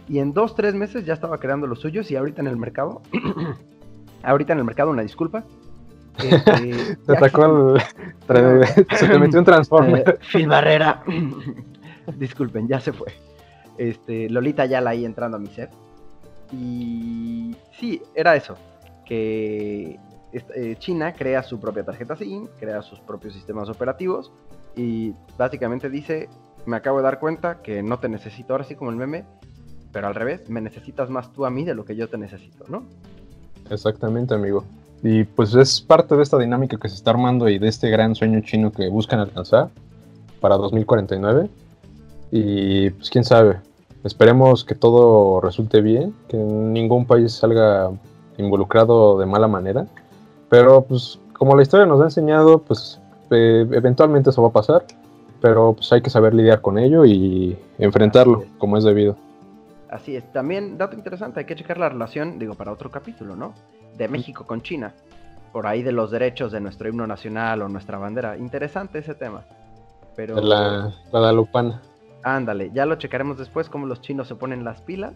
Y 0.09 0.19
en 0.19 0.33
dos, 0.33 0.57
tres 0.57 0.75
meses 0.75 1.05
ya 1.05 1.13
estaba 1.13 1.39
creando 1.39 1.67
los 1.67 1.81
suyos 1.81 2.11
y 2.11 2.17
ahorita 2.17 2.41
en 2.41 2.49
el 2.49 2.57
mercado, 2.57 3.03
ahorita 4.23 4.55
en 4.55 4.61
el 4.61 4.65
mercado, 4.65 4.91
una 4.91 5.03
disculpa. 5.03 5.45
Este, 6.21 6.97
te 7.07 7.17
atacó 7.17 7.77
el... 8.29 8.77
se 8.97 9.09
te 9.09 9.19
metió 9.19 9.39
un 9.39 9.45
transformer. 9.45 10.19
Eh, 10.35 10.47
Barrera. 10.47 11.03
Disculpen, 12.17 12.67
ya 12.67 12.81
se 12.81 12.93
fue. 12.93 13.13
Este, 13.79 14.29
Lolita 14.29 14.67
ya 14.67 14.81
la 14.81 14.91
ahí 14.91 15.05
entrando 15.05 15.37
a 15.37 15.41
mi 15.41 15.47
set. 15.47 15.71
Y 16.53 17.55
sí, 17.79 18.03
era 18.15 18.37
eso. 18.37 18.57
Que 19.05 19.99
eh, 20.33 20.77
China 20.79 21.13
crea 21.13 21.43
su 21.43 21.59
propia 21.59 21.85
tarjeta 21.85 22.17
SIM, 22.17 22.49
crea 22.59 22.83
sus 22.83 23.01
propios 23.01 23.35
sistemas 23.35 23.69
operativos 23.69 24.31
y 24.77 25.13
básicamente 25.37 25.91
dice, 25.91 26.29
me 26.67 26.77
acabo 26.77 26.99
de 26.99 27.05
dar 27.05 27.19
cuenta 27.19 27.63
que 27.63 27.83
no 27.83 27.99
te 27.99 28.09
necesito 28.09 28.53
ahora 28.53 28.65
sí 28.65 28.77
como 28.77 28.91
el 28.91 28.97
meme, 28.97 29.25
pero 29.93 30.07
al 30.07 30.15
revés, 30.15 30.49
me 30.49 30.61
necesitas 30.61 31.11
más 31.11 31.33
tú 31.33 31.45
a 31.45 31.51
mí 31.51 31.65
de 31.65 31.75
lo 31.75 31.85
que 31.85 31.97
yo 31.97 32.09
te 32.09 32.17
necesito, 32.17 32.65
¿no? 32.69 32.85
Exactamente, 33.71 34.35
amigo. 34.35 34.65
Y 35.03 35.25
pues 35.25 35.55
es 35.55 35.81
parte 35.81 36.15
de 36.15 36.23
esta 36.23 36.39
dinámica 36.39 36.77
que 36.77 36.89
se 36.89 36.95
está 36.95 37.11
armando 37.11 37.49
y 37.49 37.59
de 37.59 37.69
este 37.69 37.89
gran 37.91 38.15
sueño 38.15 38.41
chino 38.43 38.71
que 38.71 38.89
buscan 38.89 39.19
alcanzar 39.19 39.71
para 40.41 40.57
2049. 40.57 41.49
Y 42.31 42.91
pues 42.91 43.11
quién 43.11 43.25
sabe, 43.25 43.59
esperemos 44.05 44.65
que 44.65 44.75
todo 44.75 45.41
resulte 45.41 45.81
bien, 45.81 46.15
que 46.29 46.37
ningún 46.37 47.07
país 47.07 47.33
salga 47.33 47.91
involucrado 48.39 49.19
de 49.19 49.27
mala 49.27 49.49
manera 49.49 49.87
pero 50.51 50.83
pues 50.83 51.19
como 51.33 51.57
la 51.57 51.63
historia 51.63 51.87
nos 51.87 52.03
ha 52.03 52.05
enseñado, 52.05 52.59
pues 52.59 53.01
eh, 53.31 53.67
eventualmente 53.73 54.29
eso 54.29 54.43
va 54.43 54.49
a 54.49 54.53
pasar, 54.53 54.85
pero 55.41 55.73
pues 55.73 55.91
hay 55.93 56.03
que 56.03 56.11
saber 56.11 56.35
lidiar 56.35 56.61
con 56.61 56.77
ello 56.77 57.07
y 57.07 57.57
enfrentarlo 57.79 58.45
como 58.59 58.77
es 58.77 58.85
debido. 58.85 59.17
Así 59.89 60.17
es, 60.17 60.31
también 60.33 60.77
dato 60.77 60.97
interesante, 60.97 61.41
hay 61.41 61.47
que 61.47 61.57
checar 61.57 61.79
la 61.79 61.89
relación, 61.89 62.39
digo, 62.39 62.55
para 62.55 62.73
otro 62.73 62.91
capítulo, 62.91 63.35
¿no? 63.37 63.55
De 63.97 64.09
México 64.09 64.45
con 64.47 64.61
China, 64.61 64.93
por 65.53 65.67
ahí 65.67 65.83
de 65.83 65.93
los 65.93 66.11
derechos 66.11 66.53
de 66.53 66.61
nuestro 66.61 66.89
himno 66.89 67.07
nacional 67.07 67.63
o 67.63 67.69
nuestra 67.69 67.99
bandera. 67.99 68.37
Interesante 68.37 68.99
ese 68.99 69.15
tema. 69.15 69.43
Pero... 70.15 70.41
La 70.41 70.93
Guadalupana. 71.11 71.81
Ándale, 72.23 72.71
ya 72.73 72.87
lo 72.87 72.97
checaremos 72.97 73.39
después, 73.39 73.69
cómo 73.69 73.87
los 73.87 74.01
chinos 74.01 74.29
se 74.29 74.35
ponen 74.35 74.65
las 74.65 74.81
pilas 74.83 75.15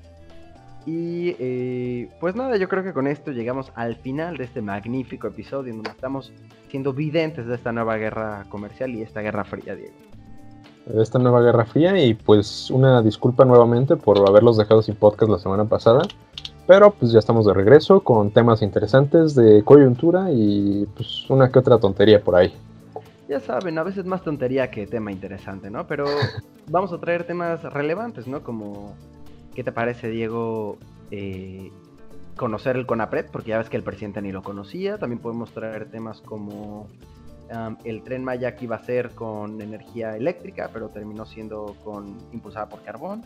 y 0.86 1.34
eh, 1.38 2.10
pues 2.20 2.36
nada, 2.36 2.56
yo 2.56 2.68
creo 2.68 2.82
que 2.82 2.92
con 2.92 3.06
esto 3.06 3.32
llegamos 3.32 3.72
al 3.74 3.96
final 3.96 4.36
de 4.36 4.44
este 4.44 4.60
magnífico 4.60 5.28
episodio 5.28 5.70
en 5.70 5.78
donde 5.78 5.90
estamos 5.90 6.32
siendo 6.68 6.92
videntes 6.92 7.46
de 7.46 7.54
esta 7.54 7.72
nueva 7.72 7.96
guerra 7.96 8.44
comercial 8.50 8.90
y 8.94 9.02
esta 9.02 9.20
guerra 9.20 9.44
fría, 9.44 9.74
Diego. 9.74 9.94
Esta 11.00 11.18
nueva 11.18 11.40
guerra 11.40 11.64
fría 11.64 11.98
y 12.04 12.12
pues 12.12 12.70
una 12.70 13.00
disculpa 13.00 13.46
nuevamente 13.46 13.96
por 13.96 14.18
haberlos 14.28 14.58
dejado 14.58 14.82
sin 14.82 14.94
podcast 14.94 15.30
la 15.30 15.38
semana 15.38 15.64
pasada. 15.64 16.02
Pero 16.66 16.90
pues 16.90 17.12
ya 17.12 17.18
estamos 17.18 17.46
de 17.46 17.54
regreso 17.54 18.00
con 18.00 18.30
temas 18.30 18.60
interesantes 18.60 19.34
de 19.34 19.62
coyuntura 19.64 20.30
y 20.30 20.86
pues 20.94 21.28
una 21.30 21.50
que 21.50 21.58
otra 21.58 21.78
tontería 21.78 22.22
por 22.22 22.36
ahí. 22.36 22.54
Ya 23.28 23.40
saben, 23.40 23.78
a 23.78 23.82
veces 23.82 24.04
más 24.04 24.22
tontería 24.22 24.70
que 24.70 24.86
tema 24.86 25.10
interesante, 25.10 25.70
¿no? 25.70 25.86
Pero 25.86 26.04
vamos 26.70 26.92
a 26.92 26.98
traer 26.98 27.26
temas 27.26 27.62
relevantes, 27.62 28.26
¿no? 28.26 28.42
Como 28.42 28.94
¿Qué 29.54 29.62
te 29.62 29.70
parece, 29.70 30.08
Diego, 30.08 30.78
eh, 31.12 31.70
conocer 32.36 32.76
el 32.76 32.86
CONAPRED? 32.86 33.26
Porque 33.30 33.50
ya 33.50 33.58
ves 33.58 33.70
que 33.70 33.76
el 33.76 33.84
presidente 33.84 34.20
ni 34.20 34.32
lo 34.32 34.42
conocía. 34.42 34.98
También 34.98 35.20
podemos 35.20 35.52
traer 35.52 35.90
temas 35.90 36.20
como 36.20 36.88
el 37.84 38.02
tren 38.02 38.24
Maya 38.24 38.56
que 38.56 38.64
iba 38.64 38.76
a 38.76 38.82
ser 38.82 39.10
con 39.10 39.60
energía 39.60 40.16
eléctrica, 40.16 40.70
pero 40.72 40.88
terminó 40.88 41.24
siendo 41.24 41.76
con 41.84 42.16
impulsada 42.32 42.68
por 42.68 42.82
carbón. 42.82 43.22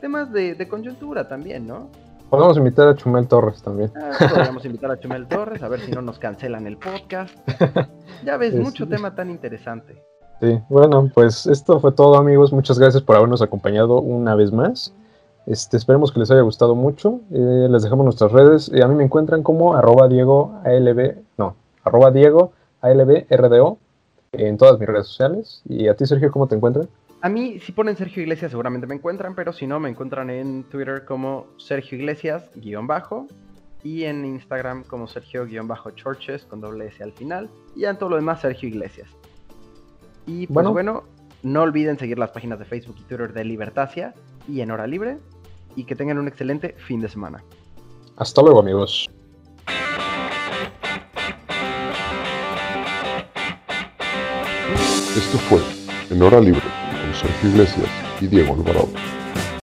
Temas 0.00 0.30
de, 0.30 0.68
coyuntura 0.68 1.26
también, 1.26 1.66
¿no? 1.66 1.90
Podemos 2.30 2.56
invitar 2.56 2.88
a 2.88 2.96
Chumel 2.96 3.28
Torres 3.28 3.62
también. 3.62 3.92
Ah, 3.94 4.10
podríamos 4.18 4.64
invitar 4.64 4.90
a 4.90 4.98
Chumel 4.98 5.28
Torres, 5.28 5.62
a 5.62 5.68
ver 5.68 5.80
si 5.80 5.92
no 5.92 6.02
nos 6.02 6.18
cancelan 6.18 6.66
el 6.66 6.76
podcast. 6.76 7.36
Ya 8.24 8.38
ves, 8.38 8.54
mucho 8.54 8.88
tema 8.88 9.14
tan 9.14 9.30
interesante. 9.30 10.02
Sí, 10.40 10.58
bueno, 10.70 11.10
pues 11.14 11.46
esto 11.46 11.78
fue 11.80 11.92
todo 11.92 12.16
amigos. 12.16 12.50
Muchas 12.50 12.78
gracias 12.78 13.02
por 13.02 13.14
habernos 13.14 13.42
acompañado 13.42 14.00
una 14.00 14.34
vez 14.34 14.52
más. 14.52 14.94
Este, 15.44 15.76
esperemos 15.76 16.10
que 16.10 16.18
les 16.18 16.30
haya 16.30 16.40
gustado 16.40 16.74
mucho. 16.74 17.20
Eh, 17.30 17.68
les 17.70 17.82
dejamos 17.82 18.04
nuestras 18.04 18.32
redes. 18.32 18.72
a 18.82 18.88
mí 18.88 18.94
me 18.94 19.04
encuentran 19.04 19.42
como 19.42 19.74
arroba 19.74 20.08
Diego 20.08 20.54
ALB, 20.64 21.16
no, 21.36 21.56
arroba 21.84 22.10
Diego 22.10 22.52
ALB 22.80 23.26
RDO 23.30 23.78
en 24.32 24.56
todas 24.56 24.78
mis 24.80 24.88
redes 24.88 25.06
sociales. 25.06 25.62
¿Y 25.68 25.88
a 25.88 25.94
ti, 25.94 26.06
Sergio, 26.06 26.32
cómo 26.32 26.48
te 26.48 26.56
encuentran? 26.56 26.88
A 27.26 27.28
mí, 27.28 27.58
si 27.58 27.72
ponen 27.72 27.96
Sergio 27.96 28.22
Iglesias, 28.22 28.52
seguramente 28.52 28.86
me 28.86 28.94
encuentran, 28.94 29.34
pero 29.34 29.52
si 29.52 29.66
no, 29.66 29.80
me 29.80 29.90
encuentran 29.90 30.30
en 30.30 30.62
Twitter 30.62 31.04
como 31.04 31.48
Sergio 31.56 31.98
Iglesias, 31.98 32.52
guion 32.54 32.86
bajo, 32.86 33.26
y 33.82 34.04
en 34.04 34.24
Instagram 34.24 34.84
como 34.84 35.08
Sergio, 35.08 35.44
guion 35.44 35.66
bajo, 35.66 35.90
Churches, 35.90 36.44
con 36.44 36.60
doble 36.60 36.86
S 36.86 37.02
al 37.02 37.12
final, 37.12 37.50
y 37.74 37.84
en 37.84 37.98
todo 37.98 38.10
lo 38.10 38.14
demás, 38.14 38.42
Sergio 38.42 38.68
Iglesias. 38.68 39.10
Y 40.24 40.46
pues 40.46 40.68
bueno, 40.68 41.02
no 41.42 41.62
olviden 41.62 41.98
seguir 41.98 42.16
las 42.16 42.30
páginas 42.30 42.60
de 42.60 42.64
Facebook 42.64 42.94
y 43.00 43.02
Twitter 43.02 43.32
de 43.32 43.44
Libertacia 43.44 44.14
y 44.48 44.60
en 44.60 44.70
Hora 44.70 44.86
Libre, 44.86 45.18
y 45.74 45.82
que 45.82 45.96
tengan 45.96 46.18
un 46.18 46.28
excelente 46.28 46.76
fin 46.78 47.00
de 47.00 47.08
semana. 47.08 47.42
Hasta 48.18 48.40
luego 48.40 48.60
amigos. 48.60 49.10
Esto 55.16 55.38
fue 55.38 55.60
En 56.08 56.22
Hora 56.22 56.40
Libre 56.40 56.85
Sergio 57.20 57.50
Iglesias 57.50 57.88
y 58.20 58.26
Diego 58.26 58.54
Alvarado. 58.54 59.15